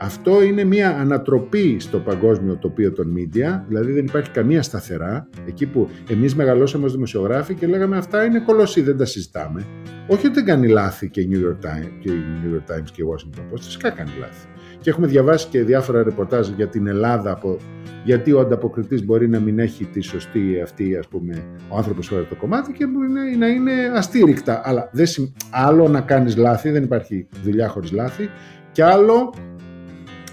Αυτό 0.00 0.42
είναι 0.42 0.64
μια 0.64 0.98
ανατροπή 0.98 1.76
στο 1.80 1.98
παγκόσμιο 1.98 2.56
τοπίο 2.56 2.92
των 2.92 3.14
media, 3.16 3.62
δηλαδή 3.68 3.92
δεν 3.92 4.04
υπάρχει 4.04 4.30
καμία 4.30 4.62
σταθερά, 4.62 5.28
εκεί 5.46 5.66
που 5.66 5.88
εμείς 6.10 6.34
μεγαλώσαμε 6.34 6.84
ως 6.84 6.92
δημοσιογράφοι 6.92 7.54
και 7.54 7.66
λέγαμε 7.66 7.96
αυτά 7.96 8.24
είναι 8.24 8.38
κολοσσί, 8.38 8.80
δεν 8.80 8.96
τα 8.96 9.04
συζητάμε. 9.04 9.66
Όχι 10.06 10.26
ότι 10.26 10.34
δεν 10.34 10.44
κάνει 10.44 10.68
λάθη 10.68 11.08
και 11.10 11.20
η 11.20 11.28
New 11.32 11.46
York 11.46 11.66
Times 11.66 11.90
και 12.00 12.10
η, 12.10 12.22
New 12.44 12.56
York 12.56 12.74
Times 12.74 12.90
και 12.92 13.02
η 13.02 13.06
Washington 13.10 13.40
Post, 13.40 13.60
φυσικά 13.60 13.90
κάνει 13.90 14.10
λάθη. 14.20 14.46
Και 14.80 14.90
έχουμε 14.90 15.06
διαβάσει 15.06 15.48
και 15.48 15.62
διάφορα 15.62 16.02
ρεπορτάζ 16.02 16.48
για 16.48 16.68
την 16.68 16.86
Ελλάδα, 16.86 17.30
από, 17.30 17.56
γιατί 18.04 18.32
ο 18.32 18.40
ανταποκριτής 18.40 19.04
μπορεί 19.04 19.28
να 19.28 19.40
μην 19.40 19.58
έχει 19.58 19.84
τη 19.84 20.00
σωστή 20.00 20.60
αυτή, 20.62 20.96
ας 20.96 21.08
πούμε, 21.08 21.44
ο 21.68 21.76
άνθρωπος 21.76 22.08
που 22.08 22.26
το 22.28 22.34
κομμάτι 22.34 22.72
και 22.72 22.86
μπορεί 22.86 23.08
να, 23.08 23.36
να 23.36 23.46
είναι 23.46 23.72
αστήρικτα. 23.94 24.60
Αλλά 24.64 24.90
δεν, 24.92 25.06
άλλο 25.50 25.88
να 25.88 26.00
κάνεις 26.00 26.36
λάθη, 26.36 26.70
δεν 26.70 26.82
υπάρχει 26.82 27.26
δουλειά 27.42 27.68
χωρίς 27.68 27.92
λάθη, 27.92 28.28
και 28.72 28.84
άλλο 28.84 29.34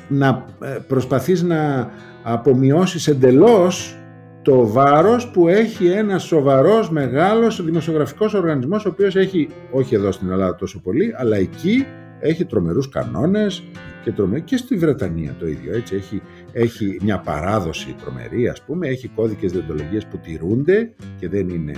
να 0.08 0.46
ε, 0.62 0.78
προσπαθείς 0.88 1.44
να 1.44 1.90
απομειώσεις 2.24 3.08
εντελώς 3.08 3.98
το 4.42 4.68
βάρος 4.68 5.28
που 5.32 5.48
έχει 5.48 5.88
ένας 5.88 6.24
σοβαρός, 6.24 6.90
μεγάλος 6.90 7.64
δημοσιογραφικός 7.64 8.34
οργανισμός 8.34 8.86
ο 8.86 8.90
οποίος 8.90 9.16
έχει, 9.16 9.50
όχι 9.72 9.96
εδώ 9.96 10.12
στην 10.12 10.30
Ελλάδα 10.30 10.56
τόσο 10.56 10.80
πολύ, 10.80 11.14
αλλά 11.18 11.38
εκεί 11.38 11.86
έχει 12.20 12.46
τρομερούς 12.46 12.90
κανόνες 12.90 13.64
και, 14.04 14.12
τρομε... 14.12 14.40
και 14.40 14.58
στη 14.58 14.76
Βρετανία 14.76 15.36
το 15.40 15.48
ίδιο, 15.48 15.76
έτσι, 15.76 15.96
έχει, 15.96 16.22
έχει 16.52 17.00
μια 17.02 17.20
παράδοση 17.20 17.96
τρομερή 18.02 18.48
ας 18.48 18.62
πούμε, 18.62 18.88
έχει 18.88 19.08
κώδικες 19.08 19.52
διοντολογίες 19.52 20.06
που 20.06 20.18
τηρούνται 20.18 20.92
και 21.20 21.30
δεν 21.30 21.50
είναι 21.50 21.74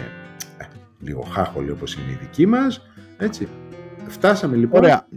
ε, 0.58 0.66
λίγο 1.00 1.22
χάχολοι 1.22 1.72
όπως 1.72 1.94
είναι 1.94 2.12
η 2.12 2.18
δική 2.22 2.46
μας, 2.46 2.88
έτσι. 3.18 3.48
Φτάσαμε 4.08 4.56
λοιπόν... 4.56 4.84
Ωραία. 4.84 5.08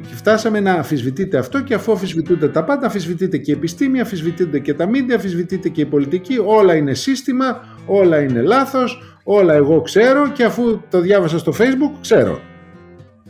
Και 0.00 0.14
φτάσαμε 0.14 0.60
να 0.60 0.72
αφισβητείτε 0.72 1.38
αυτό 1.38 1.62
και 1.62 1.74
αφού 1.74 1.92
αφισβητούνται 1.92 2.48
τα 2.48 2.64
πάντα, 2.64 2.86
αφισβητείτε 2.86 3.38
και 3.38 3.50
η 3.50 3.54
επιστήμη, 3.54 4.00
αφισβητείτε 4.00 4.58
και 4.58 4.74
τα 4.74 4.86
μίντια, 4.88 5.16
αφισβητείτε 5.16 5.68
και 5.68 5.80
η 5.80 5.86
πολιτική. 5.86 6.38
Όλα 6.44 6.76
είναι 6.76 6.94
σύστημα, 6.94 7.60
όλα 7.86 8.20
είναι 8.20 8.40
λάθος, 8.40 9.18
όλα 9.24 9.54
εγώ 9.54 9.80
ξέρω 9.80 10.32
και 10.32 10.44
αφού 10.44 10.80
το 10.90 11.00
διάβασα 11.00 11.38
στο 11.38 11.52
facebook 11.58 11.98
ξέρω. 12.00 12.40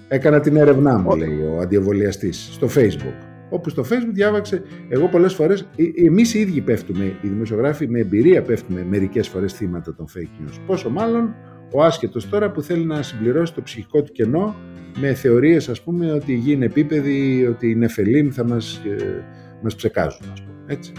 Έκανα 0.08 0.40
την 0.40 0.56
έρευνά 0.56 0.98
μου, 0.98 1.16
λέει 1.16 1.40
ο 1.56 1.60
αντιεμβολιαστής, 1.60 2.48
στο 2.52 2.68
facebook. 2.74 3.14
Όπου 3.50 3.68
στο 3.68 3.82
facebook 3.82 4.12
διάβαξε, 4.12 4.62
εγώ 4.88 5.08
πολλές 5.08 5.34
φορές, 5.34 5.68
ε, 5.76 6.06
εμείς 6.06 6.34
οι 6.34 6.38
ίδιοι 6.38 6.60
πέφτουμε, 6.60 7.04
οι 7.04 7.28
δημοσιογράφοι 7.28 7.88
με 7.88 7.98
εμπειρία 7.98 8.42
πέφτουμε 8.42 8.86
μερικές 8.88 9.28
φορές 9.28 9.52
θύματα 9.52 9.94
των 9.94 10.06
fake 10.16 10.42
news. 10.44 10.58
Πόσο 10.66 10.90
μάλλον 10.90 11.34
ο 11.72 11.84
άσχετος 11.84 12.28
τώρα 12.28 12.50
που 12.50 12.62
θέλει 12.62 12.84
να 12.84 13.02
συμπληρώσει 13.02 13.54
το 13.54 13.62
ψυχικό 13.62 14.02
του 14.02 14.12
κενό 14.12 14.54
με 14.98 15.14
θεωρίες 15.14 15.68
ας 15.68 15.80
πούμε 15.80 16.12
ότι 16.12 16.32
η 16.32 16.36
γη 16.36 16.52
είναι 16.52 16.64
επίπεδη, 16.64 17.46
ότι 17.46 17.70
οι 17.70 17.74
νεφελίμ 17.74 18.28
θα 18.32 18.44
μας, 18.44 18.80
ε, 18.98 19.24
μας 19.62 19.74
ψεκάζουν 19.74 20.28
ας 20.32 20.40
πούμε, 20.40 20.54
έτσι. 20.66 20.92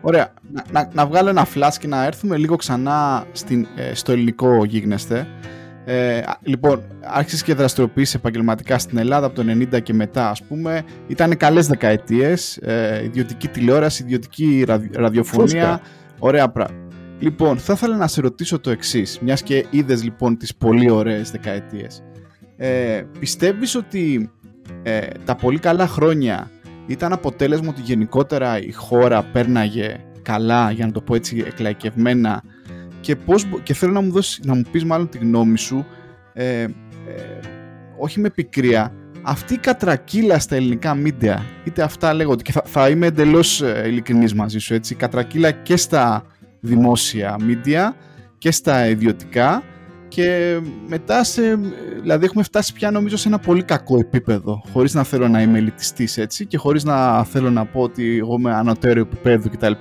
Ωραία. 0.00 0.32
Να, 0.52 0.64
να, 0.72 0.90
να 0.92 1.06
βγάλω 1.06 1.28
ένα 1.28 1.46
flash 1.54 1.74
και 1.80 1.86
να 1.86 2.04
έρθουμε 2.04 2.36
λίγο 2.36 2.56
ξανά 2.56 3.24
στην, 3.32 3.66
ε, 3.76 3.94
στο 3.94 4.12
ελληνικό 4.12 4.64
γίγνεσθε. 4.64 5.26
Ε, 5.84 6.20
λοιπόν, 6.42 6.82
άρχισες 7.00 7.42
και 7.42 7.54
δραστηριοποίησε 7.54 8.16
επαγγελματικά 8.16 8.78
στην 8.78 8.98
Ελλάδα 8.98 9.26
από 9.26 9.34
το 9.34 9.42
90 9.42 9.80
και 9.82 9.92
μετά, 9.92 10.30
ας 10.30 10.42
πούμε. 10.42 10.82
Ήταν 11.06 11.36
καλές 11.36 11.66
δεκαετίες, 11.66 12.56
ε, 12.56 13.00
ιδιωτική 13.04 13.48
τηλεόραση, 13.48 14.02
ιδιωτική 14.02 14.64
ραδιοφωνία. 14.92 15.80
Ωραία 16.18 16.48
πράγματα. 16.48 16.89
Λοιπόν, 17.20 17.58
θα 17.58 17.72
ήθελα 17.72 17.96
να 17.96 18.06
σε 18.06 18.20
ρωτήσω 18.20 18.58
το 18.58 18.70
εξής, 18.70 19.18
μιας 19.20 19.42
και 19.42 19.66
είδες 19.70 20.04
λοιπόν 20.04 20.36
τις 20.36 20.54
πολύ 20.54 20.90
ωραίες 20.90 21.30
δεκαετίες. 21.30 22.02
Ε, 22.56 23.02
πιστεύεις 23.18 23.74
ότι 23.74 24.30
ε, 24.82 25.06
τα 25.24 25.34
πολύ 25.34 25.58
καλά 25.58 25.86
χρόνια 25.86 26.50
ήταν 26.86 27.12
αποτέλεσμα 27.12 27.68
ότι 27.68 27.80
γενικότερα 27.80 28.60
η 28.60 28.72
χώρα 28.72 29.22
πέρναγε 29.22 29.96
καλά, 30.22 30.70
για 30.70 30.86
να 30.86 30.92
το 30.92 31.00
πω 31.00 31.14
έτσι 31.14 31.44
εκλαϊκευμένα; 31.46 32.42
Και, 33.00 33.16
πώς, 33.16 33.46
και 33.62 33.74
θέλω 33.74 33.92
να 33.92 34.00
μου, 34.00 34.10
δώσεις, 34.10 34.40
να 34.44 34.54
μου 34.54 34.62
πεις 34.70 34.84
μάλλον 34.84 35.08
τη 35.08 35.18
γνώμη 35.18 35.58
σου 35.58 35.86
ε, 36.32 36.62
ε, 36.62 36.68
όχι 37.98 38.20
με 38.20 38.30
πικρία 38.30 38.92
αυτή 39.22 39.54
η 39.54 39.58
κατρακύλα 39.58 40.38
στα 40.38 40.56
ελληνικά 40.56 40.94
μίντια 40.94 41.44
είτε 41.64 41.82
αυτά 41.82 42.14
λέγονται 42.14 42.42
και 42.42 42.52
θα, 42.52 42.62
θα 42.64 42.88
είμαι 42.88 43.06
εντελώς 43.06 43.62
ε, 43.62 43.82
ειλικρινής 43.86 44.34
μαζί 44.34 44.58
σου 44.58 44.74
έτσι 44.74 44.94
κατρακύλα 44.94 45.50
και 45.50 45.76
στα 45.76 46.24
δημόσια 46.60 47.36
μίντια 47.40 47.96
και 48.38 48.50
στα 48.50 48.88
ιδιωτικά 48.88 49.62
και 50.08 50.60
μετά 50.88 51.24
σε, 51.24 51.58
δηλαδή 52.00 52.24
έχουμε 52.24 52.42
φτάσει 52.42 52.72
πια 52.72 52.90
νομίζω 52.90 53.16
σε 53.16 53.28
ένα 53.28 53.38
πολύ 53.38 53.62
κακό 53.62 53.98
επίπεδο 53.98 54.62
χωρίς 54.72 54.94
να 54.94 55.02
θέλω 55.02 55.28
να 55.28 55.42
είμαι 55.42 55.58
ελιτιστής 55.58 56.18
έτσι 56.18 56.46
και 56.46 56.56
χωρίς 56.56 56.84
να 56.84 57.24
θέλω 57.24 57.50
να 57.50 57.64
πω 57.66 57.80
ότι 57.80 58.18
εγώ 58.18 58.34
είμαι 58.38 58.54
ανωτέρω 58.54 59.00
επίπεδο 59.00 59.48
κτλ. 59.48 59.72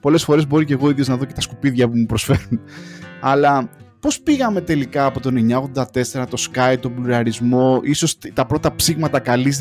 Πολλές 0.00 0.24
φορές 0.24 0.46
μπορεί 0.46 0.64
και 0.64 0.72
εγώ 0.72 0.90
ίδιος 0.90 1.08
να 1.08 1.16
δω 1.16 1.24
και 1.24 1.32
τα 1.32 1.40
σκουπίδια 1.40 1.88
που 1.88 1.96
μου 1.96 2.06
προσφέρουν. 2.06 2.60
Αλλά 3.20 3.70
πώς 4.00 4.20
πήγαμε 4.20 4.60
τελικά 4.60 5.04
από 5.04 5.20
το 5.20 5.30
1984, 5.74 6.24
το 6.30 6.46
Sky, 6.52 6.76
τον 6.80 6.94
πλουραρισμό, 6.94 7.80
ίσως 7.82 8.18
τα 8.34 8.46
πρώτα 8.46 8.74
ψήγματα 8.74 9.18
καλής 9.18 9.60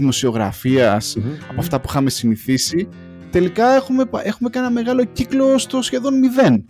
από 1.50 1.60
αυτά 1.60 1.80
που 1.80 1.86
είχαμε 1.90 2.10
συνηθίσει, 2.10 2.88
τελικά 3.32 3.76
έχουμε, 3.76 4.04
έχουμε 4.24 4.50
κάνει 4.50 4.66
ένα 4.66 4.76
μεγάλο 4.76 5.04
κύκλο 5.04 5.58
στο 5.58 5.82
σχεδόν 5.82 6.20
μηδέν. 6.20 6.66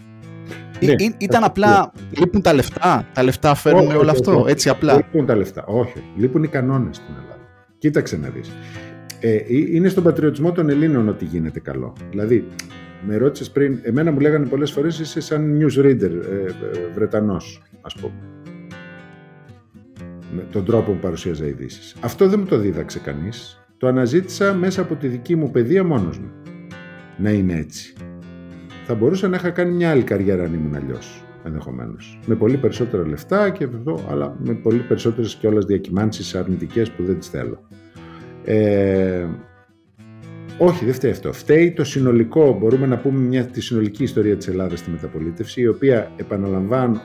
Ναι, 0.80 0.94
ήταν 1.18 1.44
απλά, 1.44 1.92
λείπουν 2.20 2.42
τα 2.42 2.54
λεφτά, 2.54 3.08
τα 3.14 3.24
λεφτά 3.24 3.56
φέρνουν 3.56 3.96
όλο 3.96 4.12
αυτό, 4.12 4.46
έτσι 4.48 4.70
απλά. 4.70 4.96
Λείπουν 4.96 5.26
τα 5.26 5.36
λεφτά, 5.36 5.64
όχι, 5.66 6.04
λείπουν 6.18 6.44
οι 6.44 6.48
κανόνες 6.48 6.96
στην 6.96 7.14
Ελλάδα. 7.14 7.42
Κοίταξε 7.78 8.18
να 8.18 8.30
δεις. 8.30 8.52
Ε, 9.20 9.38
είναι 9.48 9.90
στον 9.90 10.04
πατριωτισμό 10.04 10.52
των 10.52 10.70
Ελλήνων 10.70 11.08
ότι 11.08 11.26
γίνεται 11.26 11.60
καλό. 11.60 11.94
Δηλαδή, 12.10 12.48
με 13.08 13.18
ρώτησες 13.18 13.52
πριν, 13.52 13.80
εμένα 13.82 14.12
μου 14.12 14.20
λέγανε 14.20 14.46
πολλές 14.46 14.72
φορές 14.72 15.00
είσαι 15.00 15.22
σαν 15.22 15.60
newsreader, 15.62 16.02
ε, 16.02 16.46
ε, 16.46 16.52
Βρετανός, 16.94 17.62
ας 17.82 17.96
πούμε. 17.96 18.14
Με 20.36 20.46
τον 20.52 20.66
τρόπο 20.66 20.92
που 20.92 21.00
παρουσίαζα 21.00 21.46
ειδήσεις. 21.46 21.96
Αυτό 22.00 22.28
δεν 22.28 22.40
μου 22.40 22.46
το 22.46 22.58
δίδαξε 22.58 23.00
κανείς. 23.00 23.66
Το 23.78 23.88
αναζήτησα 23.88 24.54
μέσα 24.54 24.82
από 24.82 24.96
τη 24.96 25.08
δική 25.08 25.36
μου 25.36 25.52
παιδεία 25.52 25.84
μόνος 25.84 26.20
μου. 26.20 26.32
Να 27.22 27.32
είμαι 27.32 27.54
έτσι 27.54 27.94
θα 28.92 29.00
μπορούσα 29.00 29.28
να 29.28 29.36
είχα 29.36 29.50
κάνει 29.50 29.72
μια 29.72 29.90
άλλη 29.90 30.04
καριέρα 30.04 30.44
αν 30.44 30.54
ήμουν 30.54 30.76
αλλιώς. 30.76 31.24
Ενδεχομένως. 31.44 32.20
Με 32.26 32.36
πολύ 32.36 32.58
περισσότερα 32.58 33.08
λεφτά 33.08 33.50
και 33.50 33.64
αυτό, 33.64 34.06
αλλά 34.10 34.38
με 34.44 34.54
πολύ 34.54 34.80
περισσότερες 34.80 35.36
και 35.36 35.48
όλε 35.48 35.60
διακυμάνσεις 35.60 36.36
αρνητικές 36.36 36.92
που 36.92 37.04
δεν 37.04 37.20
τις 37.20 37.28
θέλω. 37.28 37.68
Ε, 38.44 39.28
όχι, 40.58 40.86
δεν 40.86 40.94
φταίει 40.94 41.12
αυτό. 41.12 41.34
Φταίει 41.34 41.72
το 41.72 41.84
συνολικό, 41.84 42.58
μπορούμε 42.60 42.86
να 42.86 42.98
πούμε 42.98 43.20
μια, 43.20 43.46
τη 43.46 43.62
συνολική 43.62 44.04
ιστορία 44.04 44.38
της 44.38 44.48
Ελλάδας 44.48 44.80
στη 44.80 44.90
μεταπολίτευση, 44.90 45.62
η 45.62 45.68
οποία 45.68 46.12
επαναλαμβάνω, 46.16 47.02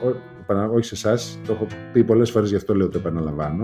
όχι 0.73 0.85
σε 0.85 0.95
εσάς, 0.95 1.39
το 1.47 1.53
έχω 1.53 1.67
πει 1.93 2.03
πολλές 2.03 2.31
φορές, 2.31 2.49
γι' 2.49 2.55
αυτό 2.55 2.75
λέω 2.75 2.89
το 2.89 2.97
επαναλαμβάνω, 2.97 3.63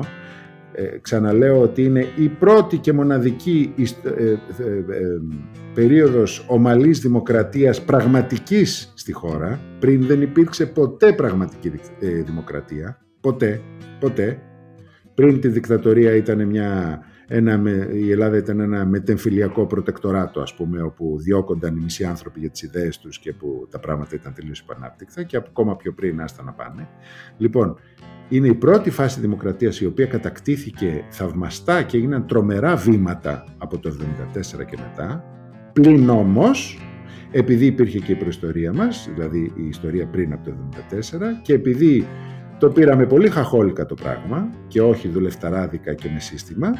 ε, 0.76 0.97
ξαναλέω 1.01 1.61
ότι 1.61 1.84
είναι 1.84 2.07
η 2.15 2.28
πρώτη 2.28 2.78
και 2.78 2.93
μοναδική 2.93 3.74
ε, 4.03 4.24
ε, 4.24 4.38
περίοδος 5.74 6.45
ομαλής 6.47 6.99
δημοκρατίας 6.99 7.82
πραγματικής 7.82 8.93
στη 8.95 9.11
χώρα. 9.11 9.59
Πριν 9.80 10.05
δεν 10.05 10.21
υπήρξε 10.21 10.65
ποτέ 10.65 11.13
πραγματική 11.13 11.71
δημοκρατία. 12.26 12.97
Ποτέ. 13.21 13.61
Ποτέ. 13.99 14.41
Πριν 15.13 15.39
τη 15.39 15.47
δικτατορία 15.47 16.15
ήταν 16.15 16.47
μια 16.47 16.99
ένα, 17.36 17.62
η 17.94 18.12
Ελλάδα 18.12 18.38
ήταν 18.38 18.60
ένα 18.60 18.86
μετεμφυλιακό 18.86 19.66
προτεκτοράτο, 19.66 20.42
ας 20.42 20.54
πούμε, 20.54 20.82
όπου 20.82 21.20
διώκονταν 21.20 21.76
οι 21.76 21.80
μισοί 21.80 22.04
άνθρωποι 22.04 22.40
για 22.40 22.50
τις 22.50 22.62
ιδέες 22.62 22.98
τους 22.98 23.20
και 23.20 23.34
που 23.34 23.68
τα 23.72 23.80
πράγματα 23.80 24.16
ήταν 24.16 24.34
τελείως 24.34 24.60
υπανάπτυκτα 24.60 25.24
και 25.24 25.38
ακόμα 25.38 25.76
πιο 25.76 25.94
πριν 25.94 26.22
άστα 26.22 26.44
να 26.44 26.52
πάνε. 26.52 26.88
Λοιπόν, 27.38 27.78
είναι 28.30 28.48
η 28.48 28.54
πρώτη 28.54 28.90
φάση 28.90 29.20
δημοκρατίας 29.20 29.82
η 29.82 29.86
οποία 29.86 30.06
κατακτήθηκε 30.06 31.06
θαυμαστά 31.10 31.84
και 31.84 31.98
έγιναν 31.98 32.28
τρομερά 32.28 32.76
βήματα 32.76 33.44
από 33.58 33.80
το 33.80 33.90
1974 33.90 34.66
και 34.66 34.78
μετά, 34.88 35.24
πλην 35.74 36.10
όμως, 36.10 36.80
επειδή 37.32 37.66
υπήρχε 37.66 38.00
και 38.00 38.12
η 38.12 38.16
προϊστορία 38.16 38.74
μας, 38.74 39.10
δηλαδή 39.14 39.52
η 39.56 39.68
ιστορία 39.68 40.08
πριν 40.08 40.34
από 40.34 40.44
το 40.44 40.56
1974 40.90 41.42
και 41.42 41.54
επειδή 41.54 42.08
το 42.60 42.70
πήραμε 42.70 43.06
πολύ 43.06 43.30
χαχόλικα 43.30 43.86
το 43.86 43.96
πράγμα 43.96 44.50
και 44.68 44.82
όχι 44.82 45.08
δουλευταράδικα 45.08 45.94
και 45.94 46.10
με 46.14 46.20
σύστημα, 46.20 46.74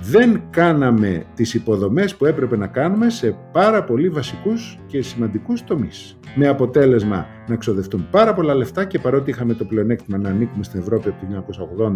δεν 0.00 0.42
κάναμε 0.50 1.24
τις 1.34 1.54
υποδομές 1.54 2.16
που 2.16 2.24
έπρεπε 2.24 2.56
να 2.56 2.66
κάνουμε 2.66 3.10
σε 3.10 3.36
πάρα 3.52 3.84
πολύ 3.84 4.08
βασικούς 4.08 4.78
και 4.86 5.02
σημαντικούς 5.02 5.64
τομείς. 5.64 6.18
Με 6.34 6.48
αποτέλεσμα 6.48 7.26
να 7.48 7.56
ξοδευτούν 7.56 8.06
πάρα 8.10 8.34
πολλά 8.34 8.54
λεφτά 8.54 8.84
και 8.84 8.98
παρότι 8.98 9.30
είχαμε 9.30 9.54
το 9.54 9.64
πλεονέκτημα 9.64 10.18
να 10.18 10.28
ανήκουμε 10.28 10.64
στην 10.64 10.80
Ευρώπη 10.80 11.08
από 11.08 11.18
το 11.20 11.44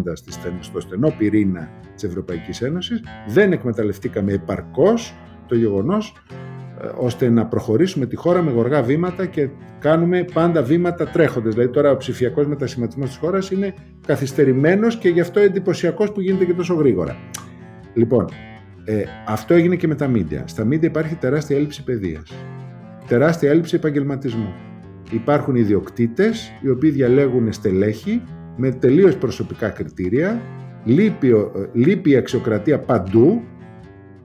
1980 0.05 0.13
στο 0.59 0.79
στενό 0.79 1.13
πυρήνα 1.17 1.69
της 1.93 2.03
Ευρωπαϊκής 2.03 2.61
Ένωσης, 2.61 3.03
δεν 3.27 3.51
εκμεταλλευτήκαμε 3.51 4.31
επαρκώς 4.31 5.15
το 5.47 5.55
γεγονός 5.55 6.13
ε, 6.81 6.87
ώστε 6.97 7.29
να 7.29 7.45
προχωρήσουμε 7.45 8.05
τη 8.05 8.15
χώρα 8.15 8.41
με 8.41 8.51
γοργά 8.51 8.81
βήματα 8.81 9.25
και 9.25 9.49
κάνουμε 9.79 10.25
πάντα 10.33 10.61
βήματα 10.61 11.07
τρέχοντες. 11.07 11.53
Δηλαδή 11.53 11.71
τώρα 11.71 11.91
ο 11.91 11.97
ψηφιακός 11.97 12.47
μετασχηματισμός 12.47 13.07
της 13.07 13.17
χώρας 13.17 13.51
είναι 13.51 13.73
καθυστερημένος 14.07 14.97
και 14.97 15.09
γι' 15.09 15.21
αυτό 15.21 15.39
εντυπωσιακός 15.39 16.11
που 16.11 16.21
γίνεται 16.21 16.45
και 16.45 16.53
τόσο 16.53 16.73
γρήγορα. 16.73 17.17
Λοιπόν, 17.93 18.25
ε, 18.85 19.03
αυτό 19.27 19.53
έγινε 19.53 19.75
και 19.75 19.87
με 19.87 19.95
τα 19.95 20.07
μίντια. 20.07 20.43
Στα 20.47 20.65
μίντια 20.65 20.89
υπάρχει 20.89 21.15
τεράστια 21.15 21.55
έλλειψη 21.55 21.83
παιδείας. 21.83 22.33
Τεράστια 23.07 23.49
έλλειψη 23.49 23.75
επαγγελματισμού. 23.75 24.53
Υπάρχουν 25.11 25.55
ιδιοκτήτες 25.55 26.51
οι 26.61 26.69
οποίοι 26.69 26.89
διαλέγουν 26.89 27.53
στελέχη 27.53 28.21
με 28.57 28.71
τελείως 28.71 29.17
προσωπικά 29.17 29.69
κριτήρια. 29.69 30.41
Λείπει, 30.83 31.29
ε, 31.29 31.43
λείπει 31.73 32.09
η 32.09 32.15
αξιοκρατία 32.15 32.79
παντού, 32.79 33.41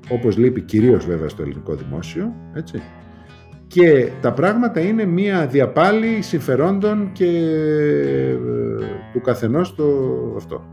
όπως 0.08 0.36
λείπει 0.36 0.60
κυρίως 0.60 1.06
βέβαια 1.06 1.28
στο 1.28 1.42
ελληνικό 1.42 1.74
δημόσιο, 1.74 2.34
έτσι. 2.54 2.82
Και 3.66 4.08
τα 4.20 4.32
πράγματα 4.32 4.80
είναι 4.80 5.04
μία 5.04 5.46
διαπάλη 5.46 6.22
συμφερόντων 6.22 7.10
και 7.12 7.26
ε, 7.26 8.36
του 9.12 9.20
καθενός 9.20 9.74
το 9.74 9.84
αυτό. 10.36 10.64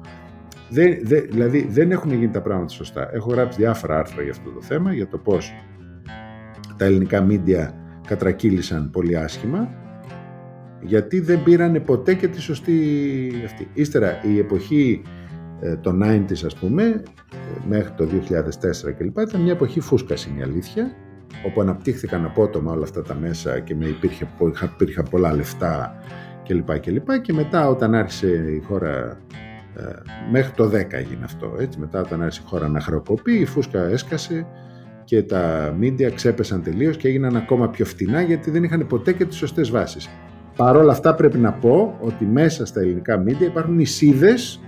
Δεν, 0.69 0.97
δηλαδή 1.29 1.67
δεν 1.69 1.91
έχουν 1.91 2.11
γίνει 2.11 2.29
τα 2.29 2.41
πράγματα 2.41 2.69
σωστά. 2.69 3.09
Έχω 3.13 3.31
γράψει 3.31 3.59
διάφορα 3.59 3.99
άρθρα 3.99 4.21
για 4.21 4.31
αυτό 4.31 4.49
το 4.49 4.61
θέμα, 4.61 4.93
για 4.93 5.07
το 5.07 5.17
πώς 5.17 5.53
τα 6.77 6.85
ελληνικά 6.85 7.21
μίντια 7.21 7.73
κατρακύλησαν 8.07 8.89
πολύ 8.89 9.17
άσχημα, 9.17 9.69
γιατί 10.81 11.19
δεν 11.19 11.43
πήραν 11.43 11.83
ποτέ 11.85 12.13
και 12.13 12.27
τη 12.27 12.41
σωστή 12.41 12.91
αυτή. 13.45 13.67
Ύστερα 13.73 14.21
η 14.23 14.37
εποχή 14.37 15.01
ε, 15.59 15.75
των 15.75 16.01
90s 16.03 16.45
ας 16.45 16.55
πούμε, 16.55 16.83
ε, 16.83 17.03
μέχρι 17.67 17.91
το 17.91 18.07
2004 18.07 18.93
κλπ. 18.97 19.19
ήταν 19.19 19.41
μια 19.41 19.51
εποχή 19.51 19.79
φούσκας 19.79 20.25
είναι 20.25 20.39
η 20.39 20.43
αλήθεια, 20.43 20.91
όπου 21.45 21.61
αναπτύχθηκαν 21.61 22.25
απότομα 22.25 22.71
όλα 22.71 22.83
αυτά 22.83 23.01
τα 23.01 23.15
μέσα 23.15 23.59
και 23.59 23.75
με 23.75 23.85
υπήρχε, 23.85 24.27
υπήρχε 24.73 25.03
πολλά 25.09 25.33
λεφτά 25.35 25.95
κλπ. 26.47 26.79
Και, 26.79 27.01
και 27.21 27.33
μετά 27.33 27.69
όταν 27.69 27.95
άρχισε 27.95 28.27
η 28.27 28.63
χώρα 28.67 28.89
ε, 28.89 29.17
μέχρι 30.31 30.51
το 30.51 30.65
10 30.65 30.71
έγινε 30.71 31.23
αυτό. 31.23 31.55
Έτσι. 31.59 31.79
Μετά 31.79 31.99
όταν 31.99 32.21
άρχισε 32.21 32.41
η 32.45 32.49
χώρα 32.49 32.67
να 32.67 32.79
χρεοκοπεί, 32.79 33.33
η 33.33 33.45
φούσκα 33.45 33.83
έσκασε 33.83 34.47
και 35.03 35.23
τα 35.23 35.73
μίντια 35.77 36.09
ξέπεσαν 36.09 36.63
τελείως 36.63 36.97
και 36.97 37.07
έγιναν 37.07 37.35
ακόμα 37.35 37.69
πιο 37.69 37.85
φτηνά 37.85 38.21
γιατί 38.21 38.51
δεν 38.51 38.63
είχαν 38.63 38.87
ποτέ 38.87 39.13
και 39.13 39.25
τις 39.25 39.37
σωστές 39.37 39.69
βάσεις. 39.69 40.09
Παρ' 40.55 40.75
όλα 40.75 40.91
αυτά 40.91 41.15
πρέπει 41.15 41.37
να 41.37 41.53
πω 41.53 41.97
ότι 41.99 42.25
μέσα 42.25 42.65
στα 42.65 42.79
ελληνικά 42.79 43.17
μίντια 43.17 43.47
υπάρχουν 43.47 43.75
νησίδες 43.75 44.59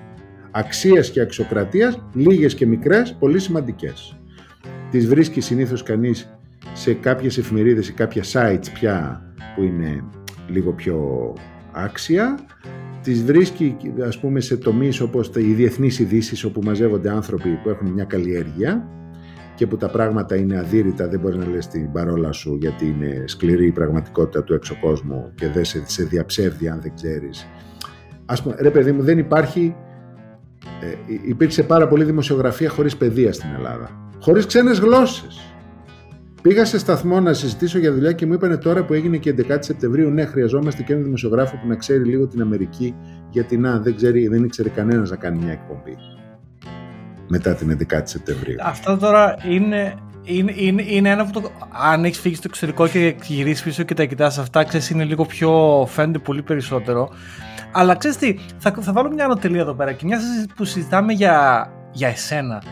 αξίας 0.51 1.09
και 1.09 1.21
αξιοκρατίας, 1.21 2.01
λίγες 2.13 2.55
και 2.55 2.65
μικρές, 2.65 3.15
πολύ 3.19 3.39
σημαντικές. 3.39 4.19
Τις 4.91 5.07
βρίσκει 5.07 5.41
συνήθως 5.41 5.83
κανείς 5.83 6.37
σε 6.73 6.93
κάποιες 6.93 7.37
εφημερίδες 7.37 7.89
ή 7.89 7.93
κάποια 7.93 8.23
sites 8.33 8.71
πια 8.73 9.21
που 9.55 9.63
είναι 9.63 10.03
λίγο 10.47 10.71
πιο 10.71 11.33
άξια 11.71 12.39
τις 13.07 13.23
βρίσκει 13.23 13.77
ας 14.07 14.19
πούμε 14.19 14.39
σε 14.39 14.57
τομείς 14.57 14.99
όπως 14.99 15.31
οι 15.35 15.53
διεθνείς 15.53 15.99
ειδήσεις 15.99 16.43
όπου 16.43 16.61
μαζεύονται 16.63 17.09
άνθρωποι 17.09 17.49
που 17.63 17.69
έχουν 17.69 17.87
μια 17.87 18.03
καλλιέργεια 18.03 18.87
και 19.55 19.67
που 19.67 19.77
τα 19.77 19.89
πράγματα 19.89 20.35
είναι 20.35 20.59
αδύρυτα, 20.59 21.07
δεν 21.07 21.19
μπορεί 21.19 21.37
να 21.37 21.47
λες 21.47 21.67
την 21.67 21.91
παρόλα 21.91 22.31
σου 22.31 22.57
γιατί 22.59 22.85
είναι 22.85 23.23
σκληρή 23.25 23.65
η 23.65 23.71
πραγματικότητα 23.71 24.43
του 24.43 24.53
έξω 24.53 24.77
κόσμου 24.81 25.31
και 25.35 25.47
δεν 25.47 25.65
σε, 25.65 25.83
σε 25.85 26.03
διαψεύδει 26.03 26.67
αν 26.67 26.81
δεν 26.81 26.91
ξέρεις. 26.95 27.47
Ας 28.25 28.41
πούμε, 28.41 28.55
ρε 28.59 28.69
παιδί 28.69 28.91
μου, 28.91 29.03
δεν 29.03 29.17
υπάρχει, 29.17 29.75
ε, 30.81 31.13
υπήρξε 31.27 31.63
πάρα 31.63 31.87
πολύ 31.87 32.03
δημοσιογραφία 32.03 32.69
χωρίς 32.69 32.97
παιδεία 32.97 33.33
στην 33.33 33.49
Ελλάδα. 33.55 34.11
Χωρίς 34.19 34.45
ξένες 34.45 34.79
γλώσσες. 34.79 35.56
Πήγα 36.41 36.65
σε 36.65 36.79
σταθμό 36.79 37.19
να 37.19 37.33
συζητήσω 37.33 37.79
για 37.79 37.93
δουλειά 37.93 38.11
και 38.11 38.25
μου 38.25 38.33
είπαν 38.33 38.59
τώρα 38.59 38.85
που 38.85 38.93
έγινε 38.93 39.17
και 39.17 39.35
11 39.49 39.57
Σεπτεμβρίου, 39.59 40.09
ναι, 40.09 40.25
χρειαζόμαστε 40.25 40.83
και 40.83 40.91
έναν 40.91 41.03
δημοσιογράφο 41.03 41.55
που 41.55 41.67
να 41.67 41.75
ξέρει 41.75 42.03
λίγο 42.03 42.27
την 42.27 42.41
Αμερική, 42.41 42.95
γιατί 43.29 43.57
να, 43.57 43.79
δεν, 43.79 43.95
ξέρει, 43.95 44.27
δεν 44.27 44.43
ήξερε 44.43 44.69
κανένας 44.69 45.09
να 45.09 45.15
κάνει 45.15 45.37
μια 45.43 45.51
εκπομπή 45.51 45.97
μετά 47.27 47.53
την 47.55 47.77
11 47.89 47.99
Σεπτεμβρίου. 48.03 48.55
Αυτό 48.61 48.97
τώρα 48.97 49.35
είναι, 49.49 49.93
είναι, 50.23 50.53
είναι, 50.55 50.83
είναι 50.87 51.09
ένα 51.09 51.25
που 51.25 51.41
το, 51.41 51.51
αν 51.91 52.05
έχεις 52.05 52.19
φύγει 52.19 52.35
στο 52.35 52.47
εξωτερικό 52.47 52.87
και 52.87 53.15
γυρίσεις 53.23 53.63
πίσω 53.63 53.83
και 53.83 53.93
τα 53.93 54.05
κοιτάς 54.05 54.37
αυτά, 54.37 54.63
ξέρεις, 54.63 54.89
είναι 54.89 55.03
λίγο 55.03 55.25
πιο. 55.25 55.85
φαίνεται 55.89 56.19
πολύ 56.19 56.41
περισσότερο. 56.41 57.09
Αλλά 57.71 57.95
ξέρεις 57.95 58.17
τι, 58.17 58.35
θα, 58.57 58.75
θα 58.79 58.91
βάλω 58.93 59.11
μια 59.11 59.25
ανωτελεία 59.25 59.61
εδώ 59.61 59.73
πέρα 59.73 59.91
και 59.91 60.05
μια 60.05 60.19
που 60.55 60.65
συζητάμε 60.65 61.13
για, 61.13 61.67
για 61.91 62.07
εσένα. 62.07 62.63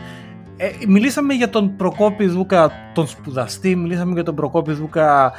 Ε, 0.56 0.70
μιλήσαμε 0.88 1.34
για 1.34 1.50
τον 1.50 1.76
Προκόπη 1.76 2.26
Δούκα, 2.26 2.70
τον 2.94 3.06
σπουδαστή, 3.06 3.76
μιλήσαμε 3.76 4.12
για 4.12 4.22
τον 4.22 4.34
Προκόπη 4.34 4.72
Δούκα, 4.72 5.32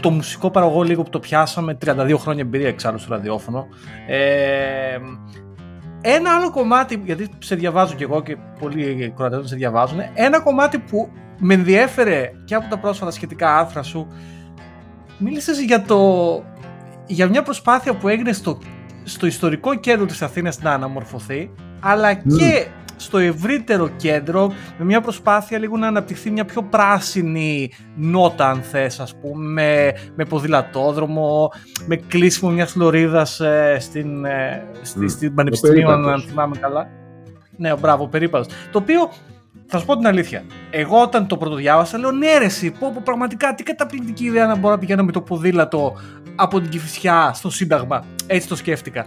το 0.00 0.10
μουσικό 0.10 0.50
παραγωγό 0.50 0.82
λίγο 0.82 1.02
που 1.02 1.10
το 1.10 1.20
πιάσαμε, 1.20 1.78
32 1.84 2.14
χρόνια 2.18 2.42
εμπειρία 2.42 2.68
εξάλλου 2.68 2.98
στο 2.98 3.14
ραδιόφωνο. 3.14 3.66
Ε, 4.06 4.98
ένα 6.00 6.34
άλλο 6.36 6.50
κομμάτι, 6.50 7.02
γιατί 7.04 7.28
σε 7.38 7.54
διαβάζω 7.54 7.94
κι 7.94 8.02
εγώ 8.02 8.22
και 8.22 8.36
πολλοί 8.60 9.12
κορατές 9.16 9.48
σε 9.48 9.56
διαβάζουν, 9.56 9.98
ένα 10.14 10.40
κομμάτι 10.40 10.78
που 10.78 11.10
με 11.38 11.54
ενδιέφερε 11.54 12.32
και 12.44 12.54
από 12.54 12.68
τα 12.68 12.78
πρόσφατα 12.78 13.10
σχετικά 13.10 13.58
άρθρα 13.58 13.82
σου, 13.82 14.06
μίλησες 15.18 15.60
για, 15.60 15.82
το, 15.82 15.98
για 17.06 17.28
μια 17.28 17.42
προσπάθεια 17.42 17.94
που 17.94 18.08
έγινε 18.08 18.32
στο, 18.32 18.58
στο 19.04 19.26
ιστορικό 19.26 19.74
κέντρο 19.74 20.06
της 20.06 20.22
Αθήνας 20.22 20.62
να 20.62 20.72
αναμορφωθεί, 20.72 21.50
αλλά 21.80 22.14
και 22.14 22.66
στο 23.00 23.18
ευρύτερο 23.18 23.88
κέντρο 23.96 24.52
με 24.78 24.84
μια 24.84 25.00
προσπάθεια 25.00 25.58
λίγο 25.58 25.76
να 25.76 25.86
αναπτυχθεί 25.86 26.30
μια 26.30 26.44
πιο 26.44 26.62
πράσινη 26.62 27.70
νότα 27.96 28.50
αν 28.50 28.62
θες 28.62 29.00
ας 29.00 29.14
πούμε 29.20 29.92
με, 30.14 30.24
ποδηλατόδρομο, 30.24 31.52
με 31.86 31.96
κλείσιμο 31.96 32.50
μιας 32.50 32.74
λωρίδας 32.74 33.40
ε, 33.40 33.76
στην, 33.80 34.24
ε, 34.24 34.66
στη, 34.82 35.08
στην 35.08 35.34
Πανεπιστημίου 35.34 35.90
αν 35.90 36.24
θυμάμαι 36.28 36.56
καλά. 36.56 36.88
Ναι, 37.56 37.76
μπράβο, 37.76 38.08
περίπατος. 38.08 38.46
Το 38.72 38.78
οποίο 38.78 39.10
θα 39.66 39.78
σου 39.78 39.86
πω 39.86 39.96
την 39.96 40.06
αλήθεια. 40.06 40.42
Εγώ 40.70 41.02
όταν 41.02 41.26
το 41.26 41.36
πρώτο 41.36 41.54
διάβασα 41.54 41.98
λέω 41.98 42.10
ναι 42.10 42.38
ρε 42.38 42.44
εσύ, 42.44 42.70
πω, 42.70 42.90
πω 42.94 43.00
πραγματικά 43.04 43.54
τι 43.54 43.62
καταπληκτική 43.62 44.24
ιδέα 44.24 44.46
να 44.46 44.56
μπορώ 44.56 44.74
να 44.74 44.80
πηγαίνω 44.80 45.04
με 45.04 45.12
το 45.12 45.20
ποδήλατο 45.20 45.96
από 46.34 46.60
την 46.60 46.70
Κηφισιά 46.70 47.32
στο 47.34 47.50
Σύνταγμα. 47.50 48.04
Έτσι 48.26 48.48
το 48.48 48.56
σκέφτηκα. 48.56 49.06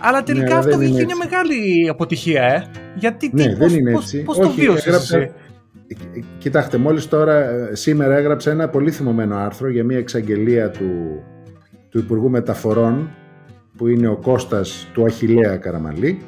Αλλά 0.00 0.22
τελικά 0.22 0.48
ναι, 0.48 0.54
αυτό 0.54 0.80
είχε 0.80 1.04
μια 1.04 1.16
μεγάλη 1.16 1.88
αποτυχία, 1.88 2.42
ε. 2.42 2.64
Γιατί 2.94 3.30
ναι, 3.32 3.46
τι, 3.46 3.54
δεν 3.54 3.68
είναι 3.68 3.92
έτσι. 3.92 4.22
Πώς, 4.22 4.38
το 4.38 4.50
βίωσες 4.50 4.86
έγραψα... 4.86 5.30
Κοιτάξτε, 6.38 6.76
μόλις 6.76 7.08
τώρα, 7.08 7.50
ε, 7.50 7.74
σήμερα 7.74 8.16
έγραψα 8.16 8.50
ένα 8.50 8.68
πολύ 8.68 8.90
θυμωμένο 8.90 9.36
άρθρο 9.36 9.70
για 9.70 9.84
μια 9.84 9.98
εξαγγελία 9.98 10.70
του, 10.70 11.22
του 11.88 11.98
Υπουργού 11.98 12.30
Μεταφορών, 12.30 13.10
που 13.76 13.86
είναι 13.86 14.08
ο 14.08 14.16
Κώστας 14.16 14.88
του 14.92 15.04
Αχιλέα 15.04 15.56
Καραμαλή, 15.56 16.18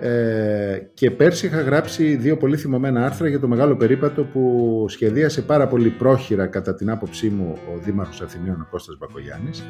Ε, 0.00 0.78
και 0.94 1.10
πέρσι 1.10 1.46
είχα 1.46 1.60
γράψει 1.60 2.16
δύο 2.16 2.36
πολύ 2.36 2.56
θυμωμένα 2.56 3.04
άρθρα 3.04 3.28
για 3.28 3.40
το 3.40 3.48
μεγάλο 3.48 3.76
περίπατο 3.76 4.22
που 4.24 4.84
σχεδίασε 4.88 5.42
πάρα 5.42 5.66
πολύ 5.68 5.88
πρόχειρα 5.88 6.46
κατά 6.46 6.74
την 6.74 6.90
άποψή 6.90 7.28
μου 7.28 7.58
ο 7.74 7.78
Δήμαρχος 7.84 8.20
Αθηνίων 8.20 8.60
ο 8.60 8.66
Κώστας 8.70 8.96
Μπακογιάννης 8.98 9.64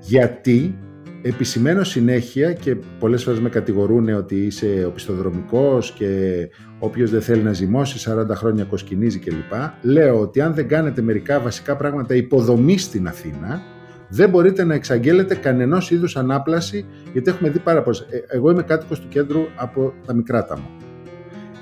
γιατί 0.00 0.78
επισημένω 1.22 1.84
συνέχεια 1.84 2.52
και 2.52 2.76
πολλές 2.98 3.24
φορές 3.24 3.40
με 3.40 3.48
κατηγορούν 3.48 4.08
ότι 4.08 4.36
είσαι 4.36 4.84
οπισθοδρομικός 4.86 5.92
και 5.92 6.48
όποιος 6.78 7.10
δεν 7.10 7.22
θέλει 7.22 7.42
να 7.42 7.52
ζυμώσει 7.52 8.10
40 8.10 8.26
χρόνια 8.30 8.64
κοσκινίζει 8.64 9.18
κλπ. 9.18 9.52
Λέω 9.82 10.20
ότι 10.20 10.40
αν 10.40 10.54
δεν 10.54 10.68
κάνετε 10.68 11.02
μερικά 11.02 11.40
βασικά 11.40 11.76
πράγματα 11.76 12.14
υποδομή 12.14 12.78
στην 12.78 13.06
Αθήνα 13.06 13.62
δεν 14.08 14.28
μπορείτε 14.28 14.64
να 14.64 14.74
εξαγγέλλετε 14.74 15.34
κανενός 15.34 15.90
είδους 15.90 16.16
ανάπλαση 16.16 16.86
γιατί 17.12 17.30
έχουμε 17.30 17.50
δει 17.50 17.58
πάρα 17.58 17.82
πολλές. 17.82 18.00
Ε, 18.00 18.24
εγώ 18.28 18.50
είμαι 18.50 18.62
κάτοικος 18.62 19.00
του 19.00 19.08
κέντρου 19.08 19.46
από 19.56 19.94
τα 20.06 20.14
μικρά 20.14 20.46
μου 20.50 20.68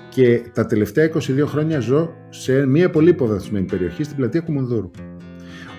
και 0.09 0.43
τα 0.53 0.67
τελευταία 0.67 1.11
22 1.13 1.19
χρόνια 1.47 1.81
ζω 1.81 2.15
σε 2.29 2.67
μια 2.67 2.91
πολύ 2.91 3.09
υποβαθμισμένη 3.09 3.67
περιοχή 3.67 4.05
στην 4.05 4.17
πλατεία 4.17 4.41
Κουμουνδούρου 4.41 4.91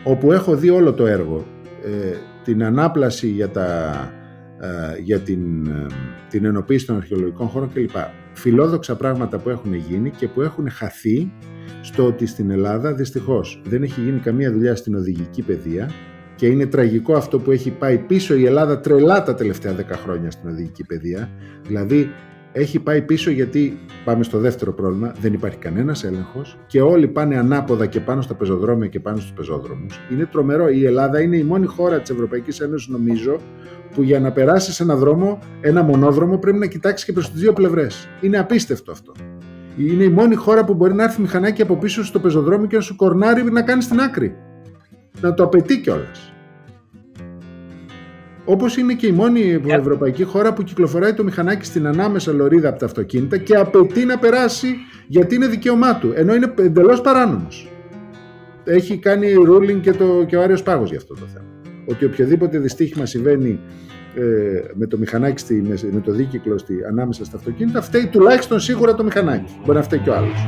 όπου 0.04 0.32
έχω 0.32 0.56
δει 0.56 0.70
όλο 0.70 0.94
το 0.94 1.06
έργο 1.06 1.46
ε, 1.84 2.18
την 2.48 2.64
ανάπλαση 2.64 3.28
για, 3.28 3.50
τα, 3.50 3.92
ε, 4.60 5.00
για 5.02 5.20
την, 5.20 5.68
ε, 5.68 5.86
την 6.30 6.46
ενοποίηση 6.46 6.86
των 6.86 6.96
αρχαιολογικών 6.96 7.48
χώρων 7.48 7.74
κλπ. 7.74 7.96
Φιλόδοξα 8.34 8.96
πράγματα 8.96 9.38
που 9.38 9.50
έχουν 9.50 9.74
γίνει 9.74 10.10
και 10.10 10.28
που 10.28 10.42
έχουν 10.42 10.70
χαθεί 10.70 11.32
στο 11.82 12.06
ότι 12.06 12.26
στην 12.26 12.52
Ελλάδα 12.52 12.94
δυστυχώς 12.94 13.62
δεν 13.66 13.84
έχει 13.84 14.02
γίνει 14.02 14.20
καμία 14.20 14.52
δουλειά 14.52 14.76
στην 14.76 14.96
οδηγική 14.96 15.42
παιδεία 15.42 15.92
και 16.36 16.48
είναι 16.48 16.66
τραγικό 16.66 17.14
αυτό 17.14 17.40
που 17.40 17.52
έχει 17.52 17.72
πάει 17.72 17.98
πίσω 17.98 18.36
η 18.36 18.46
Ελλάδα 18.46 18.80
τρελά 18.80 19.24
τα 19.24 19.34
τελευταία 19.36 19.76
10 19.76 19.84
χρόνια 20.04 20.32
στην 20.32 20.50
οδηγική 20.50 20.86
παιδεία. 20.86 21.30
Δηλαδή 21.68 22.12
έχει 22.60 22.80
πάει 22.80 23.02
πίσω 23.02 23.30
γιατί 23.30 23.78
πάμε 24.06 24.24
στο 24.24 24.40
δεύτερο 24.40 24.74
πρόβλημα, 24.74 25.14
δεν 25.20 25.34
υπάρχει 25.34 25.58
κανένας 25.58 26.04
έλεγχος 26.04 26.58
και 26.68 26.82
όλοι 26.82 27.08
πάνε 27.08 27.38
ανάποδα 27.38 27.86
και 27.86 28.00
πάνω 28.00 28.22
στα 28.22 28.34
πεζοδρόμια 28.34 28.88
και 28.88 29.00
πάνω 29.00 29.18
στους 29.18 29.32
πεζόδρομους. 29.32 30.00
Είναι 30.12 30.26
τρομερό. 30.26 30.70
Η 30.70 30.86
Ελλάδα 30.86 31.22
είναι 31.22 31.38
η 31.38 31.44
μόνη 31.44 31.66
χώρα 31.66 32.00
της 32.00 32.10
Ευρωπαϊκής 32.10 32.60
Ένωσης 32.60 32.88
νομίζω 32.88 33.40
που 33.94 34.02
για 34.02 34.20
να 34.20 34.32
περάσει 34.32 34.84
ένα 34.84 34.96
δρόμο, 34.96 35.40
ένα 35.62 35.84
μονόδρομο 35.84 36.38
πρέπει 36.38 36.58
να 36.58 36.66
κοιτάξει 36.66 37.06
και 37.06 37.14
προς 37.14 37.32
τις 37.32 37.42
δύο 37.42 37.54
πλευρές. 37.54 38.08
Είναι 38.22 38.38
απίστευτο 38.38 38.92
αυτό. 38.92 39.12
Είναι 39.78 40.04
η 40.04 40.10
μόνη 40.10 40.36
χώρα 40.36 40.64
που 40.64 40.74
μπορεί 40.74 40.94
να 40.94 41.04
έρθει 41.04 41.22
μηχανάκι 41.22 41.62
από 41.62 41.76
πίσω 41.76 42.04
στο 42.04 42.20
πεζοδρόμιο 42.20 42.68
και 42.68 42.76
να 42.76 42.82
σου 42.82 42.96
κορνάρει 42.96 43.44
να 43.44 43.62
κάνεις 43.62 43.88
την 43.88 44.00
άκρη. 44.00 44.36
Να 45.22 45.34
το 45.34 45.44
απαιτεί 45.44 45.82
κιόλας. 45.82 46.32
Όπως 48.50 48.78
είναι 48.78 48.94
και 48.94 49.08
η 49.08 49.12
μόνη 49.12 49.62
ευρωπαϊκή 49.68 50.24
χώρα 50.24 50.54
που 50.54 50.64
κυκλοφοράει 50.64 51.14
το 51.14 51.24
μηχανάκι 51.24 51.66
στην 51.66 51.88
ανάμεσα 51.88 52.32
λωρίδα 52.32 52.70
από 52.70 52.80
τα 52.80 52.86
αυτοκίνητα 52.86 53.38
και 53.38 53.56
απαιτεί 53.56 54.06
να 54.06 54.18
περάσει 54.18 54.76
γιατί 55.08 55.36
είναι 55.36 55.48
δικαίωμά 55.48 55.98
του, 55.98 56.12
ενώ 56.16 56.36
είναι 56.36 56.54
εντελώς 56.58 57.02
παράνομος. 57.02 57.72
Έχει 58.64 58.98
κάνει 58.98 59.28
ruling 59.48 59.80
και, 59.82 59.92
το, 59.92 60.24
και 60.28 60.36
ο 60.36 60.42
Άριος 60.42 60.64
Πάγος 60.64 60.90
για 60.90 60.98
αυτό 60.98 61.14
το 61.14 61.26
θέμα. 61.34 61.46
Ότι 61.86 62.06
οποιοδήποτε 62.06 62.60
δυστύχημα 62.60 63.06
συμβαίνει 63.06 63.60
ε, 64.16 64.22
με 64.74 64.86
το 64.88 64.98
μηχανάκι, 64.98 65.40
στη, 65.40 65.64
μες, 65.68 65.86
το 66.04 66.12
δίκυκλο 66.12 66.58
στη, 66.58 66.76
ανάμεσα 66.90 67.26
στα 67.26 67.38
αυτοκίνητα, 67.38 67.82
φταίει 67.82 68.08
τουλάχιστον 68.08 68.60
σίγουρα 68.60 68.96
το 68.96 69.04
μηχανάκι. 69.04 69.60
Μπορεί 69.66 69.78
να 69.78 69.84
φταίει 69.84 70.00
και 70.00 70.10
ο 70.10 70.16
άλλος. 70.16 70.48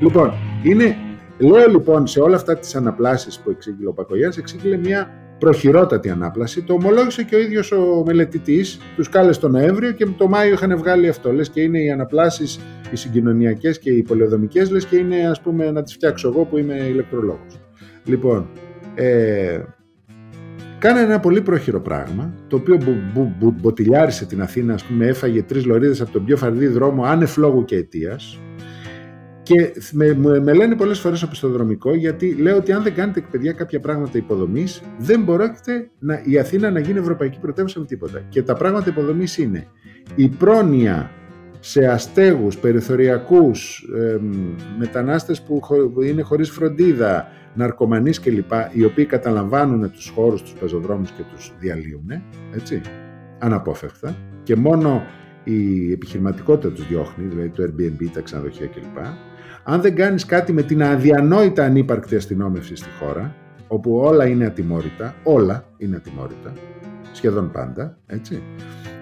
Λοιπόν, 0.00 0.32
είναι, 0.62 0.96
λέω 1.38 1.68
λοιπόν 1.68 2.06
σε 2.06 2.20
όλα 2.20 2.36
αυτά 2.36 2.56
τις 2.56 2.74
αναπλάσεις 2.74 3.38
που 3.38 3.50
εξήγηλε 3.50 3.88
ο 3.88 3.92
Πακογιάς, 3.92 4.36
εξήγηλε 4.36 4.76
μια 4.76 5.10
προχειρότατη 5.38 6.10
ανάπλαση. 6.10 6.62
Το 6.62 6.72
ομολόγησε 6.72 7.22
και 7.22 7.34
ο 7.34 7.38
ίδιος 7.38 7.72
ο 7.72 8.02
μελετητής, 8.06 8.80
τους 8.96 9.08
κάλεσε 9.08 9.40
τον 9.40 9.50
Νοέμβριο 9.50 9.92
και 9.92 10.06
το 10.06 10.28
Μάιο 10.28 10.52
είχαν 10.52 10.76
βγάλει 10.76 11.08
αυτό. 11.08 11.32
Λες 11.32 11.50
και 11.50 11.60
είναι 11.60 11.78
οι 11.78 11.90
αναπλάσεις, 11.90 12.60
οι 12.92 12.96
συγκοινωνιακές 12.96 13.78
και 13.78 13.90
οι 13.90 14.02
πολεοδομικές, 14.02 14.70
λες 14.70 14.84
και 14.84 14.96
είναι 14.96 15.28
ας 15.28 15.40
πούμε 15.40 15.70
να 15.70 15.82
τις 15.82 15.92
φτιάξω 15.92 16.28
εγώ 16.28 16.44
που 16.44 16.58
είμαι 16.58 16.74
ηλεκτρολόγος. 16.74 17.60
Λοιπόν, 18.04 18.48
ε, 18.94 19.60
Κάνε 20.78 21.00
ένα 21.00 21.20
πολύ 21.20 21.40
πρόχειρο 21.42 21.80
πράγμα, 21.80 22.34
το 22.48 22.56
οποίο 22.56 22.78
μποτιλιάρισε 23.60 24.26
την 24.26 24.42
Αθήνα, 24.42 24.74
ας 24.74 24.84
πούμε, 24.84 25.06
έφαγε 25.06 25.42
τρεις 25.42 25.64
λωρίδες 25.64 26.00
από 26.00 26.10
τον 26.10 26.24
πιο 26.24 26.36
φαρδί 26.36 26.66
δρόμο, 26.66 27.04
άνευ 27.04 27.36
λόγου 27.36 27.64
και 27.64 27.76
αιτίας. 27.76 28.38
Και 29.48 29.72
με, 29.92 30.14
με 30.40 30.52
λένε 30.52 30.76
πολλές 30.76 30.98
φορές 30.98 31.22
οπισθοδρομικό 31.22 31.94
γιατί 31.94 32.34
λέω 32.34 32.56
ότι 32.56 32.72
αν 32.72 32.82
δεν 32.82 32.94
κάνετε 32.94 33.24
παιδιά 33.30 33.52
κάποια 33.52 33.80
πράγματα 33.80 34.18
υποδομής, 34.18 34.82
δεν 34.98 35.22
μπορείτε 35.22 35.90
να, 35.98 36.20
η 36.24 36.38
Αθήνα 36.38 36.70
να 36.70 36.80
γίνει 36.80 36.98
ευρωπαϊκή 36.98 37.38
πρωτεύουσα 37.40 37.80
με 37.80 37.86
τίποτα. 37.86 38.22
Και 38.28 38.42
τα 38.42 38.54
πράγματα 38.54 38.90
υποδομής 38.90 39.38
είναι 39.38 39.66
η 40.14 40.28
πρόνοια 40.28 41.10
σε 41.60 41.86
αστέγους, 41.86 42.58
περιθωριακούς, 42.58 43.88
ε, 43.96 44.18
μετανάστες 44.78 45.42
που 45.42 45.62
είναι 46.02 46.22
χωρίς 46.22 46.50
φροντίδα, 46.50 47.28
ναρκωμανείς 47.54 48.20
κλπ, 48.20 48.52
οι 48.72 48.84
οποίοι 48.84 49.04
καταλαμβάνουν 49.04 49.90
τους 49.90 50.08
χώρους, 50.08 50.42
τους 50.42 50.52
πεζοδρόμους 50.52 51.10
και 51.10 51.22
τους 51.34 51.52
διαλύουν, 51.58 52.10
έτσι, 52.54 52.80
αναπόφευκτα 53.38 54.16
και 54.42 54.56
μόνο 54.56 55.02
η 55.44 55.92
επιχειρηματικότητα 55.92 56.72
τους 56.72 56.88
διώχνει, 56.88 57.26
δηλαδή 57.26 57.48
το 57.48 57.62
Airbnb, 57.62 58.06
τα 58.12 58.20
ξενοδοχεία 58.20 58.66
κλπ 58.66 58.98
αν 59.70 59.80
δεν 59.80 59.94
κάνεις 59.94 60.24
κάτι 60.24 60.52
με 60.52 60.62
την 60.62 60.82
αδιανόητα 60.82 61.64
ανύπαρκτη 61.64 62.16
αστυνόμευση 62.16 62.76
στη 62.76 62.88
χώρα, 63.00 63.34
όπου 63.68 63.96
όλα 63.96 64.26
είναι 64.26 64.44
ατιμόρυτα, 64.44 65.14
όλα 65.22 65.64
είναι 65.76 65.96
ατιμόρυτα, 65.96 66.52
σχεδόν 67.12 67.50
πάντα, 67.50 67.98
έτσι, 68.06 68.42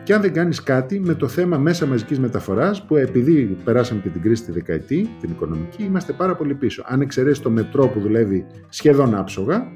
και 0.02 0.14
αν 0.14 0.20
δεν 0.20 0.32
κάνεις 0.32 0.62
κάτι 0.62 1.00
με 1.00 1.14
το 1.14 1.28
θέμα 1.28 1.58
μέσα 1.58 1.86
μαζικής 1.86 2.18
μεταφοράς, 2.18 2.84
που 2.84 2.96
επειδή 2.96 3.56
περάσαμε 3.64 4.00
και 4.00 4.08
την 4.08 4.22
κρίση 4.22 4.44
τη 4.44 4.52
δεκαετή, 4.52 5.10
την 5.20 5.30
οικονομική, 5.30 5.82
είμαστε 5.82 6.12
πάρα 6.12 6.34
πολύ 6.34 6.54
πίσω. 6.54 6.84
Αν 6.86 7.00
εξαιρέσεις 7.00 7.42
το 7.42 7.50
μετρό 7.50 7.88
που 7.88 8.00
δουλεύει 8.00 8.46
σχεδόν 8.68 9.14
άψογα, 9.14 9.72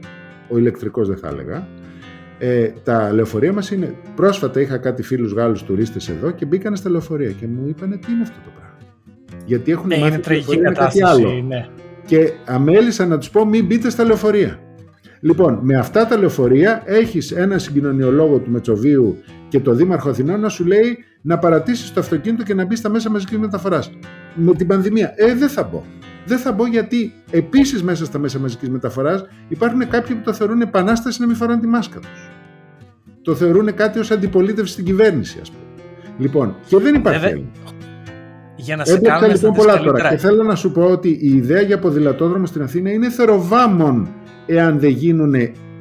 ο 0.48 0.58
ηλεκτρικός 0.58 1.08
δεν 1.08 1.16
θα 1.16 1.28
έλεγα, 1.28 1.68
ε, 2.38 2.68
τα 2.84 3.12
λεωφορεία 3.12 3.52
μας 3.52 3.70
είναι... 3.70 3.94
Πρόσφατα 4.16 4.60
είχα 4.60 4.78
κάτι 4.78 5.02
φίλους 5.02 5.32
Γάλλους 5.32 5.62
τουρίστες 5.62 6.08
εδώ 6.08 6.30
και 6.30 6.44
μπήκαν 6.46 6.76
στα 6.76 6.90
λεωφορεία 6.90 7.30
και 7.30 7.46
μου 7.46 7.68
είπαν 7.68 7.90
τι 7.90 8.12
είναι 8.12 8.22
αυτό 8.22 8.38
το 8.44 8.50
πράγμα; 8.50 8.59
Γιατί 9.50 9.72
έχουν 9.72 9.88
ναι, 9.88 9.96
μάθει 9.96 10.12
είναι 10.12 10.18
τραγική 10.18 10.56
κατάσταση. 10.56 10.98
Κάτι 10.98 11.12
άλλο. 11.12 11.42
Ναι. 11.48 11.66
Και 12.06 12.32
αμέλησα 12.44 13.06
να 13.06 13.18
τους 13.18 13.30
πω 13.30 13.44
μην 13.44 13.66
μπείτε 13.66 13.90
στα 13.90 14.04
λεωφορεία. 14.04 14.58
Λοιπόν, 15.20 15.58
με 15.62 15.76
αυτά 15.76 16.06
τα 16.06 16.18
λεωφορεία 16.18 16.82
έχεις 16.84 17.30
ένα 17.30 17.58
συγκοινωνιολόγο 17.58 18.38
του 18.38 18.50
Μετσοβίου 18.50 19.18
και 19.48 19.60
το 19.60 19.74
Δήμαρχο 19.74 20.08
Αθηνών 20.08 20.40
να 20.40 20.48
σου 20.48 20.64
λέει 20.64 20.98
να 21.20 21.38
παρατήσεις 21.38 21.92
το 21.92 22.00
αυτοκίνητο 22.00 22.42
και 22.42 22.54
να 22.54 22.64
μπεις 22.64 22.78
στα 22.78 22.88
μέσα 22.88 23.10
μαζικής 23.10 23.38
μεταφοράς. 23.38 23.90
Με 24.34 24.54
την 24.54 24.66
πανδημία. 24.66 25.12
Ε, 25.16 25.34
δεν 25.34 25.48
θα 25.48 25.62
μπω. 25.62 25.82
Δεν 26.26 26.38
θα 26.38 26.52
μπω 26.52 26.66
γιατί 26.66 27.12
επίσης 27.30 27.82
μέσα 27.82 28.04
στα 28.04 28.18
μέσα 28.18 28.38
μαζικής 28.38 28.68
μεταφοράς 28.68 29.24
υπάρχουν 29.48 29.88
κάποιοι 29.88 30.16
που 30.16 30.22
το 30.24 30.32
θεωρούν 30.32 30.60
επανάσταση 30.60 31.20
να 31.20 31.26
μην 31.26 31.36
φοράνε 31.36 31.60
τη 31.60 31.66
μάσκα 31.66 31.98
τους. 31.98 32.30
Το 33.22 33.34
θεωρούν 33.34 33.74
κάτι 33.74 33.98
ως 33.98 34.10
αντιπολίτευση 34.10 34.72
στην 34.72 34.84
κυβέρνηση, 34.84 35.38
ας 35.42 35.50
πούμε. 35.50 35.62
Λοιπόν, 36.18 36.56
και 36.66 36.76
δεν 36.76 36.94
υπάρχει 36.94 37.26
ε, 37.26 37.42
για 38.60 38.76
να 38.76 38.84
σε 38.84 38.98
κάνουμε 38.98 39.32
λοιπόν 39.32 39.52
πολλά 39.52 39.80
τώρα 39.80 40.08
και 40.08 40.16
θέλω 40.16 40.42
να 40.42 40.54
σου 40.54 40.72
πω 40.72 40.82
ότι 40.82 41.08
η 41.08 41.34
ιδέα 41.34 41.60
για 41.60 41.78
ποδηλατόδρομο 41.78 42.46
στην 42.46 42.62
Αθήνα 42.62 42.90
είναι 42.90 43.10
θεροβάμων 43.10 44.08
εάν 44.46 44.78
δεν 44.78 44.90
γίνουν 44.90 45.34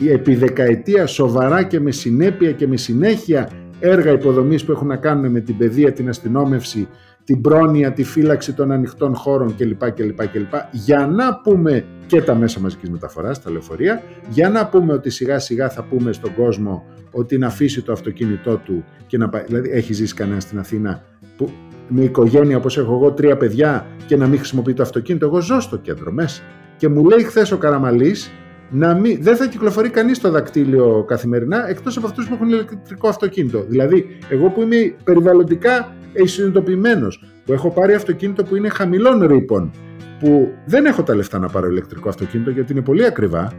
επί 0.09 0.36
δεκαετία 0.36 1.05
σοβαρά 1.05 1.63
και 1.63 1.80
με 1.80 1.91
συνέπεια 1.91 2.51
και 2.51 2.67
με 2.67 2.77
συνέχεια 2.77 3.49
έργα 3.80 4.11
υποδομής 4.11 4.65
που 4.65 4.71
έχουν 4.71 4.88
να 4.88 4.95
κάνουν 4.95 5.32
με 5.32 5.39
την 5.39 5.57
παιδεία, 5.57 5.93
την 5.93 6.09
αστυνόμευση, 6.09 6.88
την 7.23 7.41
πρόνοια, 7.41 7.93
τη 7.93 8.03
φύλαξη 8.03 8.53
των 8.53 8.71
ανοιχτών 8.71 9.15
χώρων 9.15 9.55
κλπ. 9.55 9.91
κλπ, 9.91 10.27
κλπ 10.27 10.53
για 10.71 11.07
να 11.07 11.36
πούμε 11.36 11.86
και 12.07 12.21
τα 12.21 12.36
μέσα 12.36 12.59
μαζικής 12.59 12.89
μεταφοράς, 12.89 13.41
τα 13.41 13.51
λεωφορεία, 13.51 14.01
για 14.30 14.49
να 14.49 14.67
πούμε 14.67 14.93
ότι 14.93 15.09
σιγά 15.09 15.39
σιγά 15.39 15.69
θα 15.69 15.84
πούμε 15.84 16.11
στον 16.11 16.36
κόσμο 16.36 16.86
ότι 17.11 17.38
να 17.38 17.47
αφήσει 17.47 17.82
το 17.82 17.91
αυτοκίνητό 17.91 18.55
του 18.57 18.84
και 19.07 19.17
να 19.17 19.30
πάει. 19.30 19.43
Δηλαδή, 19.47 19.69
έχει 19.69 19.93
ζήσει 19.93 20.13
κανένας 20.13 20.43
στην 20.43 20.59
Αθήνα 20.59 21.03
που 21.38 21.49
με 21.90 22.04
οικογένεια 22.04 22.58
όπως 22.58 22.78
έχω 22.78 22.94
εγώ 22.94 23.12
τρία 23.12 23.38
παιδιά 23.38 23.86
και 24.06 24.18
να 24.18 24.28
μην 24.28 24.38
χρησιμοποιεί 24.38 24.74
το 24.74 24.84
αυτοκίνητο. 24.84 25.26
Εγώ 25.26 25.42
ζω 25.42 25.60
στο 25.60 25.78
κέντρο 25.78 26.12
μέσα. 26.12 26.42
Και 26.78 26.88
μου 26.88 27.06
λέει 27.06 27.24
χθες 27.24 27.52
ο 27.52 27.58
Καραμαλής 27.58 28.32
να 28.70 28.94
μην, 28.94 29.18
δεν 29.22 29.36
θα 29.36 29.48
κυκλοφορεί 29.48 29.90
κανείς 29.90 30.20
το 30.20 30.32
δακτύλιο 30.32 31.04
καθημερινά 31.08 31.70
εκτός 31.70 31.98
από 31.98 32.08
αυτούς 32.08 32.28
που 32.28 32.34
έχουν 32.34 32.50
ηλεκτρικό 32.50 33.08
αυτοκίνητο. 33.08 33.66
Δηλαδή, 33.68 34.06
εγώ 34.30 34.50
που 34.50 34.62
είμαι 34.62 34.96
περιβαλλοντικά 35.04 35.96
συνειδητοποιημένο, 36.24 37.08
που 37.46 37.54
έχω 37.54 37.72
πάρει 37.72 37.94
αυτοκίνητο 37.94 38.44
που 38.44 38.56
είναι 38.56 38.70
χαμηλών 38.70 39.26
ρήπων, 39.26 39.72
που 40.20 40.52
δεν 40.66 40.86
έχω 40.86 41.04
τα 41.04 41.16
λεφτά 41.16 41.40
να 41.40 41.48
πάρω 41.48 41.68
ηλεκτρικό 41.68 42.10
αυτοκίνητο 42.10 42.50
γιατί 42.50 42.72
είναι 42.72 42.82
πολύ 42.82 43.06
ακριβά, 43.06 43.54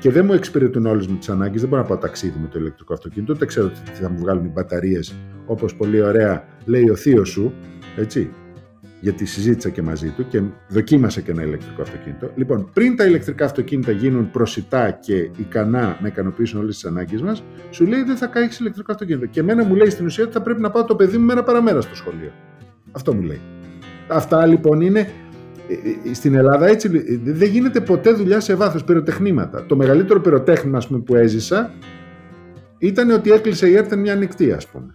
και 0.00 0.10
δεν 0.10 0.24
μου 0.24 0.32
εξυπηρετούν 0.32 0.86
όλε 0.86 1.04
μου 1.08 1.16
τις 1.16 1.28
ανάγκες. 1.28 1.60
Δεν 1.60 1.68
μπορώ 1.70 1.82
να 1.82 1.88
πάω 1.88 1.96
ταξίδι 1.98 2.38
με 2.40 2.48
το 2.48 2.58
ηλεκτρικό 2.58 2.92
αυτοκίνητο. 2.92 3.34
Δεν 3.34 3.48
ξέρω 3.48 3.68
τι 3.68 4.02
θα 4.02 4.10
μου 4.10 4.18
βγάλουν 4.18 4.44
οι 4.44 4.48
μπαταρίες 4.48 5.14
όπως 5.46 5.74
πολύ 5.74 6.02
ωραία 6.02 6.44
λέει 6.64 6.90
ο 6.90 6.96
θείος 6.96 7.28
σου. 7.28 7.52
Έτσι. 7.96 8.30
γιατί 9.00 9.26
συζήτησα 9.26 9.68
και 9.68 9.82
μαζί 9.82 10.08
του 10.08 10.28
και 10.28 10.42
δοκίμασα 10.68 11.20
και 11.20 11.30
ένα 11.30 11.42
ηλεκτρικό 11.42 11.82
αυτοκίνητο. 11.82 12.30
Λοιπόν, 12.34 12.70
πριν 12.72 12.96
τα 12.96 13.04
ηλεκτρικά 13.04 13.44
αυτοκίνητα 13.44 13.90
γίνουν 13.90 14.30
προσιτά 14.30 14.90
και 14.90 15.30
ικανά 15.36 15.98
να 16.00 16.08
ικανοποιήσουν 16.08 16.60
όλες 16.60 16.74
τις 16.74 16.84
ανάγκες 16.84 17.22
μας, 17.22 17.42
σου 17.70 17.86
λέει 17.86 18.02
δεν 18.02 18.16
θα 18.16 18.26
κάνεις 18.26 18.58
ηλεκτρικό 18.58 18.92
αυτοκίνητο. 18.92 19.26
Και 19.26 19.40
εμένα 19.40 19.64
μου 19.64 19.74
λέει 19.74 19.90
στην 19.90 20.06
ουσία 20.06 20.24
ότι 20.24 20.32
θα 20.32 20.42
πρέπει 20.42 20.60
να 20.60 20.70
πάω 20.70 20.84
το 20.84 20.96
παιδί 20.96 21.16
μου 21.18 21.24
μέρα 21.24 21.42
παραμέρα 21.42 21.80
στο 21.80 21.94
σχολείο. 21.94 22.32
Αυτό 22.92 23.14
μου 23.14 23.22
λέει. 23.22 23.40
Αυτά 24.08 24.46
λοιπόν 24.46 24.80
είναι. 24.80 25.10
Ε, 25.70 26.08
ε, 26.10 26.14
στην 26.14 26.34
Ελλάδα 26.34 26.66
έτσι 26.66 26.88
δεν 27.24 27.48
γίνεται 27.48 27.80
ποτέ 27.80 28.12
δουλειά 28.12 28.40
σε 28.40 28.54
βάθος 28.54 28.84
πυροτεχνήματα. 28.84 29.64
Το 29.66 29.76
μεγαλύτερο 29.76 30.20
πυροτέχνημα 30.20 30.82
πούμε, 30.88 30.98
που 30.98 31.14
έζησα 31.14 31.72
ήταν 32.78 33.10
ότι 33.10 33.30
έκλεισε 33.30 33.68
η 33.68 33.76
έρθεν 33.76 33.98
μια 33.98 34.14
νυχτή 34.14 34.52
ας 34.52 34.66
πούμε. 34.66 34.94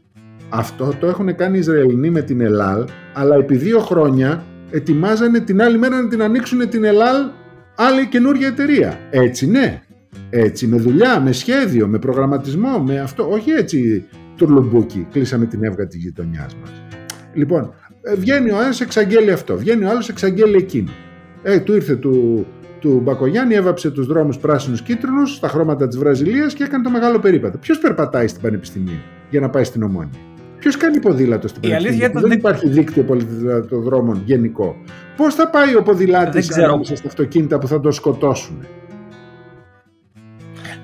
Αυτό 0.49 0.93
το 0.99 1.07
έχουν 1.07 1.35
κάνει 1.35 1.55
οι 1.55 1.59
Ισραηλινοί 1.59 2.09
με 2.09 2.21
την 2.21 2.41
ΕΛΑΛ, 2.41 2.85
αλλά 3.13 3.35
επί 3.35 3.55
δύο 3.55 3.79
χρόνια 3.79 4.43
ετοιμάζανε 4.71 5.39
την 5.39 5.61
άλλη 5.61 5.77
μέρα 5.77 6.01
να 6.01 6.07
την 6.07 6.21
ανοίξουν 6.21 6.69
την 6.69 6.83
ΕΛΑΛ 6.83 7.25
άλλη 7.75 8.07
καινούργια 8.07 8.47
εταιρεία. 8.47 8.99
Έτσι 9.09 9.47
ναι. 9.47 9.81
Έτσι 10.29 10.67
με 10.67 10.77
δουλειά, 10.77 11.21
με 11.21 11.31
σχέδιο, 11.31 11.87
με 11.87 11.99
προγραμματισμό, 11.99 12.79
με 12.79 12.99
αυτό. 12.99 13.29
Όχι 13.29 13.51
έτσι 13.51 14.05
τουρλουμπούκι, 14.35 15.07
κλείσαμε 15.11 15.45
την 15.45 15.63
έβγα 15.63 15.87
της 15.87 15.97
γειτονιάς 15.97 16.55
μας. 16.55 16.71
Λοιπόν, 17.33 17.61
ε, 17.61 17.84
βγαίνει 18.13 18.51
ο 18.51 18.61
ένας 18.61 18.81
εξαγγέλει 18.81 19.31
αυτό, 19.31 19.57
βγαίνει 19.57 19.85
ο 19.85 19.89
άλλος 19.89 20.09
εξαγγέλει 20.09 20.55
εκείνο. 20.55 20.91
Ε, 21.43 21.59
του 21.59 21.75
ήρθε 21.75 21.95
του, 21.95 22.45
του 22.79 22.99
Μπακογιάννη, 23.03 23.53
έβαψε 23.55 23.91
τους 23.91 24.05
δρόμους 24.05 24.37
πράσινους 24.37 24.81
κίτρινους 24.81 25.35
στα 25.35 25.47
χρώματα 25.47 25.87
της 25.87 25.97
Βραζιλίας 25.97 26.53
και 26.53 26.63
έκανε 26.63 26.83
το 26.83 26.89
μεγάλο 26.89 27.19
περίπατο. 27.19 27.57
Ποιος 27.57 27.77
περπατάει 27.79 28.27
στην 28.27 28.41
Πανεπιστημίου 28.41 28.99
για 29.29 29.39
να 29.39 29.49
πάει 29.49 29.63
στην 29.63 29.83
Ομόνια; 29.83 30.19
Ποιος 30.59 30.77
κάνει 30.77 30.99
ποδήλατο 30.99 31.47
στην 31.47 31.61
Πανεπιστημίου; 31.61 32.11
Δεν 32.11 32.21
δεν 32.21 32.31
υπάρχει 32.31 32.69
δίκτυο 32.69 33.03
ποδηλατοδρόμων 33.03 34.21
γενικό. 34.25 34.75
Πώς 35.17 35.35
θα 35.35 35.49
πάει 35.49 35.75
ο 35.75 35.83
ποδηλάτης 35.83 36.57
ανάμεσα 36.57 36.95
στα 36.95 37.07
αυτοκίνητα 37.07 37.59
που 37.59 37.67
θα 37.67 37.79
το 37.79 37.91
σκοτώσουν; 37.91 38.65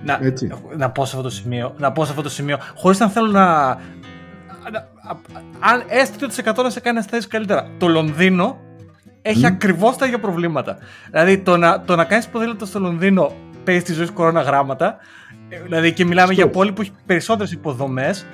Να, 0.05 0.19
να 0.77 0.89
πω 0.89 1.05
σε 1.05 1.15
αυτό 1.15 1.29
το 1.29 1.35
σημείο, 1.35 1.73
να 1.77 1.91
πω 1.91 2.03
σε 2.03 2.09
αυτό 2.09 2.23
το 2.23 2.29
σημείο, 2.29 2.57
χωρίς 2.75 2.99
να 2.99 3.09
θέλω 3.09 3.27
να, 3.27 3.77
αν 5.59 5.83
έστω 5.87 6.25
ότι 6.25 6.33
σε 6.33 6.43
100 6.45 6.63
να 6.63 6.69
σε 6.69 6.79
κάνει 6.79 6.97
να 6.97 7.03
σταθεί 7.03 7.27
καλύτερα. 7.27 7.69
Το 7.77 7.87
Λονδίνο 7.87 8.57
έχει 9.21 9.41
mm. 9.43 9.47
ακριβώς 9.47 9.97
τα 9.97 10.05
ίδια 10.05 10.19
προβλήματα. 10.19 10.77
Δηλαδή 11.11 11.37
το 11.37 11.57
να, 11.57 11.81
το 11.81 11.95
να 11.95 12.03
κάνεις 12.03 12.27
ποδήλατο 12.27 12.65
στο 12.65 12.79
Λονδίνο 12.79 13.31
παίζεις 13.63 13.83
τη 13.83 13.93
ζωή 13.93 14.07
κορώνα 14.07 14.41
γράμματα. 14.41 14.97
Ε, 15.49 15.61
δηλαδή 15.61 15.93
και 15.93 16.05
μιλάμε 16.05 16.33
για 16.33 16.49
πόλη 16.49 16.71
που 16.71 16.81
έχει 16.81 16.91
περισσότερες 17.05 17.51
υποδομές. 17.51 18.25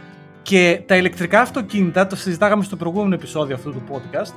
Και 0.41 0.81
τα 0.85 0.95
ηλεκτρικά 0.95 1.41
αυτοκίνητα, 1.41 2.07
το 2.07 2.15
συζητάγαμε 2.15 2.63
στο 2.63 2.75
προηγούμενο 2.75 3.13
επεισόδιο 3.13 3.55
αυτού 3.55 3.71
του 3.71 3.83
podcast, 3.91 4.33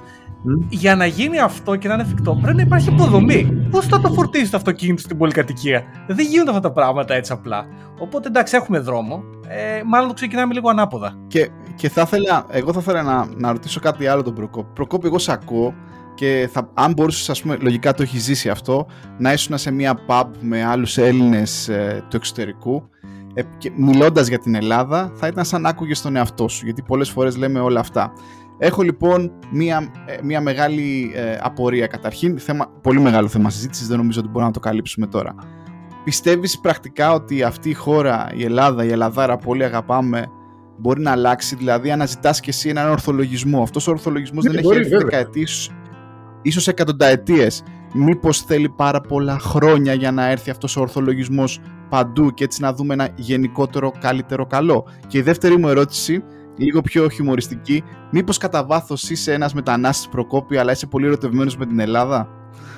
για 0.69 0.97
να 0.97 1.07
γίνει 1.07 1.39
αυτό 1.39 1.77
και 1.77 1.89
να 1.89 1.95
είναι 1.95 2.03
εφικτό 2.03 2.39
πρέπει 2.43 2.57
να 2.57 2.63
υπάρχει 2.63 2.89
υποδομή. 2.89 3.67
Πώς 3.71 3.87
θα 3.87 4.01
το 4.01 4.13
φορτίσει 4.13 4.51
το 4.51 4.57
αυτοκίνητο 4.57 5.01
στην 5.01 5.19
πολυκατοικία; 5.19 5.83
Δεν 6.07 6.27
γίνονται 6.27 6.51
αυτά 6.51 6.63
τα 6.63 6.73
πράγματα 6.73 7.15
έτσι 7.15 7.33
απλά. 7.33 7.67
Οπότε 7.99 8.29
εντάξει, 8.29 8.57
έχουμε 8.57 8.79
δρόμο. 8.79 9.23
Ε, 9.49 9.83
μάλλον 9.85 10.09
το 10.09 10.15
ξεκινάμε 10.15 10.55
λίγο 10.55 10.69
ανάποδα. 10.69 11.19
Και, 11.27 11.51
και 11.81 11.89
θα 11.89 12.03
ήθελα, 12.03 12.47
εγώ 12.51 12.73
θα 12.73 12.79
ήθελα 12.81 13.03
να, 13.03 13.29
να 13.37 13.53
ρωτήσω 13.53 13.81
κάτι 13.81 14.07
άλλο 14.07 14.23
τον 14.23 14.35
Προκόπη. 14.35 14.69
Προκόπη, 14.75 15.07
εγώ 15.07 15.19
σε 15.19 15.33
ακούω 15.33 15.75
και 16.15 16.49
θα, 16.53 16.71
αν 16.75 16.93
μπορούσες, 16.93 17.31
ας 17.31 17.43
πούμε, 17.43 17.57
λογικά 17.61 17.95
το 17.95 18.03
έχεις 18.03 18.23
ζήσει 18.23 18.49
αυτό, 18.49 18.87
να 19.19 19.33
ήσουν 19.33 19.59
σε 19.59 19.71
μια 19.71 19.99
pub 20.07 20.25
με 20.41 20.65
άλλους 20.65 20.99
Έλληνες 20.99 21.69
ε, 21.69 22.05
του 22.11 22.17
εξωτερικού 22.17 22.89
ε, 23.35 23.43
και 23.59 23.71
μιλώντας 23.77 24.27
για 24.27 24.39
την 24.39 24.55
Ελλάδα 24.55 25.13
θα 25.15 25.27
ήταν 25.27 25.45
σαν 25.45 25.63
να 25.63 25.69
άκουγες 25.69 26.03
τον 26.03 26.17
εαυτό 26.17 26.49
σου 26.49 26.65
γιατί 26.65 26.83
πολλές 26.83 27.11
φορές 27.11 27.37
λέμε 27.37 27.61
όλα 27.61 27.81
αυτά 27.81 28.13
Έχω 28.63 28.83
λοιπόν 28.83 29.33
μία, 29.51 29.91
ε, 30.07 30.17
μία 30.23 30.41
μεγάλη 30.41 31.13
ε, 31.15 31.39
απορία 31.43 31.87
καταρχήν, 31.87 32.39
θέμα, 32.39 32.67
πολύ 32.83 33.01
μεγάλο 33.01 33.29
θέμα 33.29 33.51
συζήτησης, 33.51 33.87
δεν 33.87 33.97
νομίζω 33.97 34.19
ότι 34.19 34.29
μπορούμε 34.29 34.47
να 34.47 34.53
το 34.53 34.61
καλύψουμε 34.61 35.07
τώρα. 35.07 35.35
Πιστεύεις 36.05 36.61
πρακτικά 36.61 37.13
ότι 37.13 37.43
αυτή 37.43 37.71
η 37.71 37.75
χώρα, 37.75 38.31
η 38.35 38.45
Ελλάδα, 38.45 38.85
η 38.85 38.91
Ελλαδάρα 38.91 39.37
που 39.37 39.51
όλοι 39.51 39.65
αγαπάμε, 39.65 40.27
μπορεί 40.81 41.01
να 41.01 41.11
αλλάξει, 41.11 41.57
δηλαδή 41.57 41.91
αναζητάς 41.91 42.41
και 42.41 42.51
εσύ 42.51 42.69
έναν 42.69 42.91
ορθολογισμό. 42.91 43.63
Αυτός 43.63 43.89
ο 43.89 43.91
ορθολογισμός 43.91 44.45
δεν, 44.45 44.57
έχει 44.57 44.77
έρθει 44.77 44.97
δεκαετίες, 44.97 45.71
ίσως 46.43 46.69
εκατονταετίες. 46.69 47.63
Μήπως 47.95 48.41
θέλει 48.41 48.69
πάρα 48.69 49.01
πολλά 49.01 49.39
χρόνια 49.39 49.95
για 49.95 50.13
να 50.13 50.31
έρθει 50.31 50.51
αυτός 50.51 50.77
ο 50.77 50.81
ορθολογισμός 50.81 51.61
παντού 51.89 52.31
και 52.35 52.45
έτσι 52.45 52.61
να 52.63 52.73
δούμε 52.73 52.95
ένα 52.95 53.09
γενικότερο 53.15 53.93
καλύτερο 54.01 54.47
καλό. 54.47 54.87
Και 55.07 55.19
η 55.19 55.23
δεύτερη 55.23 55.57
μου 55.57 55.69
ερώτηση 55.69 56.23
λίγο 56.57 56.81
πιο 56.81 57.09
χιουμοριστική. 57.09 57.83
Μήπως 58.11 58.39
κατά 58.39 58.65
βάθος 58.65 59.11
είσαι 59.11 59.33
ένας 59.33 59.55
μετανάστης 59.55 60.09
Προκόπη, 60.09 60.57
αλλά 60.57 60.73
είσαι 60.73 60.87
πολύ 60.87 61.07
ερωτευμένος 61.07 61.57
με 61.57 61.67
την 61.67 61.81
Ελλάδα; 61.81 62.29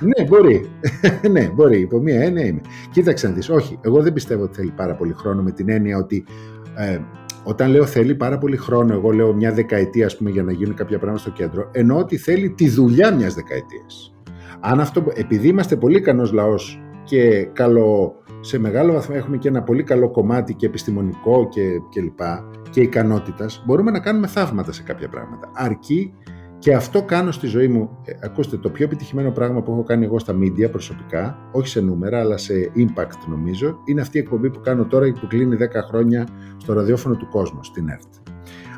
Ναι, 0.00 0.24
μπορεί. 0.24 0.70
ναι, 1.32 1.50
μπορεί. 1.54 1.80
Υπό 1.80 1.98
μία 1.98 2.22
έννοια 2.22 2.46
είμαι. 2.46 2.60
Κοίταξε 2.90 3.28
να 3.28 3.34
δεις. 3.34 3.48
Όχι, 3.48 3.78
εγώ 3.80 4.02
δεν 4.02 4.12
πιστεύω 4.12 4.42
ότι 4.42 4.54
θέλει 4.54 4.70
πάρα 4.70 4.94
πολύ 4.94 5.12
χρόνο 5.12 5.42
με 5.42 5.50
την 5.50 5.68
έννοια 5.70 5.96
ότι 5.96 6.24
ε, 6.76 6.98
όταν 7.44 7.70
λέω 7.70 7.86
θέλει 7.86 8.14
πάρα 8.14 8.38
πολύ 8.38 8.56
χρόνο, 8.56 8.92
εγώ 8.92 9.10
λέω 9.10 9.34
μια 9.34 9.52
δεκαετία 9.52 10.06
ας 10.06 10.16
πούμε, 10.16 10.30
για 10.30 10.42
να 10.42 10.52
γίνουν 10.52 10.74
κάποια 10.74 10.98
πράγματα 10.98 11.22
στο 11.22 11.30
κέντρο, 11.30 11.68
εννοώ 11.72 11.98
ότι 11.98 12.16
θέλει 12.16 12.50
τη 12.50 12.68
δουλειά 12.68 13.14
μιας 13.14 13.34
δεκαετίας. 13.34 14.14
Αν 14.60 14.80
αυτό, 14.80 15.04
επειδή 15.14 15.48
είμαστε 15.48 15.76
πολύ 15.76 15.96
ικανός 15.96 16.32
λαός 16.32 16.82
και 17.04 17.44
καλό, 17.44 18.14
σε 18.40 18.58
μεγάλο 18.58 18.92
βαθμό 18.92 19.14
έχουμε 19.18 19.36
και 19.36 19.48
ένα 19.48 19.62
πολύ 19.62 19.82
καλό 19.82 20.10
κομμάτι 20.10 20.54
και 20.54 20.66
επιστημονικό 20.66 21.48
και, 21.48 21.62
και 21.88 22.00
λοιπά 22.00 22.50
και 22.70 22.80
ικανότητας, 22.80 23.62
μπορούμε 23.66 23.90
να 23.90 24.00
κάνουμε 24.00 24.26
θαύματα 24.26 24.72
σε 24.72 24.82
κάποια 24.82 25.08
πράγματα. 25.08 25.50
Αρκεί 25.54 26.14
και 26.62 26.74
αυτό 26.74 27.02
κάνω 27.02 27.30
στη 27.30 27.46
ζωή 27.46 27.68
μου. 27.68 27.98
Ε, 28.04 28.12
ακούστε, 28.20 28.56
το 28.56 28.70
πιο 28.70 28.84
επιτυχημένο 28.84 29.30
πράγμα 29.30 29.62
που 29.62 29.72
έχω 29.72 29.82
κάνει 29.82 30.04
εγώ 30.04 30.18
στα 30.18 30.34
media 30.38 30.70
προσωπικά, 30.70 31.38
όχι 31.52 31.68
σε 31.68 31.80
νούμερα, 31.80 32.20
αλλά 32.20 32.36
σε 32.36 32.54
impact 32.76 33.28
νομίζω, 33.28 33.78
είναι 33.84 34.00
αυτή 34.00 34.16
η 34.16 34.20
εκπομπή 34.20 34.50
που 34.50 34.60
κάνω 34.60 34.84
τώρα 34.84 35.12
που 35.20 35.26
κλείνει 35.26 35.56
10 35.60 35.66
χρόνια 35.88 36.28
στο 36.56 36.72
ραδιόφωνο 36.72 37.16
του 37.16 37.28
κόσμου, 37.28 37.64
στην 37.64 37.88
ΕΡΤ. 37.88 38.12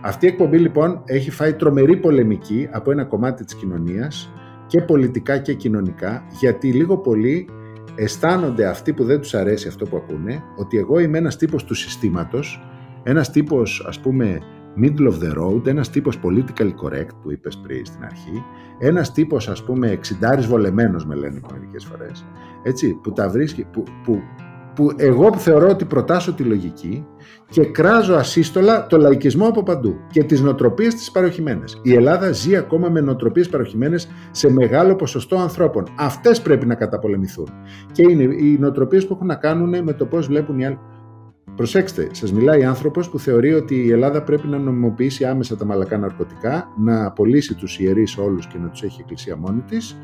Αυτή 0.03 0.27
η 0.27 0.29
εκπομπή 0.29 0.59
λοιπόν 0.59 1.03
έχει 1.05 1.31
φάει 1.31 1.53
τρομερή 1.53 1.97
πολεμική 1.97 2.69
από 2.73 2.91
ένα 2.91 3.05
κομμάτι 3.05 3.45
της 3.45 3.55
κοινωνίας 3.55 4.33
και 4.67 4.81
πολιτικά 4.81 5.39
και 5.39 5.55
κοινωνικά, 5.55 6.27
γιατί 6.41 6.73
λίγο 6.73 6.99
πολύ 6.99 7.49
αισθάνονται 7.95 8.67
αυτοί 8.67 8.93
που 8.93 9.05
δεν 9.05 9.21
τους 9.21 9.35
αρέσει 9.35 9.69
αυτό 9.69 9.85
που 9.85 9.97
ακούνε, 9.97 10.43
ότι 10.57 10.79
εγώ 10.79 10.99
είμαι 10.99 11.19
ένας 11.19 11.37
τύπος 11.37 11.65
του 11.65 11.75
συστήματος, 11.75 12.69
ένας 13.03 13.31
τύπος 13.31 13.85
ας 13.89 14.01
πούμε 14.01 14.39
middle 14.83 15.09
of 15.09 15.19
the 15.23 15.37
road, 15.39 15.67
ένας 15.67 15.91
τύπος 15.91 16.19
political 16.23 16.67
correct 16.67 17.15
που 17.23 17.31
είπες 17.31 17.57
πριν 17.57 17.87
στην 17.87 18.05
αρχή, 18.05 18.43
ένας 18.79 19.13
τύπος 19.13 19.49
ας 19.49 19.65
πούμε 19.65 19.91
εξιντάρης 19.91 20.47
βολεμένος 20.47 21.07
με 21.07 21.15
λένε 21.15 21.41
μερικές 21.53 21.85
φορές, 21.85 22.25
έτσι, 22.63 22.95
που 23.03 23.13
τα 23.13 23.29
βρίσκει, 23.29 23.65
που, 23.73 23.83
που 24.05 24.23
που 24.75 24.93
εγώ 24.97 25.37
θεωρώ 25.37 25.69
ότι 25.69 25.85
προτάσω 25.85 26.33
τη 26.33 26.43
λογική 26.43 27.07
και 27.49 27.65
κράζω 27.65 28.15
ασύστολα 28.15 28.87
το 28.87 28.97
λαϊκισμό 28.97 29.47
από 29.47 29.63
παντού 29.63 29.97
και 30.11 30.25
τις 30.25 30.41
νοοτροπίες 30.41 30.95
τις 30.95 31.11
παροχημένες. 31.11 31.81
Η 31.83 31.95
Ελλάδα 31.95 32.33
ζει 32.33 32.57
ακόμα 32.57 32.89
με 32.89 33.01
νοοτροπίες 33.01 33.49
παροχημένες 33.49 34.09
σε 34.31 34.51
μεγάλο 34.51 34.97
ποσοστό 34.97 35.37
ανθρώπων. 35.37 35.85
Αυτές 35.99 36.43
πρέπει 36.43 36.67
να 36.67 36.75
καταπολεμηθούν. 36.75 37.49
Και 37.93 38.03
είναι 38.03 38.23
οι 38.23 38.57
νοοτροπίες 38.61 39.07
που 39.07 39.15
έχουν 39.15 39.27
να 39.27 39.35
κάνουν 39.35 39.83
με 39.85 39.93
το 39.93 40.07
πώς 40.07 40.27
βλέπουν 40.27 40.59
οι 40.59 40.67
άλλοι. 40.67 40.79
Προσέξτε, 41.57 42.09
σας 42.13 42.33
μιλάει 42.33 42.65
άνθρωπος 42.65 43.11
που 43.11 43.19
θεωρεί 43.19 43.55
ότι 43.55 43.75
η 43.75 43.91
Ελλάδα 43.91 44.23
πρέπει 44.23 44.47
να 44.47 44.59
νομιμοποιήσει 44.59 45.25
άμεσα 45.25 45.57
τα 45.57 45.65
μαλακά 45.65 45.99
ναρκωτικά, 45.99 46.69
να 46.79 47.07
απολύσει 47.07 47.55
τους 47.55 47.79
ιερείς 47.79 48.19
όλους 48.19 48.47
και 48.47 48.59
να 48.59 48.69
τους 48.69 48.83
έχει 48.83 48.97
η 48.99 49.01
εκκλησία 49.01 49.37
μόνη 49.37 49.61
της 49.61 49.97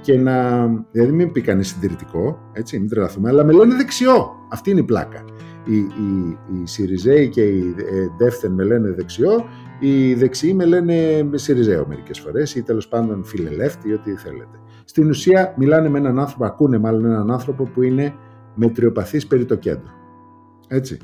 και 0.00 0.18
να. 0.18 0.66
Δηλαδή, 0.90 1.12
μην 1.12 1.32
πει 1.32 1.40
κανείς 1.40 1.68
συντηρητικό, 1.68 2.38
έτσι, 2.52 2.78
μην 2.78 2.88
τρελαθούμε, 2.88 3.28
αλλά 3.28 3.44
με 3.44 3.52
λένε 3.52 3.74
δεξιό. 3.74 4.30
Αυτή 4.48 4.70
είναι 4.70 4.80
η 4.80 4.84
πλάκα. 4.84 5.24
Οι, 5.64 5.76
οι, 5.76 6.38
οι 6.52 6.66
Σιριζέοι 6.66 7.28
και 7.28 7.42
οι 7.42 7.74
ε, 7.78 8.06
Ντεύθεν 8.16 8.52
με 8.52 8.64
λένε 8.64 8.90
δεξιό, 8.90 9.44
οι 9.80 10.14
δεξιοί 10.14 10.52
με 10.56 10.64
λένε 10.64 11.28
Σιριζέο 11.34 11.86
μερικές 11.88 12.20
φορές 12.20 12.54
ή 12.54 12.62
τέλος 12.62 12.88
πάντων 12.88 13.24
φιλελεύθεροι 13.24 13.90
ή 13.90 13.92
ό,τι 13.92 14.14
θέλετε. 14.14 14.58
Στην 14.84 15.08
ουσία, 15.08 15.54
μιλάνε 15.56 15.88
με 15.88 15.98
έναν 15.98 16.18
άνθρωπο, 16.18 16.44
ακούνε 16.44 16.78
μάλλον 16.78 17.04
έναν 17.04 17.30
άνθρωπο 17.30 17.64
που 17.64 17.82
είναι 17.82 18.14
μετριοπαθής 18.54 19.26
περί 19.26 19.44
το 19.44 19.54
κέντρο. 19.54 19.92
Έτσι. 20.68 20.98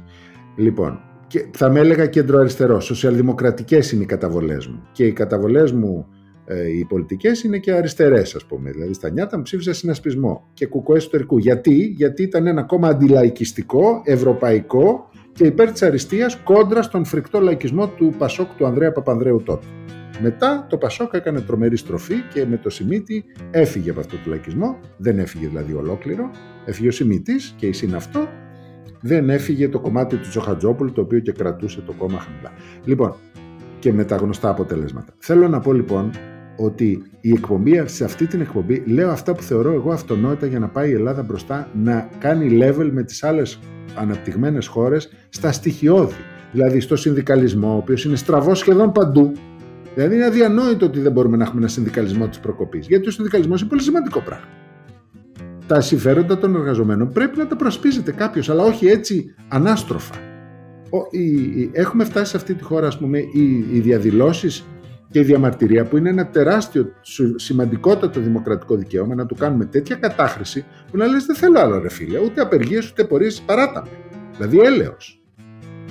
Λοιπόν, 0.57 1.01
και 1.27 1.47
θα 1.51 1.71
με 1.71 1.81
έλεγα 1.81 2.07
κέντρο 2.07 2.39
αριστερό. 2.39 2.81
Σοσιαλδημοκρατικές 2.81 3.93
είναι 3.93 4.03
οι 4.03 4.07
καταβολές 4.07 4.67
μου. 4.67 4.83
Και 4.93 5.07
οι 5.07 5.13
καταβολές 5.13 5.73
μου 5.73 6.07
ε, 6.45 6.77
οι 6.79 6.85
πολιτικές 6.85 7.43
είναι 7.43 7.59
και 7.59 7.73
αριστερές, 7.73 8.35
ας 8.35 8.45
πούμε. 8.45 8.71
Δηλαδή 8.71 8.93
στα 8.93 9.11
νιάτα 9.11 9.37
μου 9.37 9.43
ψήφισα 9.43 9.73
συνασπισμό 9.73 10.49
και 10.55 10.67
κουκό 10.67 10.95
εσωτερικού. 10.95 11.39
Γιατί; 11.39 11.95
Γιατί 11.97 12.23
ήταν 12.23 12.47
ένα 12.47 12.63
κόμμα 12.63 12.89
αντιλαϊκιστικό, 12.89 14.03
ευρωπαϊκό 14.05 15.09
και 15.33 15.45
υπέρ 15.45 15.73
της 15.73 15.83
αριστείας 15.83 16.37
κόντρα 16.37 16.83
στον 16.83 17.05
φρικτό 17.05 17.41
λαϊκισμό 17.41 17.89
του 17.89 18.15
Πασόκ 18.19 18.55
του 18.57 18.67
Ανδρέα 18.67 18.93
Παπανδρέου 18.93 19.43
τότε. 19.43 19.67
Μετά 20.21 20.67
το 20.69 20.77
Πασόκ 20.77 21.13
έκανε 21.13 21.41
τρομερή 21.41 21.77
στροφή 21.77 22.15
και 22.35 22.47
με 22.47 22.57
το 22.57 22.71
Σιμίτι 22.71 23.25
έφυγε 23.51 23.91
από 23.91 24.01
αυτό 24.01 24.17
το 24.17 24.31
λαϊκισμό. 24.31 24.79
Δεν 24.97 25.19
έφυγε 25.19 25.47
δηλαδή 25.47 25.73
ολόκληρο. 25.73 26.31
Έφυγε 26.65 26.89
ο 26.89 26.93
Σιμίτης 26.93 27.55
και 27.57 27.67
η 27.67 27.73
συν 27.73 27.95
αυτό 27.95 28.29
δεν 29.03 29.31
έφυγε 29.31 29.69
το 29.69 29.81
κομμάτι 29.81 30.17
του 30.17 30.29
Τζοχατζόπουλου 30.29 30.93
το 30.93 31.01
οποίο 31.01 31.19
και 31.19 31.33
κρατούσε 31.33 31.81
το 31.81 31.93
κόμμα 31.93 32.19
χαμηλά. 32.19 32.51
Λοιπόν, 32.85 33.15
και 33.79 33.93
με 33.93 34.05
τα 34.05 34.17
γνωστά 34.17 34.49
αποτελέσματα. 34.49 35.13
Θέλω 35.19 35.49
να 35.49 35.61
πω 35.61 35.73
λοιπόν 35.73 36.11
ότι 36.57 37.03
η 37.21 37.31
εκπομπή, 37.31 37.83
σε 37.85 38.05
αυτή 38.05 38.27
την 38.27 38.41
εκπομπή 38.41 38.83
λέω 38.87 39.11
αυτά 39.11 39.35
που 39.35 39.43
θεωρώ 39.43 39.73
εγώ 39.73 39.93
αυτονόητα 39.93 40.47
για 40.47 40.59
να 40.59 40.69
πάει 40.69 40.91
η 40.91 40.93
Ελλάδα 40.93 41.23
μπροστά 41.23 41.69
να 41.75 42.09
κάνει 42.19 42.59
level 42.63 42.89
με 42.93 43.03
τις 43.03 43.23
άλλες 43.23 43.59
αναπτυγμένες 43.95 44.67
χώρες 44.67 45.13
στα 45.29 45.53
στοιχειώδη. 45.53 46.15
Δηλαδή 46.53 46.81
στο 46.81 46.97
συνδικαλισμό, 46.97 47.75
ο 47.75 47.77
οποίος 47.77 48.05
είναι 48.05 48.17
στραβός 48.17 48.59
σχεδόν 48.59 48.93
παντού. 48.93 49.33
Δηλαδή 49.95 50.15
είναι 50.15 50.25
αδιανόητο 50.25 50.87
ότι 50.87 51.01
δεν 51.01 51.13
μπορούμε 51.13 51.37
να 51.37 51.45
έχουμε 51.45 51.61
ένα 51.61 51.69
συνδικαλισμό 51.69 52.29
της 52.29 52.39
προκοπής. 52.39 52.87
Γιατί 52.87 53.09
ο 53.09 53.11
συνδικαλισμός 53.11 53.61
είναι 53.61 53.69
πολύ 53.69 53.83
σημαντικό 53.83 54.21
πράγμα. 54.21 54.47
Τα 55.73 55.81
συμφέροντα 55.81 56.39
των 56.39 56.55
εργαζομένων 56.55 57.13
πρέπει 57.13 57.39
να 57.39 57.47
τα 57.47 57.57
προσπίζεται 57.57 58.13
κάποιος, 58.13 58.51
αλλά 58.51 58.63
όχι 58.63 58.87
έτσι 58.87 59.35
ανάστροφα. 59.49 60.15
Έχουμε 61.73 62.05
φτάσει 62.05 62.31
σε 62.31 62.37
αυτή 62.37 62.55
τη 62.55 62.63
χώρα, 62.63 62.87
ας 62.87 62.99
πούμε, 62.99 63.19
οι, 63.19 63.67
οι 63.73 63.81
διαδηλώσεις 63.81 64.65
και 65.11 65.19
η 65.19 65.23
διαμαρτυρία 65.23 65.85
που 65.85 65.97
είναι 65.97 66.09
ένα 66.09 66.27
τεράστιο, 66.27 66.93
σημαντικότατο 67.37 68.21
δημοκρατικό 68.21 68.77
δικαίωμα 68.77 69.15
να 69.15 69.27
του 69.27 69.35
κάνουμε 69.35 69.65
τέτοια 69.65 69.97
κατάχρηση 69.97 70.65
που 70.91 70.97
να 70.97 71.07
λες 71.07 71.25
δεν 71.27 71.37
θέλω 71.37 71.61
άλλο 71.61 71.79
ρε 71.79 71.89
φίλε, 71.89 72.19
ούτε 72.19 72.41
απεργίες 72.41 72.91
ούτε 72.91 73.05
πορείες 73.05 73.41
παράταμε. 73.41 73.89
Δηλαδή 74.37 74.59
έλεος. 74.59 75.23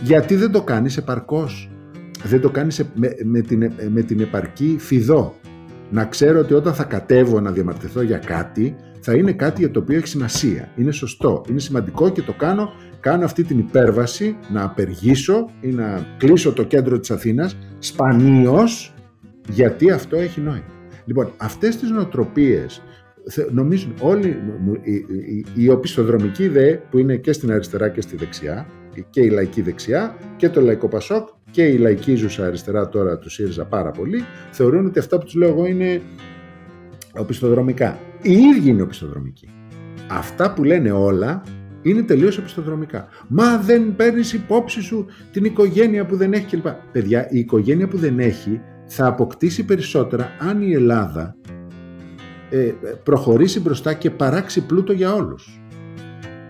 Γιατί 0.01 0.35
δεν 0.35 0.51
το 0.51 0.61
κάνεις 0.61 0.97
επαρκώς; 0.97 1.71
Δεν 2.23 2.41
το 2.41 2.49
κάνεις 2.49 2.83
με, 2.93 3.15
με, 3.23 3.41
την, 3.41 3.71
με 3.89 4.01
την 4.01 4.19
επαρκή 4.19 4.75
φιδό. 4.79 5.35
Να 5.89 6.05
ξέρω 6.05 6.39
ότι 6.39 6.53
όταν 6.53 6.73
θα 6.73 6.83
κατέβω 6.83 7.39
να 7.39 7.51
διαμαρτυρηθώ 7.51 8.01
για 8.01 8.17
κάτι 8.17 8.75
θα 9.01 9.13
είναι 9.13 9.31
κάτι 9.31 9.59
για 9.59 9.71
το 9.71 9.79
οποίο 9.79 9.97
έχει 9.97 10.07
σημασία. 10.07 10.71
Είναι 10.75 10.91
σωστό, 10.91 11.43
είναι 11.49 11.59
σημαντικό 11.59 12.09
και 12.09 12.21
το 12.21 12.33
κάνω. 12.33 12.73
Κάνω 12.99 13.25
αυτή 13.25 13.43
την 13.43 13.59
υπέρβαση 13.59 14.37
να 14.53 14.63
απεργήσω 14.63 15.49
ή 15.61 15.67
να 15.67 16.05
κλείσω 16.17 16.53
το 16.53 16.63
κέντρο 16.63 16.99
της 16.99 17.11
Αθήνας 17.11 17.57
σπανίως 17.79 18.93
γιατί 19.49 19.91
αυτό 19.91 20.17
έχει 20.17 20.41
νόημα. 20.41 20.63
Λοιπόν, 21.05 21.31
αυτές 21.37 21.77
τις 21.77 21.89
νοοτροπίες 21.89 22.81
νομίζουν 23.51 23.93
όλοι 23.99 24.35
οι 25.55 25.69
οπισθοδρομικοί 25.69 26.47
δε 26.47 26.73
που 26.73 26.97
είναι 26.97 27.15
και 27.15 27.33
στην 27.33 27.51
αριστερά 27.51 27.89
και 27.89 28.01
στη 28.01 28.15
δεξιά 28.15 28.67
και 29.09 29.21
η 29.21 29.29
λαϊκή 29.29 29.61
δεξιά 29.61 30.15
και 30.37 30.49
το 30.49 30.61
λαϊκό 30.61 30.87
Πασόκ 30.87 31.27
και 31.51 31.63
η 31.63 31.77
λαϊκή 31.77 32.15
ζούσα 32.15 32.45
αριστερά 32.45 32.89
τώρα 32.89 33.17
του 33.17 33.29
ΣΥΡΙΖΑ 33.29 33.65
πάρα 33.65 33.91
πολύ 33.91 34.23
θεωρούν 34.51 34.85
ότι 34.85 34.99
αυτά 34.99 35.17
που 35.17 35.25
τους 35.25 35.33
λέω 35.33 35.49
εγώ 35.49 35.65
είναι 35.65 36.01
οπισθοδρομικά. 37.17 37.99
Οι 38.21 38.31
ίδιοι 38.31 38.69
είναι 38.69 38.81
οπισθοδρομικοί. 38.81 39.49
Αυτά 40.09 40.53
που 40.53 40.63
λένε 40.63 40.91
όλα 40.91 41.43
είναι 41.81 42.01
τελείως 42.01 42.37
οπισθοδρομικά. 42.37 43.07
Μα 43.27 43.57
δεν 43.57 43.95
παίρνεις 43.95 44.33
υπόψη 44.33 44.81
σου 44.81 45.05
την 45.31 45.45
οικογένεια 45.45 46.05
που 46.05 46.15
δεν 46.15 46.33
έχει 46.33 46.45
κλπ. 46.45 46.67
Παιδιά, 46.91 47.27
η 47.29 47.39
οικογένεια 47.39 47.87
που 47.87 47.97
δεν 47.97 48.19
έχει 48.19 48.61
θα 48.85 49.05
αποκτήσει 49.05 49.65
περισσότερα 49.65 50.29
αν 50.39 50.61
η 50.61 50.73
Ελλάδα 50.73 51.35
ε, 52.49 52.71
προχωρήσει 53.03 53.59
μπροστά 53.59 53.93
και 53.93 54.09
παράξει 54.11 54.65
πλούτο 54.65 54.93
για 54.93 55.13
όλους. 55.13 55.61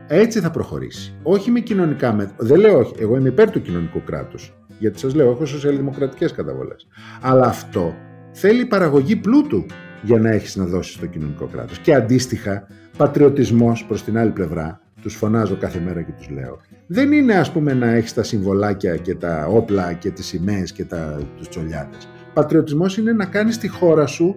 Έτσι 0.08 0.40
θα 0.40 0.52
προχωρήσει. 0.52 1.16
Όχι 1.24 1.52
με 1.52 1.60
κοινωνικά 1.60 2.14
μέτρα. 2.14 2.36
Δεν 2.40 2.60
λέω 2.60 2.78
όχι. 2.78 2.94
Εγώ 3.00 3.18
είμαι 3.18 3.30
υπέρ 3.30 3.52
του 3.52 3.62
κοινωνικού 3.62 4.04
κράτους. 4.04 4.54
Γιατί 4.80 5.00
σας 5.00 5.14
λέω, 5.14 5.32
έχω 5.32 5.46
σοσιαλδημοκρατικές 5.46 6.32
καταβολές. 6.32 6.88
Αλλά 7.22 7.46
αυτό 7.46 7.96
θέλει 8.32 8.66
παραγωγή 8.66 9.16
πλούτου 9.16 9.66
για 10.02 10.20
να 10.20 10.30
έχεις 10.30 10.56
να 10.56 10.66
δώσεις 10.66 10.94
στο 10.94 11.06
κοινωνικό 11.06 11.46
κράτος. 11.46 11.80
Και 11.80 11.94
αντίστοιχα, 11.94 12.68
πατριωτισμός 12.98 13.86
προς 13.86 14.04
την 14.04 14.18
άλλη 14.18 14.32
πλευρά, 14.32 14.80
τους 15.02 15.16
φωνάζω 15.16 15.56
κάθε 15.56 15.80
μέρα 15.80 16.02
και 16.02 16.12
τους 16.18 16.30
λέω, 16.30 16.60
δεν 16.88 17.12
είναι 17.12 17.34
ας 17.34 17.52
πούμε 17.52 17.74
να 17.74 17.92
έχεις 17.92 18.14
τα 18.14 18.24
συμβολάκια 18.24 18.96
και 18.96 19.16
τα 19.16 19.46
όπλα 19.50 19.94
και 19.94 20.10
τις 20.10 20.26
σημαίες 20.26 20.72
και 20.72 20.86
τα, 20.86 21.20
τους 21.38 21.50
τσολιάτες. 21.50 22.10
Πατριωτισμός 22.34 22.98
είναι 22.98 23.12
να 23.12 23.26
κάνεις 23.26 23.58
τη 23.58 23.68
χώρα 23.68 24.06
σου 24.06 24.36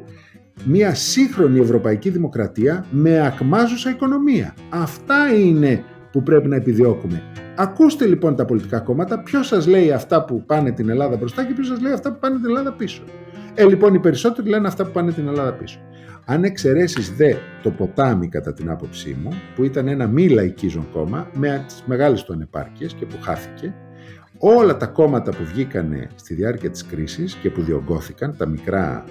μια 0.65 0.95
σύγχρονη 0.95 1.59
ευρωπαϊκή 1.59 2.11
δημοκρατία 2.11 2.87
με 2.91 3.27
ακμάζουσα 3.27 3.91
οικονομία. 3.91 4.55
Αυτά 4.69 5.35
είναι 5.35 5.85
που 6.13 6.23
πρέπει 6.23 6.49
να 6.49 6.57
επιδιώκουμε. 6.57 7.23
Ακούστε 7.57 8.07
λοιπόν 8.07 8.37
τα 8.37 8.45
πολιτικά 8.45 8.79
κόμματα, 8.81 9.23
ποιος 9.23 9.47
σας 9.47 9.67
λέει 9.67 9.93
αυτά 9.93 10.25
που 10.25 10.45
πάνε 10.47 10.73
την 10.73 10.89
Ελλάδα 10.89 11.17
μπροστά 11.17 11.45
και 11.45 11.53
ποιος 11.53 11.67
σας 11.67 11.81
λέει 11.81 11.93
αυτά 11.93 12.13
που 12.13 12.19
πάνε 12.19 12.37
την 12.37 12.45
Ελλάδα 12.45 12.73
πίσω. 12.73 13.03
Ε, 13.55 13.67
λοιπόν, 13.67 13.95
οι 13.95 13.99
περισσότεροι 13.99 14.49
λένε 14.49 14.67
αυτά 14.67 14.85
που 14.85 14.91
πάνε 14.91 15.13
την 15.13 15.29
Ελλάδα 15.29 15.53
πίσω. 15.53 15.79
Αν 16.25 16.45
εξαιρέσεις 16.45 17.11
δε 17.17 17.35
το 17.63 17.71
ποτάμι, 17.71 18.29
κατά 18.29 18.53
την 18.53 18.71
άποψή 18.71 19.17
μου, 19.23 19.31
που 19.55 19.65
ήταν 19.65 19.89
ένα 19.89 20.07
μη 20.07 20.29
λαϊκίζον 20.29 20.87
κόμμα 20.93 21.31
με 21.35 21.65
τις 21.67 21.83
μεγάλες 21.87 22.23
του 22.23 22.33
ανεπάρκειες 22.33 22.93
και 22.93 23.07
που 23.07 23.17
χάθηκε, 23.21 23.75
όλα 24.39 24.77
τα 24.77 24.87
κόμματα 24.87 25.31
που 25.31 25.45
βγήκαν 25.45 26.09
στη 26.15 26.35
διάρκεια 26.35 26.71
της 26.71 26.87
κρίσης 26.87 27.35
και 27.35 27.51
που 27.51 27.63
διωγγώθηκαν, 27.63 28.37
τα 28.37 28.47
μικρά 28.47 29.05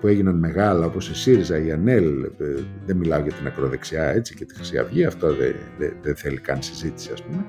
που 0.00 0.06
έγιναν 0.06 0.38
μεγάλα 0.38 0.86
όπως 0.86 1.08
η 1.08 1.14
ΣΥΡΙΖΑ, 1.14 1.58
η 1.64 1.72
ΑΝΕΛ, 1.72 2.22
ε, 2.22 2.28
δεν 2.86 2.96
μιλάω 2.96 3.20
για 3.20 3.32
την 3.32 3.46
ακροδεξιά 3.46 4.04
έτσι 4.04 4.34
και 4.34 4.44
τη 4.44 4.54
Χρυσή 4.54 4.78
Αυγή, 4.78 5.04
αυτό 5.04 5.34
δεν, 5.34 5.54
δεν, 6.02 6.16
θέλει 6.16 6.38
καν 6.38 6.62
συζήτηση 6.62 7.10
ας 7.12 7.22
πούμε, 7.22 7.44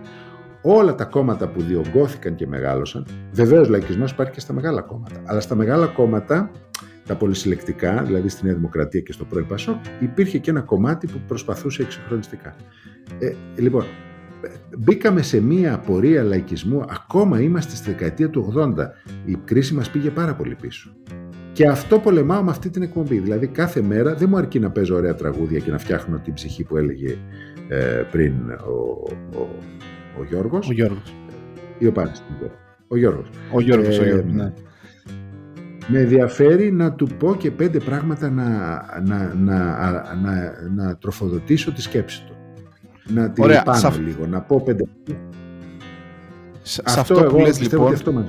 όλα 0.64 0.96
τα 0.96 1.06
κόμματα 1.06 1.48
που 1.48 1.62
διωγγώθηκαν 1.62 2.36
και 2.36 2.48
μεγάλωσαν, 2.48 3.06
βεβαίως 3.32 3.70
λαϊκισμός 3.70 4.12
υπάρχει 4.12 4.32
και 4.32 4.40
στα 4.40 4.54
μεγάλα 4.54 4.82
κόμματα, 4.82 5.22
αλλά 5.26 5.40
στα 5.40 5.56
μεγάλα 5.56 5.86
κόμματα, 5.86 6.52
τα 7.06 7.16
πολυσυλλεκτικά, 7.16 8.04
δηλαδή 8.04 8.30
στη 8.30 8.46
Νέα 8.46 8.54
Δημοκρατία 8.54 9.02
και 9.02 9.12
στο 9.12 9.26
πρώην 9.26 9.48
Πασόκ, 9.48 9.76
υπήρχε 10.00 10.38
και 10.38 10.50
ένα 10.50 10.62
κομμάτι 10.62 11.08
που 11.08 11.22
προσπαθούσε 11.28 11.82
εξυγχρονιστικά. 11.82 12.56
Ε, 13.20 13.34
λοιπόν, 13.56 13.84
μπήκαμε 14.78 15.22
σε 15.22 15.42
μία 15.42 15.80
πορεία 15.80 16.24
λαϊκισμού, 16.24 16.86
ακόμα 16.90 17.42
είμαστε 17.42 17.76
στη 17.76 17.90
δεκαετία 17.90 18.30
του 18.30 18.54
80. 18.58 18.74
Η 19.26 19.38
κρίση 19.46 19.74
μας 19.74 19.90
πήγε 19.90 20.10
πάρα 20.10 20.34
πολύ 20.34 20.56
πίσω. 20.56 20.96
Και 21.54 21.68
αυτό 21.68 22.00
πολεμάω 22.00 22.44
με 22.44 22.50
αυτή 22.50 22.70
την 22.70 22.82
εκπομπή. 22.82 23.20
Δηλαδή 23.20 23.48
κάθε 23.48 23.82
μέρα 23.82 24.14
δεν 24.14 24.30
μου 24.30 24.38
αρκεί 24.38 24.60
να 24.60 24.72
παίζω 24.72 24.96
ωραία 24.96 25.16
τραγούδια 25.16 25.60
και 25.60 25.72
να 25.72 25.78
φτιάχνω 25.78 26.20
την 26.20 26.34
ψυχή 26.34 26.64
που 26.64 26.78
έλεγε 26.78 27.18
ε, 27.68 28.04
πριν 28.12 28.34
ο, 28.50 29.04
ο, 29.40 29.48
ο 30.20 30.24
Γιώργος. 30.24 30.70
Ο 30.70 30.72
Γιώργος. 30.72 31.16
Ή 31.78 31.86
ο 31.88 31.92
Πάνης. 31.92 32.24
Ο 32.88 32.98
Γιώργος. 32.98 33.30
Ο 33.52 33.62
Γιώργος, 33.62 34.00
ο 34.00 34.04
Γιώργος, 34.04 34.34
ναι. 34.34 34.54
Με 35.88 36.00
ενδιαφέρει 36.00 36.72
να 36.72 36.94
του 36.94 37.08
πω 37.08 37.36
και 37.36 37.52
πέντε 37.52 37.80
πράγματα 37.80 38.30
να, 38.30 38.50
να, 39.04 39.34
να, 39.34 39.56
να, 40.16 40.54
να 40.76 40.98
τροφοδοτήσω 40.98 41.72
τη 41.72 41.82
σκέψη 41.82 42.24
του 42.26 42.34
να 43.08 43.30
την 43.30 43.44
Ωραία, 43.44 43.64
πάνω 43.64 43.94
λίγο, 44.00 44.28
να 44.28 44.42
πω 44.42 44.62
πέντε. 44.66 44.84
Σε 46.62 46.82
αυτό, 46.86 47.14
αυτό 47.14 47.26
που 47.26 47.40
λες 47.40 47.62
λοιπόν... 47.62 47.94
αυτό 47.94 48.12
μας 48.12 48.26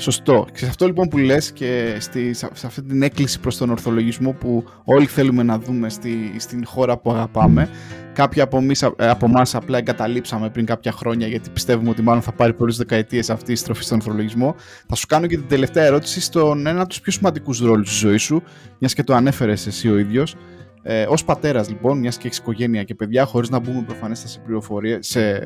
Σωστό. 0.00 0.46
Και 0.52 0.58
σε 0.58 0.66
αυτό 0.66 0.86
λοιπόν 0.86 1.08
που 1.08 1.18
λες 1.18 1.52
και 1.52 1.96
στη, 2.00 2.34
σε 2.34 2.66
αυτή 2.66 2.82
την 2.82 3.02
έκκληση 3.02 3.40
προς 3.40 3.56
τον 3.56 3.70
ορθολογισμό 3.70 4.32
που 4.32 4.64
όλοι 4.84 5.06
θέλουμε 5.06 5.42
να 5.42 5.58
δούμε 5.58 5.88
στη, 5.88 6.34
στην 6.38 6.66
χώρα 6.66 6.98
που 6.98 7.10
αγαπάμε. 7.10 7.68
Κάποιοι 8.12 8.42
από, 8.42 8.58
εμείς, 8.58 8.82
από 8.96 9.26
εμάς 9.26 9.54
απλά 9.54 9.78
εγκαταλείψαμε 9.78 10.50
πριν 10.50 10.66
κάποια 10.66 10.92
χρόνια 10.92 11.26
γιατί 11.26 11.50
πιστεύουμε 11.50 11.90
ότι 11.90 12.02
μάλλον 12.02 12.22
θα 12.22 12.32
πάρει 12.32 12.52
πολλές 12.52 12.76
δεκαετίες 12.76 13.30
αυτή 13.30 13.52
η 13.52 13.56
στροφή 13.56 13.84
στον 13.84 13.96
ορθολογισμό. 13.96 14.54
Θα 14.88 14.94
σου 14.94 15.06
κάνω 15.06 15.26
και 15.26 15.36
την 15.36 15.48
τελευταία 15.48 15.84
ερώτηση 15.84 16.20
στον 16.20 16.66
ένα 16.66 16.80
από 16.80 16.88
τους 16.88 17.00
πιο 17.00 17.12
σημαντικούς 17.12 17.60
ρόλους 17.60 17.88
της 17.88 17.98
ζωής 17.98 18.22
σου, 18.22 18.42
μιας 18.78 18.94
και 18.94 19.02
το 19.02 19.14
ανέφερες 19.14 19.66
εσύ 19.66 19.90
ο 19.90 19.98
ίδιος. 19.98 20.36
Ε, 20.82 21.06
Ω 21.08 21.14
πατέρας, 21.26 21.68
λοιπόν, 21.68 21.98
μιας 21.98 22.16
και 22.16 22.26
έχεις 22.26 22.38
οικογένεια 22.38 22.82
και 22.82 22.94
παιδιά, 22.94 23.24
χωρίς 23.24 23.50
να 23.50 23.58
μπούμε 23.58 23.82
προφανέστα 23.86 24.28
σε 24.28 24.40
πληροφορίες, 24.44 25.06
σε, 25.06 25.38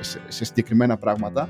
σε, 0.00 0.20
σε, 0.28 0.44
συγκεκριμένα 0.44 0.96
πράγματα. 0.96 1.48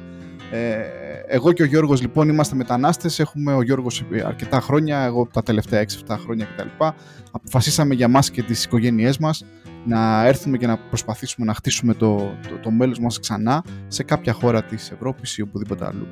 Ε, 0.53 0.83
εγώ 1.27 1.53
και 1.53 1.63
ο 1.63 1.67
Γιώργος 1.67 2.01
λοιπόν 2.01 2.29
είμαστε 2.29 2.55
μετανάστες, 2.55 3.19
έχουμε 3.19 3.55
ο 3.55 3.63
Γιώργος 3.63 4.05
αρκετά 4.27 4.61
χρόνια, 4.61 5.01
εγώ 5.01 5.29
τα 5.33 5.43
τελευταία 5.43 5.85
6-7 6.07 6.17
χρόνια 6.19 6.45
κτλ. 6.45 6.85
Αποφασίσαμε 7.31 7.95
για 7.95 8.09
μας 8.09 8.31
και 8.31 8.43
τις 8.43 8.65
οικογένειές 8.65 9.19
μας 9.19 9.45
να 9.85 10.27
έρθουμε 10.27 10.57
και 10.57 10.67
να 10.67 10.79
προσπαθήσουμε 10.79 11.47
να 11.47 11.55
χτίσουμε 11.55 11.95
το, 11.95 12.17
το, 12.49 12.59
το 12.63 12.71
μέλλον 12.71 12.97
μας 13.01 13.19
ξανά 13.19 13.65
σε 13.89 14.03
κάποια 14.03 14.33
χώρα 14.33 14.63
της 14.63 14.91
Ευρώπης 14.91 15.39
ή 15.39 15.43
οπουδήποτε 15.43 15.87
αλλού. 15.87 16.07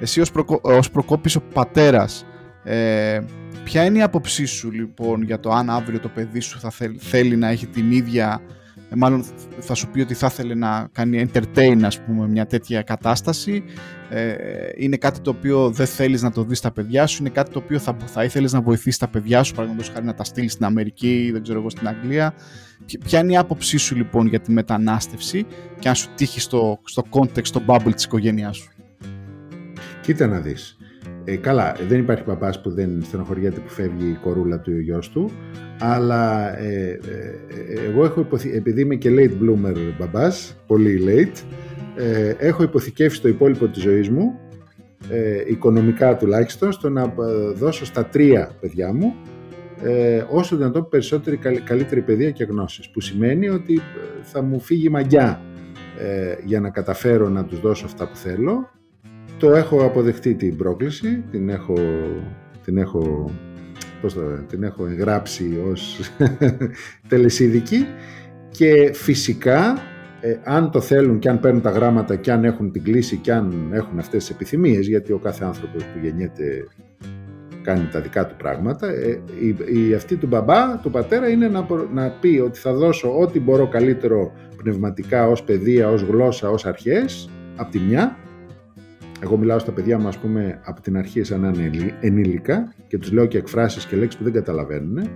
Εσύ 0.00 0.20
ως, 0.20 0.30
προκο, 0.30 0.60
ως 0.62 0.90
Προκόπης 0.90 1.36
ο 1.36 1.40
πατέρας, 1.40 2.24
ε, 2.64 3.20
Ποια 3.68 3.84
είναι 3.84 3.98
η 3.98 4.02
άποψή 4.02 4.44
σου 4.44 4.70
λοιπόν 4.70 5.22
για 5.22 5.40
το 5.40 5.50
αν 5.50 5.70
αύριο 5.70 6.00
το 6.00 6.08
παιδί 6.08 6.40
σου 6.40 6.60
θα 6.60 6.72
θέλει, 6.98 7.36
να 7.36 7.48
έχει 7.48 7.66
την 7.66 7.92
ίδια 7.92 8.40
ε, 8.40 8.54
μάλλον 8.96 9.24
θα 9.58 9.74
σου 9.74 9.88
πει 9.88 10.00
ότι 10.00 10.14
θα 10.14 10.26
ήθελε 10.26 10.54
να 10.54 10.88
κάνει 10.92 11.30
entertain 11.32 11.80
ας 11.82 12.00
πούμε 12.00 12.28
μια 12.28 12.46
τέτοια 12.46 12.82
κατάσταση. 12.82 13.64
Ε, 14.10 14.34
είναι 14.76 14.96
κάτι 14.96 15.20
το 15.20 15.30
οποίο 15.30 15.70
δεν 15.70 15.86
θέλεις 15.86 16.22
να 16.22 16.30
το 16.30 16.42
δεις 16.42 16.58
στα 16.58 16.70
παιδιά 16.70 17.06
σου. 17.06 17.16
Είναι 17.20 17.30
κάτι 17.30 17.50
το 17.50 17.58
οποίο 17.58 17.78
θα, 17.78 17.96
θα 18.06 18.24
ήθελες 18.24 18.52
να 18.52 18.60
βοηθήσεις 18.60 18.98
τα 18.98 19.08
παιδιά 19.08 19.42
σου 19.42 19.54
παραδείγματος 19.54 19.92
χάρη 19.92 20.04
να 20.04 20.14
τα 20.14 20.24
στείλεις 20.24 20.52
στην 20.52 20.64
Αμερική 20.64 21.24
ή 21.24 21.30
δεν 21.30 21.42
ξέρω 21.42 21.58
εγώ 21.58 21.70
στην 21.70 21.88
Αγγλία. 21.88 22.34
Ποια 23.04 23.20
είναι 23.20 23.32
η 23.32 23.36
άποψή 23.36 23.76
σου 23.76 23.96
λοιπόν 23.96 24.26
για 24.26 24.40
τη 24.40 24.52
μετανάστευση 24.52 25.46
και 25.78 25.88
αν 25.88 25.94
σου 25.94 26.08
τύχει 26.14 26.40
στο, 26.40 26.80
στο 26.84 27.02
context, 27.10 27.46
στο 27.46 27.62
bubble 27.66 27.94
της 27.94 28.04
οικογένειάς 28.04 28.56
σου; 28.56 28.70
Κοίτα 30.02 30.26
να 30.26 30.40
δεις 30.40 30.77
ε, 31.28 31.36
καλά, 31.36 31.76
δεν 31.88 31.98
υπάρχει 31.98 32.24
παπάς 32.24 32.60
που 32.60 32.70
δεν 32.70 33.02
στενοχωριέται 33.02 33.60
που 33.60 33.68
φεύγει 33.68 34.08
η 34.08 34.18
κορούλα 34.22 34.60
του 34.60 34.70
ή 34.70 34.74
ο 34.74 34.80
γιος 34.80 35.10
του, 35.10 35.30
αλλά 35.78 36.58
ε, 36.58 36.88
ε, 36.88 37.86
εγώ 37.88 38.04
έχω 38.04 38.20
υποθη... 38.20 38.50
επειδή 38.54 38.80
είμαι 38.80 38.94
και 38.94 39.10
late 39.12 39.42
bloomer 39.42 39.76
μπαμπάς, 39.98 40.56
πολύ 40.66 41.02
late, 41.06 41.42
ε, 41.96 42.34
έχω 42.38 42.62
υποθηκεύσει 42.62 43.20
το 43.20 43.28
υπόλοιπο 43.28 43.66
της 43.66 43.82
ζωής 43.82 44.08
μου 44.08 44.38
ε, 45.10 45.42
οικονομικά 45.46 46.16
τουλάχιστον 46.16 46.72
στο 46.72 46.88
να 46.88 47.02
ε, 47.02 47.52
δώσω 47.54 47.84
στα 47.84 48.04
τρία 48.04 48.50
παιδιά 48.60 48.92
μου 48.92 49.14
ε, 49.82 50.24
όσο 50.30 50.56
δυνατόν 50.56 50.88
περισσότερη 50.88 51.36
καλύτερη 51.64 52.02
παιδεία 52.02 52.30
και 52.30 52.44
γνώσεις 52.44 52.90
που 52.90 53.00
σημαίνει 53.00 53.48
ότι 53.48 53.74
ε, 53.74 54.22
θα 54.22 54.42
μου 54.42 54.60
φύγει 54.60 54.88
μαγιά 54.88 55.40
ε, 55.98 56.34
για 56.44 56.60
να 56.60 56.70
καταφέρω 56.70 57.28
να 57.28 57.44
τους 57.44 57.60
δώσω 57.60 57.84
αυτά 57.84 58.08
που 58.08 58.16
θέλω 58.16 58.70
το 59.38 59.54
έχω 59.54 59.84
αποδεχτεί 59.84 60.34
την 60.34 60.56
πρόκληση 60.56 61.24
την 61.30 61.48
έχω, 61.48 61.74
την 62.64 62.78
έχω, 62.78 63.30
πώς 64.00 64.14
το, 64.14 64.20
την 64.48 64.62
έχω 64.62 64.86
εγγράψει 64.86 65.58
ως 65.70 66.00
τελεσίδικη 67.08 67.86
και 68.50 68.90
φυσικά 68.94 69.78
ε, 70.20 70.36
αν 70.44 70.70
το 70.70 70.80
θέλουν 70.80 71.18
και 71.18 71.28
αν 71.28 71.40
παίρνουν 71.40 71.62
τα 71.62 71.70
γράμματα 71.70 72.16
και 72.16 72.32
αν 72.32 72.44
έχουν 72.44 72.72
την 72.72 72.82
κλίση 72.82 73.16
και 73.16 73.32
αν 73.32 73.70
έχουν 73.72 73.98
αυτές 73.98 74.24
τις 74.24 74.34
επιθυμίες 74.34 74.86
γιατί 74.86 75.12
ο 75.12 75.18
κάθε 75.18 75.44
άνθρωπος 75.44 75.84
που 75.84 75.98
γεννιέται 76.02 76.66
κάνει 77.62 77.88
τα 77.92 78.00
δικά 78.00 78.26
του 78.26 78.34
πράγματα 78.36 78.86
ε, 78.86 79.20
η, 79.40 79.56
η, 79.88 79.94
αυτή 79.94 80.16
του 80.16 80.26
μπαμπά, 80.26 80.78
του 80.78 80.90
πατέρα 80.90 81.28
είναι 81.28 81.48
να, 81.48 81.66
να 81.92 82.10
πει 82.10 82.40
ότι 82.44 82.58
θα 82.58 82.72
δώσω 82.72 83.18
ό,τι 83.18 83.40
μπορώ 83.40 83.68
καλύτερο 83.68 84.32
πνευματικά 84.56 85.28
ως 85.28 85.42
παιδεία, 85.42 85.88
ως 85.88 86.02
γλώσσα, 86.02 86.50
ως 86.50 86.66
αρχές 86.66 87.30
από 87.56 87.70
τη 87.70 87.78
μια 87.78 88.16
εγώ 89.22 89.36
μιλάω 89.36 89.58
στα 89.58 89.72
παιδιά 89.72 89.98
μου, 89.98 90.08
ας 90.08 90.18
πούμε, 90.18 90.60
από 90.64 90.80
την 90.80 90.96
αρχή 90.96 91.22
σαν 91.22 91.40
να 91.40 91.48
είναι 91.48 91.96
ενήλικα 92.00 92.74
και 92.86 92.98
τους 92.98 93.12
λέω 93.12 93.26
και 93.26 93.38
εκφράσεις 93.38 93.86
και 93.86 93.96
λέξεις 93.96 94.18
που 94.18 94.24
δεν 94.24 94.32
καταλαβαίνουν 94.32 95.08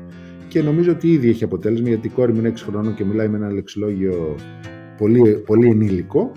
και 0.48 0.62
νομίζω 0.62 0.92
ότι 0.92 1.12
ήδη 1.12 1.28
έχει 1.28 1.44
αποτέλεσμα 1.44 1.88
γιατί 1.88 2.06
η 2.06 2.10
κόρη 2.10 2.32
μου 2.32 2.38
είναι 2.38 2.52
6 2.56 2.62
χρονών 2.62 2.94
και 2.94 3.04
μιλάει 3.04 3.28
με 3.28 3.36
ένα 3.36 3.52
λεξιλόγιο 3.52 4.36
πολύ, 4.96 5.42
πολύ 5.46 5.68
ενήλικο. 5.68 6.32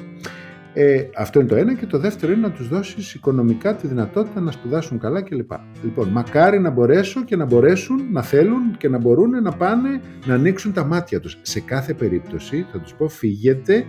Ε, 0.73 1.03
αυτό 1.15 1.39
είναι 1.39 1.49
το 1.49 1.55
ένα 1.55 1.75
και 1.75 1.85
το 1.85 1.99
δεύτερο 1.99 2.31
είναι 2.31 2.41
να 2.41 2.51
τους 2.51 2.67
δώσεις 2.67 3.13
οικονομικά 3.13 3.75
τη 3.75 3.87
δυνατότητα 3.87 4.39
να 4.39 4.51
σπουδάσουν 4.51 4.99
καλά 4.99 5.21
κλπ. 5.21 5.51
Λοιπόν, 5.83 6.07
μακάρι 6.07 6.59
να 6.59 6.69
μπορέσουν 6.69 7.25
και 7.25 7.35
να 7.35 7.45
μπορέσουν 7.45 8.11
να 8.11 8.21
θέλουν 8.21 8.77
και 8.77 8.89
να 8.89 8.97
μπορούν 8.97 9.29
να 9.29 9.51
πάνε 9.51 10.01
να 10.25 10.33
ανοίξουν 10.33 10.73
τα 10.73 10.83
μάτια 10.83 11.19
τους. 11.19 11.37
Σε 11.41 11.59
κάθε 11.59 11.93
περίπτωση 11.93 12.65
θα 12.71 12.79
τους 12.79 12.93
πω 12.93 13.07
φύγετε 13.07 13.85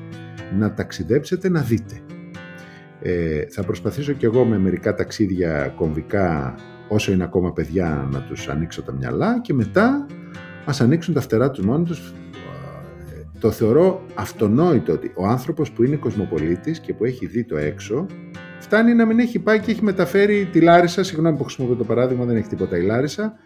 να 0.59 0.75
ταξιδέψετε 0.75 1.49
να 1.49 1.61
δείτε. 1.61 2.01
Ε, 3.09 3.47
θα 3.49 3.63
προσπαθήσω 3.63 4.13
κι 4.13 4.25
εγώ 4.25 4.45
με 4.45 4.59
μερικά 4.59 4.95
ταξίδια 4.95 5.73
κομβικά 5.77 6.55
όσο 6.89 7.13
είναι 7.13 7.25
ακόμα 7.25 7.53
παιδιά 7.53 8.09
να 8.13 8.21
τους 8.21 8.49
ανοίξω 8.49 8.83
τα 8.83 8.93
μυαλά 8.93 9.41
και 9.41 9.53
μετά 9.55 10.07
ας 10.65 10.81
ανοίξουν 10.81 11.15
τα 11.15 11.21
φτερά 11.21 11.51
τους 11.51 11.65
μόνοι 11.65 11.85
τους. 11.85 12.15
Το 13.41 13.51
θεωρώ 13.51 14.03
αυτονόητο 14.15 14.93
ότι 14.93 15.13
ο 15.15 15.27
άνθρωπος 15.27 15.71
που 15.71 15.83
είναι 15.83 15.97
κοσμοπολίτης 15.97 16.81
και 16.81 16.95
που 16.95 17.05
έχει 17.05 17.27
δει 17.27 17.45
το 17.45 17.57
έξω 17.57 18.07
φτάνει 18.59 18.95
να 18.95 19.07
μην 19.07 19.19
έχει 19.19 19.39
πάει 19.39 19.61
και 19.61 19.71
έχει 19.71 19.83
μεταφέρει 19.83 20.49
τη 20.53 20.61
Λάρισα, 20.61 21.03
συγγνώμη 21.03 21.37
που 21.37 21.45
χρησιμοποιώ 21.45 21.77
το 21.77 21.85
παράδειγμα, 21.85 22.25
δεν 22.25 22.37
έχει 22.37 22.49
τίποτα 22.49 22.77
η 22.79 22.83
Λάρισα, 22.83 23.39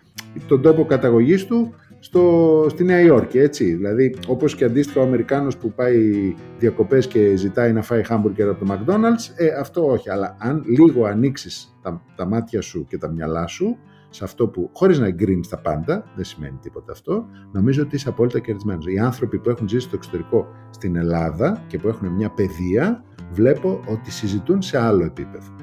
τον 0.47 0.63
τόπο 0.63 0.85
καταγωγής 0.85 1.47
του 1.47 1.75
στο, 2.01 2.67
στη 2.69 2.85
Νέα 2.85 3.01
Υόρκη, 3.01 3.39
έτσι. 3.39 3.75
Δηλαδή, 3.75 4.15
όπως 4.27 4.55
και 4.55 4.65
αντίστοιχα 4.65 5.01
ο 5.01 5.05
Αμερικάνος 5.05 5.57
που 5.57 5.73
πάει 5.73 6.35
διακοπές 6.59 7.07
και 7.07 7.37
ζητάει 7.37 7.73
να 7.73 7.83
φάει 7.83 8.03
χάμπουργκερ 8.03 8.49
από 8.49 8.65
το 8.65 8.73
McDonald's, 8.73 9.33
ε, 9.37 9.47
αυτό 9.47 9.87
όχι. 9.87 10.11
Αλλά 10.11 10.37
αν 10.39 10.63
λίγο 10.67 11.05
ανοίξεις 11.05 11.77
τα, 11.83 12.03
τα 12.17 12.27
μάτια 12.27 12.61
σου 12.61 12.87
και 12.89 12.99
τα 12.99 13.11
μυαλά 13.11 13.47
σου, 13.47 13.79
σε 14.11 14.25
αυτό 14.25 14.49
που, 14.49 14.71
χωρίς 14.73 14.99
να 14.99 15.07
εγκρίνεις 15.07 15.49
τα 15.49 15.59
πάντα, 15.59 16.05
δεν 16.15 16.25
σημαίνει 16.25 16.59
τίποτα 16.61 16.93
αυτό, 16.93 17.27
νομίζω 17.53 17.83
ότι 17.83 17.97
είσαι 17.97 18.09
απόλυτα 18.09 18.39
κερδισμένος. 18.39 18.87
Οι 18.87 18.99
άνθρωποι 18.99 19.39
που 19.39 19.51
έχουν 19.51 19.69
ζήσει 19.69 19.87
στο 19.87 19.97
εξωτερικό 19.97 20.47
στην 20.71 20.97
Ελλάδα 20.97 21.65
και 21.67 21.79
που 21.79 21.89
έχουν 21.89 22.09
μια 22.09 22.31
παιδεία, 22.31 23.05
βλέπω 23.33 23.81
ότι 23.89 24.11
συζητούν 24.11 24.63
σε 24.63 24.79
άλλο 24.79 25.05
επίπεδο. 25.05 25.57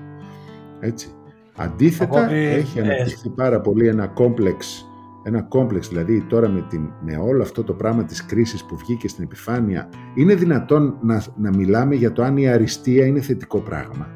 Έτσι. 0.79 1.09
Αντίθετα, 1.55 2.31
έχει 2.31 2.79
αναπτυχθεί 2.79 3.29
πάρα 3.29 3.61
πολύ 3.61 3.87
ένα 3.87 4.07
κόμπλεξ 4.07 4.86
ένα 5.27 5.41
κόμπλεξ, 5.41 5.87
δηλαδή 5.87 6.21
τώρα 6.21 6.49
με, 6.49 6.65
την, 6.69 6.89
με 7.01 7.17
όλο 7.17 7.41
αυτό 7.41 7.63
το 7.63 7.73
πράγμα 7.73 8.03
της 8.03 8.25
κρίσης 8.25 8.65
που 8.65 8.77
βγήκε 8.77 9.07
στην 9.07 9.23
επιφάνεια, 9.23 9.89
είναι 10.15 10.35
δυνατόν 10.35 10.97
να, 11.01 11.23
να 11.35 11.49
μιλάμε 11.55 11.95
για 11.95 12.11
το 12.11 12.23
αν 12.23 12.37
η 12.37 12.47
αριστεία 12.47 13.05
είναι 13.05 13.21
θετικό 13.21 13.59
πράγμα; 13.59 14.07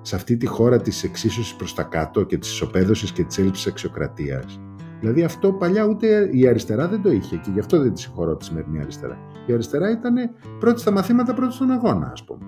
Σε 0.00 0.16
αυτή 0.16 0.36
τη 0.36 0.46
χώρα 0.46 0.80
της 0.80 1.04
εξίσωσης 1.04 1.54
προς 1.54 1.74
τα 1.74 1.82
κάτω 1.82 2.22
και 2.22 2.38
της 2.38 2.50
ισοπαίδωσης 2.50 3.12
και 3.12 3.24
της 3.24 3.38
έλλειψης 3.38 3.66
αξιοκρατίας. 3.66 4.60
Δηλαδή 5.00 5.22
αυτό 5.22 5.52
παλιά 5.52 5.84
ούτε 5.84 6.28
η 6.32 6.48
αριστερά 6.48 6.88
δεν 6.88 7.02
το 7.02 7.10
είχε 7.10 7.36
και 7.36 7.50
γι' 7.52 7.60
αυτό 7.60 7.82
δεν 7.82 7.94
τη 7.94 8.00
συγχωρώ 8.00 8.36
τη 8.36 8.44
σημερινή 8.44 8.80
αριστερά. 8.80 9.18
Η 9.46 9.52
αριστερά 9.52 9.90
ήταν 9.90 10.14
πρώτη 10.58 10.80
στα 10.80 10.90
μαθήματα, 10.90 11.34
πρώτη 11.34 11.52
στον 11.52 11.70
αγώνα 11.70 12.10
ας 12.12 12.24
πούμε. 12.24 12.44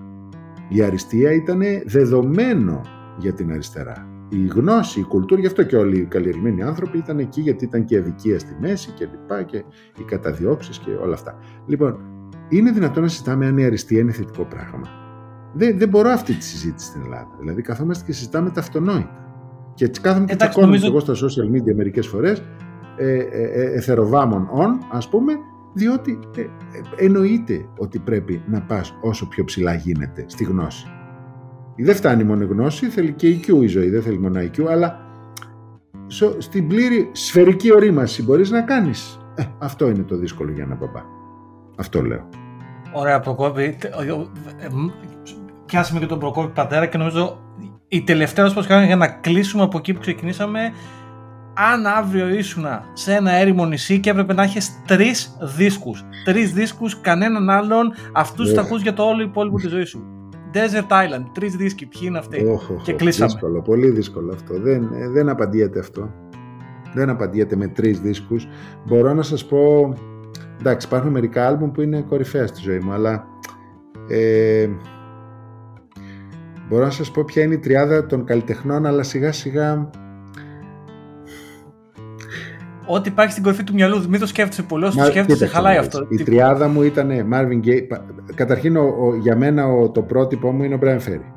Η 0.69 0.81
αριστεία 0.81 1.31
ήταν 1.31 1.61
δεδομένο 1.85 2.81
για 3.17 3.33
την 3.33 3.51
αριστερά. 3.51 4.16
Η 4.29 4.45
γνώση, 4.45 4.99
η 4.99 5.03
κουλτούρα, 5.03 5.41
γι' 5.41 5.47
αυτό 5.47 5.63
και 5.63 5.75
όλοι 5.75 5.97
οι 5.99 6.05
καλλιεργημένοι 6.05 6.63
άνθρωποι 6.63 6.97
ήταν 6.97 7.19
εκεί 7.19 7.41
γιατί 7.41 7.65
ήταν 7.65 7.85
και 7.85 7.97
αδικία 7.97 8.39
στη 8.39 8.55
μέση 8.59 8.91
και 8.91 9.07
λοιπά 9.11 9.43
και 9.43 9.63
οι 9.97 10.03
καταδιώξεις 10.03 10.77
και 10.79 10.91
όλα 10.91 11.13
αυτά. 11.13 11.37
Λοιπόν, 11.65 11.99
είναι 12.49 12.71
δυνατόν 12.71 13.03
να 13.03 13.09
συζητάμε 13.09 13.45
αν 13.47 13.57
η 13.57 13.65
αριστεία 13.65 13.99
είναι 13.99 14.11
θετικό 14.11 14.43
πράγμα. 14.43 14.87
Δεν, 15.53 15.77
δεν 15.77 15.89
μπορώ 15.89 16.09
αυτή 16.09 16.33
τη 16.33 16.43
συζήτηση 16.43 16.87
στην 16.87 17.01
Ελλάδα. 17.01 17.35
Δηλαδή, 17.39 17.61
καθόμαστε 17.61 18.05
και 18.05 18.11
συζητάμε 18.11 18.49
τα 18.49 18.59
αυτονόητα. 18.59 19.25
Και 19.73 19.85
έτσι 19.85 20.01
κάθομαι 20.01 20.25
και 20.25 20.35
τσακώνομαι 20.35 20.77
νομίζω... 20.77 20.87
εγώ 20.87 20.99
στα 20.99 21.13
social 21.13 21.55
media 21.55 21.75
μερικές 21.75 22.07
φορές, 22.07 22.43
ε, 22.97 23.11
ε, 23.11 23.21
ε, 23.21 23.73
εθεροβάμων 23.75 24.49
on, 24.53 24.85
ας 24.91 25.09
πούμε, 25.09 25.33
διότι 25.73 26.19
ε, 26.35 26.41
ε, 26.41 26.47
εννοείται 26.95 27.65
ότι 27.77 27.99
πρέπει 27.99 28.43
να 28.47 28.61
πας 28.61 28.97
όσο 29.01 29.27
πιο 29.27 29.43
ψηλά 29.43 29.73
γίνεται 29.73 30.25
στη 30.27 30.43
γνώση. 30.43 30.87
Δεν 31.77 31.95
φτάνει 31.95 32.23
μόνο 32.23 32.43
η 32.43 32.45
γνώση, 32.45 32.89
θέλει 32.89 33.11
και 33.11 33.27
IQ 33.27 33.63
η 33.63 33.67
ζωή, 33.67 33.89
δεν 33.89 34.01
θέλει 34.01 34.19
μόνο 34.19 34.39
IQ, 34.39 34.65
αλλά 34.69 34.99
στην 36.37 36.67
πλήρη 36.67 37.09
σφαιρική 37.11 37.73
ορίμαση 37.73 38.23
μπορείς 38.23 38.49
να 38.49 38.61
κάνεις. 38.61 39.19
Ε, 39.35 39.43
αυτό 39.59 39.87
είναι 39.87 40.03
το 40.03 40.17
δύσκολο 40.17 40.51
για 40.51 40.63
ένα 40.63 40.75
μπαμπά. 40.75 41.01
Αυτό 41.77 42.01
λέω. 42.01 42.29
Ωραία, 42.93 43.19
Προκόπη 43.19 43.77
πιάσαμε 45.65 45.99
και 45.99 46.05
τον 46.05 46.19
Προκόπη 46.19 46.51
πατέρα 46.53 46.85
και 46.85 46.97
νομίζω 46.97 47.39
η 47.87 48.03
τελευταία 48.03 48.53
μας 48.53 48.65
για 48.85 48.95
να 48.95 49.07
κλείσουμε 49.07 49.63
από 49.63 49.77
εκεί 49.77 49.93
που 49.93 49.99
ξεκινήσαμε 49.99 50.59
αν 51.53 51.85
αύριο 51.85 52.27
ήσουν 52.27 52.65
σε 52.93 53.13
ένα 53.13 53.31
έρημο 53.31 53.65
νησί 53.65 53.99
και 53.99 54.09
έπρεπε 54.09 54.33
να 54.33 54.43
έχεις 54.43 54.83
τρεις 54.85 55.37
δίσκους. 55.41 56.03
Τρεις 56.25 56.53
δίσκους, 56.53 57.01
κανέναν 57.01 57.49
άλλον, 57.49 57.93
αυτούς 58.13 58.51
yeah. 58.51 58.53
θα 58.53 58.61
ακούς 58.61 58.81
για 58.81 58.93
το 58.93 59.03
όλο 59.03 59.21
υπόλοιπο 59.21 59.57
της 59.57 59.69
ζωής 59.69 59.89
σου. 59.89 60.16
Desert 60.53 60.91
Island, 60.91 61.25
τρεις 61.33 61.55
δίσκοι, 61.55 61.85
ποιοι 61.85 62.01
είναι 62.03 62.17
αυτοί; 62.17 62.45
Oh, 62.45 62.81
και 62.83 62.93
κλείσαμε. 62.93 63.31
Δύσκολο, 63.31 63.61
πολύ 63.61 63.89
δύσκολο 63.89 64.31
αυτό. 64.33 64.59
Δεν, 64.59 64.89
δεν 65.11 65.29
απαντιέται 65.29 65.79
αυτό. 65.79 66.13
Δεν 66.93 67.09
απαντιέται 67.09 67.55
με 67.55 67.67
τρεις 67.67 67.99
δίσκους. 67.99 68.47
Μπορώ 68.85 69.13
να 69.13 69.21
σας 69.21 69.45
πω. 69.45 69.93
Εντάξει, 70.59 70.87
υπάρχουν 70.87 71.11
μερικά 71.11 71.47
άλμπουμ 71.47 71.71
που 71.71 71.81
είναι 71.81 72.01
κορυφαία 72.01 72.47
στη 72.47 72.61
ζωή 72.61 72.79
μου, 72.79 72.91
αλλά. 72.91 73.27
Ε, 74.09 74.69
Μπορώ 76.69 76.83
να 76.83 76.89
σας 76.91 77.11
πω 77.11 77.23
ποια 77.23 77.43
είναι 77.43 77.53
η 77.53 77.59
τριάδα 77.59 78.05
των 78.05 78.23
καλλιτεχνών, 78.23 78.85
αλλά 78.85 79.03
σιγά 79.03 79.31
σιγά... 79.31 79.89
Ό,τι 82.87 83.09
υπάρχει 83.09 83.31
στην 83.31 83.43
κορυφή 83.43 83.63
του 83.63 83.73
μυαλού, 83.73 84.09
μην 84.09 84.19
το 84.19 84.25
σκέφτεσαι 84.25 84.63
πολύ, 84.63 84.85
όσο 84.85 84.97
το 84.97 85.05
σκέφτεσαι 85.05 85.47
χαλάει 85.47 85.77
αυτό. 85.77 86.07
Η 86.09 86.23
τριάδα 86.23 86.67
μου 86.67 86.81
ήταν 86.81 87.09
Marvin 87.33 87.67
Gaye. 87.67 87.99
Καταρχήν, 88.35 88.77
ο, 88.77 89.15
για 89.21 89.35
μένα 89.35 89.67
ο, 89.67 89.89
το 89.89 90.01
πρότυπο 90.01 90.51
μου 90.51 90.63
είναι 90.63 90.75
ο 90.75 90.79
Brian 90.81 90.97
Ferry. 90.97 91.31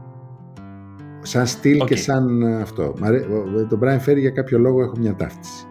Σαν 1.22 1.46
στυλ 1.46 1.84
και 1.84 1.96
σαν 1.96 2.44
αυτό. 2.61 2.94
Το 3.68 3.78
Brian 3.82 4.09
Ferry 4.09 4.18
για 4.18 4.30
κάποιο 4.30 4.59
λόγο 4.59 4.82
έχω 4.82 4.94
μια 4.98 5.14
ταύτιση. 5.14 5.64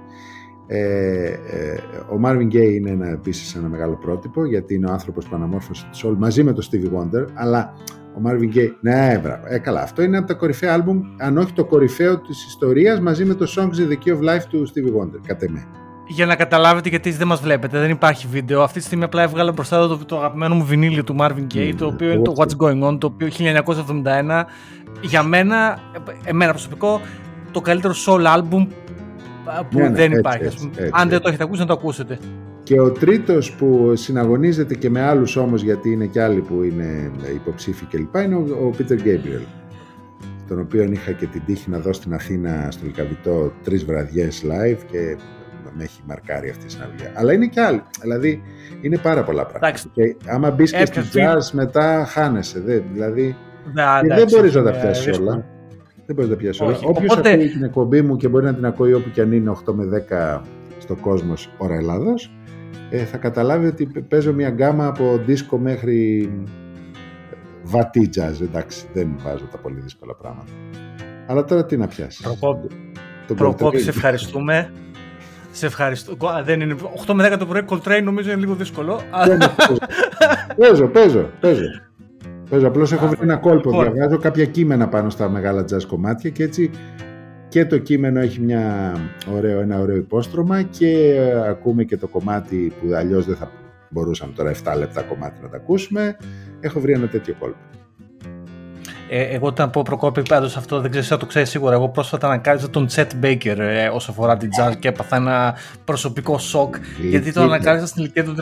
Ε, 0.71 1.25
ε, 1.25 1.79
ο 2.09 2.19
Marvin 2.23 2.47
Gaye 2.47 2.73
είναι 2.73 2.89
ένα, 2.89 3.09
επίσης 3.09 3.55
ένα 3.55 3.67
μεγάλο 3.67 3.95
πρότυπο 3.95 4.45
γιατί 4.45 4.73
είναι 4.73 4.87
ο 4.87 4.91
άνθρωπος 4.91 5.25
που 5.27 5.35
αναμόρφωσε 5.35 5.89
τη 5.91 5.99
soul 6.03 6.15
μαζί 6.17 6.43
με 6.43 6.53
τον 6.53 6.63
Stevie 6.71 6.99
Wonder 6.99 7.25
αλλά 7.33 7.73
ο 8.19 8.29
Marvin 8.29 8.57
Gaye. 8.57 8.71
Ναι, 8.79 9.19
μπράβο. 9.23 9.43
Ε, 9.47 9.57
καλά. 9.57 9.81
Αυτό 9.81 10.01
είναι 10.01 10.17
από 10.17 10.27
τα 10.27 10.33
κορυφαία 10.33 10.73
άλμπουμ, 10.73 11.01
αν 11.17 11.37
όχι 11.37 11.53
το 11.53 11.65
κορυφαίο 11.65 12.19
της 12.19 12.45
ιστορίας, 12.45 12.99
μαζί 12.99 13.25
με 13.25 13.33
το 13.33 13.53
Songs 13.55 13.79
in 13.79 13.91
the 13.91 13.97
Key 14.05 14.13
of 14.13 14.35
Life 14.35 14.43
του 14.49 14.67
Stevie 14.67 15.01
Wonder, 15.01 15.19
κατά 15.25 15.45
εμέ. 15.45 15.67
Για 16.07 16.25
να 16.25 16.35
καταλάβετε 16.35 16.89
γιατί 16.89 17.11
δεν 17.11 17.27
μας 17.27 17.41
βλέπετε, 17.41 17.79
δεν 17.79 17.89
υπάρχει 17.89 18.27
βίντεο. 18.27 18.61
Αυτή 18.61 18.79
τη 18.79 18.85
στιγμή 18.85 19.03
απλά 19.03 19.21
έβγαλα 19.21 19.51
μπροστά 19.51 19.87
το, 19.87 19.97
το 20.05 20.17
αγαπημένο 20.17 20.55
μου 20.55 20.65
βινίλιο 20.65 21.03
του 21.03 21.15
Marvin 21.19 21.47
Gaye, 21.53 21.73
το 21.77 21.85
οποίο 21.85 22.11
είναι 22.11 22.21
το 22.21 22.33
What's 22.37 22.65
Going 22.65 22.87
On, 22.87 22.99
το 22.99 23.07
οποίο 23.07 23.27
1971 23.37 24.43
για 25.01 25.23
μένα, 25.23 25.79
εμένα 26.23 26.51
προσωπικό, 26.51 27.01
το 27.51 27.61
καλύτερο 27.61 27.93
soul 28.05 28.37
album 28.37 28.67
που 29.69 29.77
ναι, 29.77 29.83
ναι, 29.83 29.95
δεν 29.95 30.11
υπάρχει. 30.11 30.71
Αν 30.91 31.09
δεν 31.09 31.21
το 31.21 31.27
έχετε 31.27 31.43
ακούσει, 31.43 31.59
να 31.59 31.67
το 31.67 31.73
ακούσετε. 31.73 32.19
Και 32.69 32.79
ο 32.79 32.91
τρίτος 32.91 33.51
που 33.51 33.95
συναγωνίζεται 33.95 34.75
και 34.75 34.89
με 34.89 35.01
άλλους 35.01 35.35
όμως 35.35 35.61
γιατί 35.61 35.91
είναι 35.91 36.05
και 36.05 36.21
άλλοι 36.21 36.41
που 36.41 36.63
είναι 36.63 37.11
υποψήφοι 37.35 37.85
κλπ. 37.85 38.15
είναι 38.15 38.35
ο, 38.35 38.73
Πίτερ 38.77 38.97
Γκέμπριελ 38.97 39.41
τον 40.47 40.59
οποίο 40.59 40.83
είχα 40.83 41.11
και 41.11 41.25
την 41.25 41.41
τύχη 41.45 41.69
να 41.69 41.79
δω 41.79 41.93
στην 41.93 42.13
Αθήνα 42.13 42.67
στο 42.71 42.85
Λικαβιτό 42.85 43.51
τρεις 43.63 43.85
βραδιές 43.85 44.43
live 44.45 44.77
και 44.91 45.17
με 45.77 45.83
έχει 45.83 46.01
μαρκάρει 46.07 46.49
αυτή 46.49 46.65
η 46.65 46.69
συναυλία. 46.69 47.11
Αλλά 47.15 47.33
είναι 47.33 47.47
και 47.47 47.61
άλλοι. 47.61 47.83
Δηλαδή 48.01 48.41
είναι 48.81 48.97
πάρα 48.97 49.23
πολλά 49.23 49.45
πράγματα. 49.45 49.79
Και 49.93 50.15
άμα 50.27 50.51
μπεις 50.51 50.71
και 50.71 50.85
στη 50.85 50.99
jazz 51.13 51.51
μετά 51.51 52.05
χάνεσαι. 52.05 52.59
Δε, 52.59 52.79
δηλαδή 52.93 53.35
ναι, 53.73 54.15
δεν 54.15 54.27
μπορείς 54.31 54.55
να 54.55 54.63
τα 54.63 54.71
πιάσεις 54.71 55.19
όλα. 55.19 55.45
Δεν 56.05 56.15
μπορείς 56.15 56.29
να 56.29 56.35
τα 56.35 56.41
πιάσεις 56.41 56.61
όλα. 56.61 56.71
Όχι. 56.71 56.85
Όποιος 56.85 57.11
Οπότε- 57.11 57.33
ακούει 57.33 57.49
την 57.49 57.63
εκπομπή 57.63 58.01
μου 58.01 58.15
και 58.15 58.27
μπορεί 58.27 58.45
να 58.45 58.53
την 58.53 58.65
ακούει 58.65 58.93
όπου 58.93 59.09
και 59.09 59.21
αν 59.21 59.31
είναι 59.31 59.49
8 59.49 59.73
με 59.73 59.85
10 59.85 60.41
στο 60.77 60.95
κόσμος 60.95 61.49
ώρα 61.57 61.75
Ελλάδος, 61.75 62.25
ε, 62.25 62.38
θα 62.97 63.17
καταλάβει 63.17 63.67
ότι 63.67 63.85
π- 63.85 63.99
παίζω 63.99 64.33
μια 64.33 64.49
γκάμα 64.49 64.87
από 64.87 65.21
δίσκο 65.25 65.57
μέχρι 65.57 66.29
βατή 67.63 68.09
jazz. 68.15 68.41
Εντάξει, 68.41 68.85
δεν 68.93 69.15
βάζω 69.23 69.45
τα 69.51 69.57
πολύ 69.57 69.79
δύσκολα 69.79 70.15
πράγματα. 70.15 70.51
Αλλά 71.27 71.43
τώρα 71.43 71.65
τι 71.65 71.77
να 71.77 71.87
πιάσεις; 71.87 72.21
Προκόπη, 72.21 72.67
Προκόπη, 73.35 73.79
σε 73.79 73.89
ευχαριστούμε. 73.89 74.71
Σε 75.51 75.65
ευχαριστώ. 75.65 76.27
Α, 76.27 76.43
Δεν 76.43 76.61
είναι 76.61 76.75
8 77.07 77.13
με 77.13 77.29
10 77.33 77.37
το 77.39 77.45
πρωί, 77.45 77.63
Coltrane 77.69 78.01
νομίζω 78.03 78.31
είναι 78.31 78.39
λίγο 78.39 78.53
δύσκολο. 78.55 79.01
αλλά- 79.09 79.55
παίζω, 80.57 80.87
παίζω, 80.87 81.29
παίζω. 81.39 81.63
Παίζω, 82.49 82.67
απλώς 82.67 82.91
έχω 82.91 83.07
βρει 83.07 83.17
ένα 83.21 83.35
κόλπο, 83.37 83.69
Λοιπόν. 83.69 83.93
διαβάζω 83.93 84.17
κάποια 84.17 84.45
κείμενα 84.45 84.87
πάνω 84.87 85.09
στα 85.09 85.29
μεγάλα 85.29 85.61
jazz 85.71 85.83
κομμάτια 85.87 86.29
και 86.29 86.43
έτσι 86.43 86.69
και 87.49 87.65
το 87.65 87.77
κείμενο 87.77 88.19
έχει 88.19 88.41
μια 88.41 88.95
ωραίο, 89.33 89.59
ένα 89.59 89.79
ωραίο 89.79 89.95
υπόστρωμα 89.95 90.61
και 90.61 91.15
ε, 91.15 91.47
ακούμε 91.49 91.83
και 91.83 91.97
το 91.97 92.07
κομμάτι 92.07 92.73
που 92.81 92.93
αλλιώς 92.95 93.25
δεν 93.25 93.35
θα 93.35 93.51
μπορούσαμε 93.89 94.33
τώρα 94.35 94.51
7 94.63 94.77
λεπτά 94.77 95.01
κομμάτι 95.01 95.41
να 95.41 95.49
τα 95.49 95.57
ακούσουμε. 95.57 96.17
Έχω 96.59 96.79
βρει 96.79 96.93
ένα 96.93 97.07
τέτοιο 97.07 97.35
κόλπο. 97.39 97.57
Ε, 99.11 99.23
εγώ 99.23 99.47
όταν 99.47 99.69
πω 99.69 99.81
προκόπη 99.81 100.21
πάντως 100.21 100.57
αυτό 100.57 100.81
δεν 100.81 100.91
ξέρω 100.91 101.05
αν 101.11 101.19
το 101.19 101.25
ξέρεις 101.25 101.49
σίγουρα. 101.49 101.73
Εγώ 101.73 101.89
πρόσφατα 101.89 102.27
ανακάλυψα 102.27 102.69
τον 102.69 102.87
Chet 102.89 103.07
Baker 103.23 103.57
ε, 103.57 103.87
όσο 103.87 104.11
αφορά 104.11 104.37
την 104.37 104.49
jazz 104.59 104.75
και 104.79 104.87
έπαθα 104.87 105.15
ένα 105.15 105.55
προσωπικό 105.85 106.37
σοκ. 106.37 106.75
Γιατί 107.09 107.33
τον 107.33 107.43
Ήταν. 107.43 107.53
ανακάλυψα 107.53 107.87
στην 107.87 108.03
ηλικία 108.03 108.23
του 108.23 108.35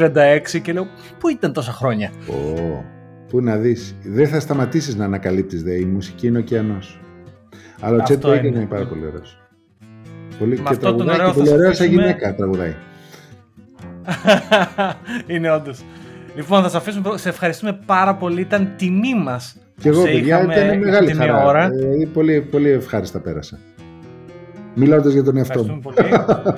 36 0.55 0.61
και 0.61 0.73
λέω 0.73 0.87
Πού 1.19 1.29
ήταν 1.29 1.53
τόσα 1.53 1.71
χρόνια; 1.71 2.11
Ω, 2.29 2.83
Πού 3.27 3.41
να 3.41 3.57
δεις. 3.57 3.95
Δεν 4.03 4.27
θα 4.27 4.39
σταματήσεις 4.39 4.95
να 4.95 5.05
ανακαλύπτεις, 5.05 5.63
δε. 5.63 5.75
Η 5.75 5.85
μουσική 5.85 6.27
είναι 6.27 6.37
ωκεανός. 6.37 6.99
Αλλά 7.81 7.97
ο 7.97 8.05
Chet 8.07 8.13
Αυτό 8.13 8.29
Baker 8.31 8.37
είναι. 8.37 8.47
είναι 8.57 8.65
πάρα 8.65 8.85
πολύ 8.85 9.05
ωραίος. 9.05 9.37
Πολύ, 10.39 10.49
Με 10.49 10.55
και 10.55 10.61
αυτό 10.69 10.95
τον 10.95 11.05
τραγουδάει 11.05 11.15
ωραίο 11.15 11.27
και 11.31 11.37
θα 11.37 11.43
πολύ 11.43 11.49
ωραίος 11.61 11.77
σαν 11.77 11.85
αφήσουμε- 11.85 12.05
γυναίκα 12.07 12.35
τραγουδάει. 12.35 12.75
είναι 15.33 15.51
όντως. 15.51 15.83
Λοιπόν, 16.35 16.61
θα 16.61 16.69
σε 16.69 16.77
αφήσουμε. 16.77 17.17
Σε 17.17 17.29
ευχαριστούμε 17.29 17.79
πάρα 17.85 18.15
πολύ. 18.15 18.41
Ήταν 18.41 18.69
τιμή 18.77 19.15
μας. 19.15 19.57
Και 19.81 19.89
εγώ, 19.89 20.03
παιδιά, 20.03 20.43
ήταν 20.43 20.79
μεγάλη 20.79 21.07
την 21.07 21.17
μία 21.17 21.25
χαρά. 21.27 21.45
ώρα. 21.45 21.63
Ε, 21.65 22.07
πολύ, 22.13 22.41
πολύ 22.41 22.69
ευχάριστα 22.69 23.19
πέρασα. 23.19 23.59
Μιλώντας 24.73 25.13
για 25.13 25.23
τον 25.23 25.37
εαυτό 25.37 25.63
μου. 25.63 25.81
Ευχαριστούμε 25.95 26.53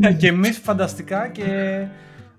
πολύ. 0.00 0.16
και 0.18 0.28
εμείς 0.28 0.58
φανταστικά 0.58 1.28
και 1.32 1.42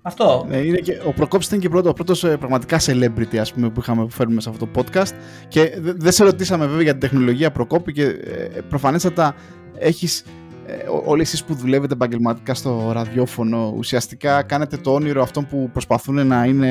αυτό. 0.07 0.45
Ναι, 0.49 0.57
είναι 0.57 0.77
και, 0.77 1.01
ο 1.05 1.11
Προκόπης 1.13 1.47
ήταν 1.47 1.59
και 1.59 1.69
πρώτο, 1.69 1.89
ο 1.89 1.93
πρώτος 1.93 2.23
ε, 2.23 2.37
πραγματικά 2.37 2.79
celebrity 2.85 3.37
ας 3.37 3.53
πούμε, 3.53 3.69
που 3.69 3.79
είχαμε 3.79 4.03
που 4.03 4.09
φέρνουμε 4.11 4.41
σε 4.41 4.49
αυτό 4.49 4.65
το 4.67 4.81
podcast 4.81 5.11
και 5.47 5.77
δε- 5.79 5.93
δεν 5.95 6.11
σε 6.11 6.23
ρωτήσαμε 6.23 6.65
βέβαια 6.65 6.81
για 6.81 6.91
την 6.91 6.99
τεχνολογία 7.01 7.51
Προκόπη 7.51 7.91
και 7.93 8.03
ε, 8.03 8.61
προφανέστατα 8.69 9.35
έχεις 9.77 10.23
ε, 10.67 10.73
ό- 10.89 11.03
όλοι 11.05 11.21
εσείς 11.21 11.43
που 11.43 11.53
δουλεύετε 11.55 11.93
επαγγελματικά 11.93 12.53
στο 12.53 12.89
ραδιόφωνο 12.93 13.73
ουσιαστικά 13.77 14.43
κάνετε 14.43 14.77
το 14.77 14.93
όνειρο 14.93 15.21
αυτών 15.21 15.47
που 15.47 15.69
προσπαθούν 15.73 16.27
να 16.27 16.45
είναι 16.45 16.69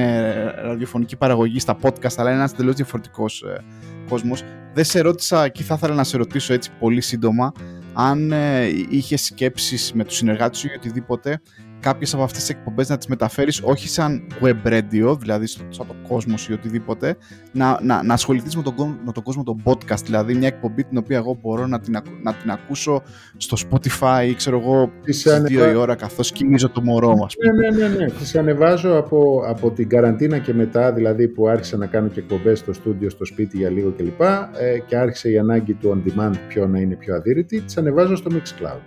ε, 0.59 0.61
ραδιοφωνική 0.63 1.17
παραγωγή 1.17 1.59
στα 1.61 1.77
podcast 1.83 2.15
αλλά 2.17 2.29
είναι 2.29 2.39
ένας 2.39 2.55
τελείως 2.55 2.75
διαφορετικός 2.75 3.43
ε, 3.43 3.65
κόσμος. 4.09 4.43
Δεν 4.75 4.85
σε 4.85 5.01
ρώτησα 5.01 5.49
και 5.49 5.63
θα 5.63 5.75
ήθελα 5.75 5.95
να 5.95 6.05
σε 6.05 6.17
ρωτήσω 6.17 6.53
έτσι 6.53 6.71
πολύ 6.79 7.01
σύντομα 7.01 7.53
αν 7.93 8.33
ε, 8.33 8.65
είχες 8.89 9.25
σκέψεις 9.25 9.93
με 9.95 10.05
τους 10.05 10.17
συνεργάτες 10.17 10.59
σου 10.59 10.67
ή 10.67 10.75
οτιδήποτε 10.77 11.41
κάποιες 11.85 12.15
από 12.15 12.23
αυτές 12.23 12.41
τις 12.41 12.49
εκπομπές 12.49 12.89
να 12.89 12.97
τις 12.97 13.07
μεταφέρεις 13.07 13.61
όχι 13.65 13.89
σαν 13.89 14.27
web 14.43 14.69
radio, 14.73 15.17
δηλαδή 15.19 15.47
στο, 15.47 15.65
σαν 15.69 15.87
το 15.87 15.95
κόσμος 16.09 16.49
ή 16.49 16.53
οτιδήποτε, 16.53 17.17
να, 17.53 17.79
να, 17.83 18.03
να 18.03 18.15
ασχοληθείς 18.15 18.57
με 18.57 18.63
τον, 18.63 18.75
κο- 18.75 18.99
με 19.05 19.13
τον 19.13 19.23
κόσμο 19.23 19.43
των 19.43 19.63
podcast, 19.65 20.03
δηλαδή 20.05 20.35
μια 20.35 20.49
εκπομπή 20.49 20.85
την 20.85 20.99
οποία 20.99 21.17
εγώ 21.17 21.39
μπορώ 21.43 21.67
να 21.67 21.81
την, 21.81 21.97
ακου- 21.97 22.23
να 22.23 22.33
την 22.35 22.51
ακούσω 22.51 23.03
στο 23.37 23.57
Spotify 23.71 24.27
ή 24.29 24.35
ξέρω 24.35 24.59
εγώ 24.59 24.91
Τις 25.03 25.21
στις 25.21 25.33
ανεβα- 25.33 25.69
2 25.71 25.73
η 25.73 25.75
ώρα 25.75 25.95
καθώς 25.95 26.33
κοιμίζω 26.33 26.69
το 26.71 26.81
μωρό 26.83 27.17
μας. 27.17 27.35
Ναι, 27.45 27.71
ναι, 27.71 27.89
ναι, 27.89 27.95
ναι. 27.97 28.11
Τις 28.11 28.37
ανεβάζω 28.37 28.97
από, 28.97 29.43
από 29.47 29.71
την 29.71 29.89
καραντίνα 29.89 30.39
και 30.39 30.55
μετά, 30.55 30.93
δηλαδή 30.93 31.29
που 31.29 31.49
άρχισα 31.49 31.77
να 31.77 31.87
κάνω 31.87 32.09
και 32.09 32.21
εκπομπές 32.21 32.59
στο 32.59 32.73
στούντιο, 32.73 33.11
στο 33.11 33.25
σπίτι 33.25 33.57
για 33.57 33.71
λίγο 33.71 33.91
κλπ. 33.97 34.21
Ε, 34.21 34.79
και 34.87 34.97
άρχισε 34.97 35.31
η 35.31 35.39
ανάγκη 35.39 35.75
του 35.75 36.03
on 36.05 36.09
demand 36.11 36.33
πιο 36.49 36.67
να 36.67 36.79
είναι 36.79 36.95
πιο 36.95 37.15
αδύρυτη, 37.15 37.61
τις 37.61 37.77
ανεβάζω 37.77 38.17
στο 38.17 38.31
Mixcloud. 38.35 38.81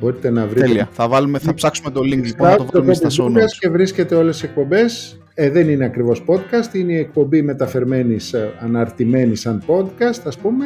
Μπορείτε 0.00 0.30
να 0.30 0.46
βρείτε 0.46 0.66
Τέλεια. 0.66 0.88
Θα, 0.92 1.08
βάλουμε, 1.08 1.38
θα 1.38 1.54
ψάξουμε 1.54 1.90
το 1.90 2.00
link 2.00 2.22
λοιπόν, 2.22 2.48
Mixcloud, 2.48 2.50
να 2.50 2.56
το 2.56 2.66
βάλουμε 2.72 2.94
στα 2.94 3.04
Κώστας 3.04 3.26
show 3.26 3.28
Δούκας 3.28 3.44
notes. 3.44 3.58
και 3.58 3.68
βρίσκεται 3.68 4.14
όλες 4.14 4.34
τις 4.38 4.48
εκπομπές. 4.48 5.18
Ε, 5.34 5.50
δεν 5.50 5.68
είναι 5.68 5.84
ακριβώς 5.84 6.24
podcast, 6.26 6.74
είναι 6.74 6.92
η 6.92 6.98
εκπομπή 6.98 7.42
μεταφερμένης, 7.42 8.32
ε, 8.32 8.52
αναρτημένη 8.60 9.36
σαν 9.36 9.62
podcast, 9.66 10.20
ας 10.24 10.38
πούμε. 10.38 10.64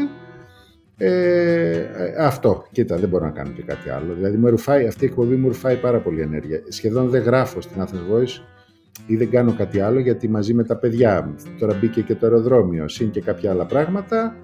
Ε, 0.97 1.09
ε, 1.09 2.15
αυτό, 2.19 2.67
κοίτα, 2.73 2.97
δεν 2.97 3.09
μπορώ 3.09 3.25
να 3.25 3.31
κάνω 3.31 3.51
και 3.51 3.63
κάτι 3.63 3.91
άλλο. 3.91 4.15
Δηλαδή, 4.15 4.37
μου 4.37 4.51
ρουφάει, 4.51 4.87
αυτή 4.87 5.05
η 5.05 5.07
εκπομπή 5.07 5.35
μου 5.35 5.49
ρουφάει 5.49 5.77
πάρα 5.77 5.99
πολύ 5.99 6.21
ενέργεια. 6.21 6.63
Σχεδόν 6.69 7.09
δεν 7.09 7.23
γράφω 7.23 7.61
στην 7.61 7.83
Athens 7.83 8.15
Voice 8.15 8.43
ή 9.07 9.17
δεν 9.17 9.31
κάνω 9.31 9.53
κάτι 9.53 9.81
άλλο 9.81 9.99
γιατί 9.99 10.29
μαζί 10.29 10.55
με 10.55 10.65
τα 10.65 10.77
παιδιά, 10.77 11.35
τώρα 11.59 11.75
μπήκε 11.81 12.01
και 12.01 12.15
το 12.15 12.27
αεροδρόμιο, 12.27 12.89
συν 12.89 13.11
και 13.11 13.21
κάποια 13.21 13.51
άλλα 13.51 13.67
πράγματα, 13.67 14.37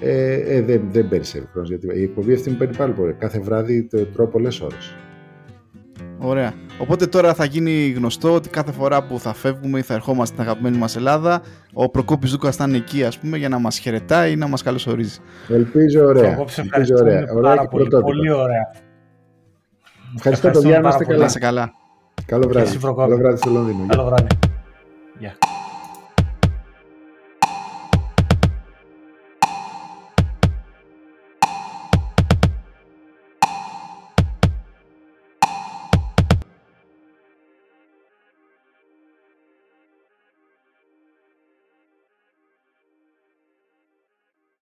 ε, 0.00 0.32
ε, 0.56 0.62
δεν, 0.62 0.82
δεν 0.92 1.08
περισσεύει 1.08 1.46
χρόνος. 1.52 1.68
Γιατί 1.68 1.86
η 1.98 2.02
εκπομπή 2.02 2.32
αυτή 2.34 2.50
μου 2.50 2.56
παίρνει 2.56 2.76
πάρα 2.76 2.92
πολύ. 2.92 3.12
Κάθε 3.12 3.38
βράδυ 3.40 3.82
το 3.84 4.04
τρώω 4.04 4.26
πολλές 4.26 4.60
ώρες. 4.60 4.94
Ωραία. 6.18 6.52
Οπότε 6.78 7.06
τώρα 7.06 7.34
θα 7.34 7.44
γίνει 7.44 7.88
γνωστό 7.96 8.34
ότι 8.34 8.48
κάθε 8.48 8.72
φορά 8.72 9.02
που 9.06 9.18
θα 9.18 9.34
φεύγουμε 9.34 9.78
ή 9.78 9.82
θα 9.82 9.94
ερχόμαστε 9.94 10.34
στην 10.34 10.46
αγαπημένη 10.48 10.76
μας 10.76 10.96
Ελλάδα, 10.96 11.42
ο 11.72 11.88
Προκόπης 11.88 12.30
Δούκας 12.30 12.56
θα 12.56 12.64
είναι 12.68 12.76
εκεί 12.76 13.04
ας 13.04 13.18
πούμε 13.18 13.36
για 13.36 13.48
να 13.48 13.58
μας 13.58 13.78
χαιρετάει 13.78 14.32
ή 14.32 14.36
να 14.36 14.46
μας 14.48 14.62
καλωσορίζει. 14.62 15.18
Ελπίζω 15.48 16.04
ωραία. 16.06 16.32
Εγώ 16.32 16.48
σε 16.48 16.60
Ελπίζω 16.60 16.62
ευχαριστούμε 16.62 17.00
ωραία. 17.00 17.32
Ωραία 17.32 17.42
πάρα 17.42 17.60
και 17.62 17.68
πολύ. 17.70 17.82
πρωτότυπα. 17.88 18.12
Πολύ 18.12 18.30
ωραία. 18.30 18.70
Ευχαριστώ 20.16 20.48
Ευχαριστούμε 20.48 20.74
παιδιά, 20.74 20.80
να 20.80 20.82
πάρα 20.82 20.94
είστε 20.94 21.04
πολύ. 21.04 21.06
καλά. 21.06 21.20
Να 21.20 21.26
είσαι 21.26 21.38
καλά. 21.38 21.72
Καλό 22.26 22.48
βράδυ. 22.48 22.68
εσύ, 22.68 22.78
Προκόπη. 22.78 23.08
Καλό 23.08 23.16
βράδυ 23.20 23.36
στο 23.36 23.50
Λονδίνο. 23.50 23.86
Καλό 23.86 24.04
βράδυ. 24.04 24.26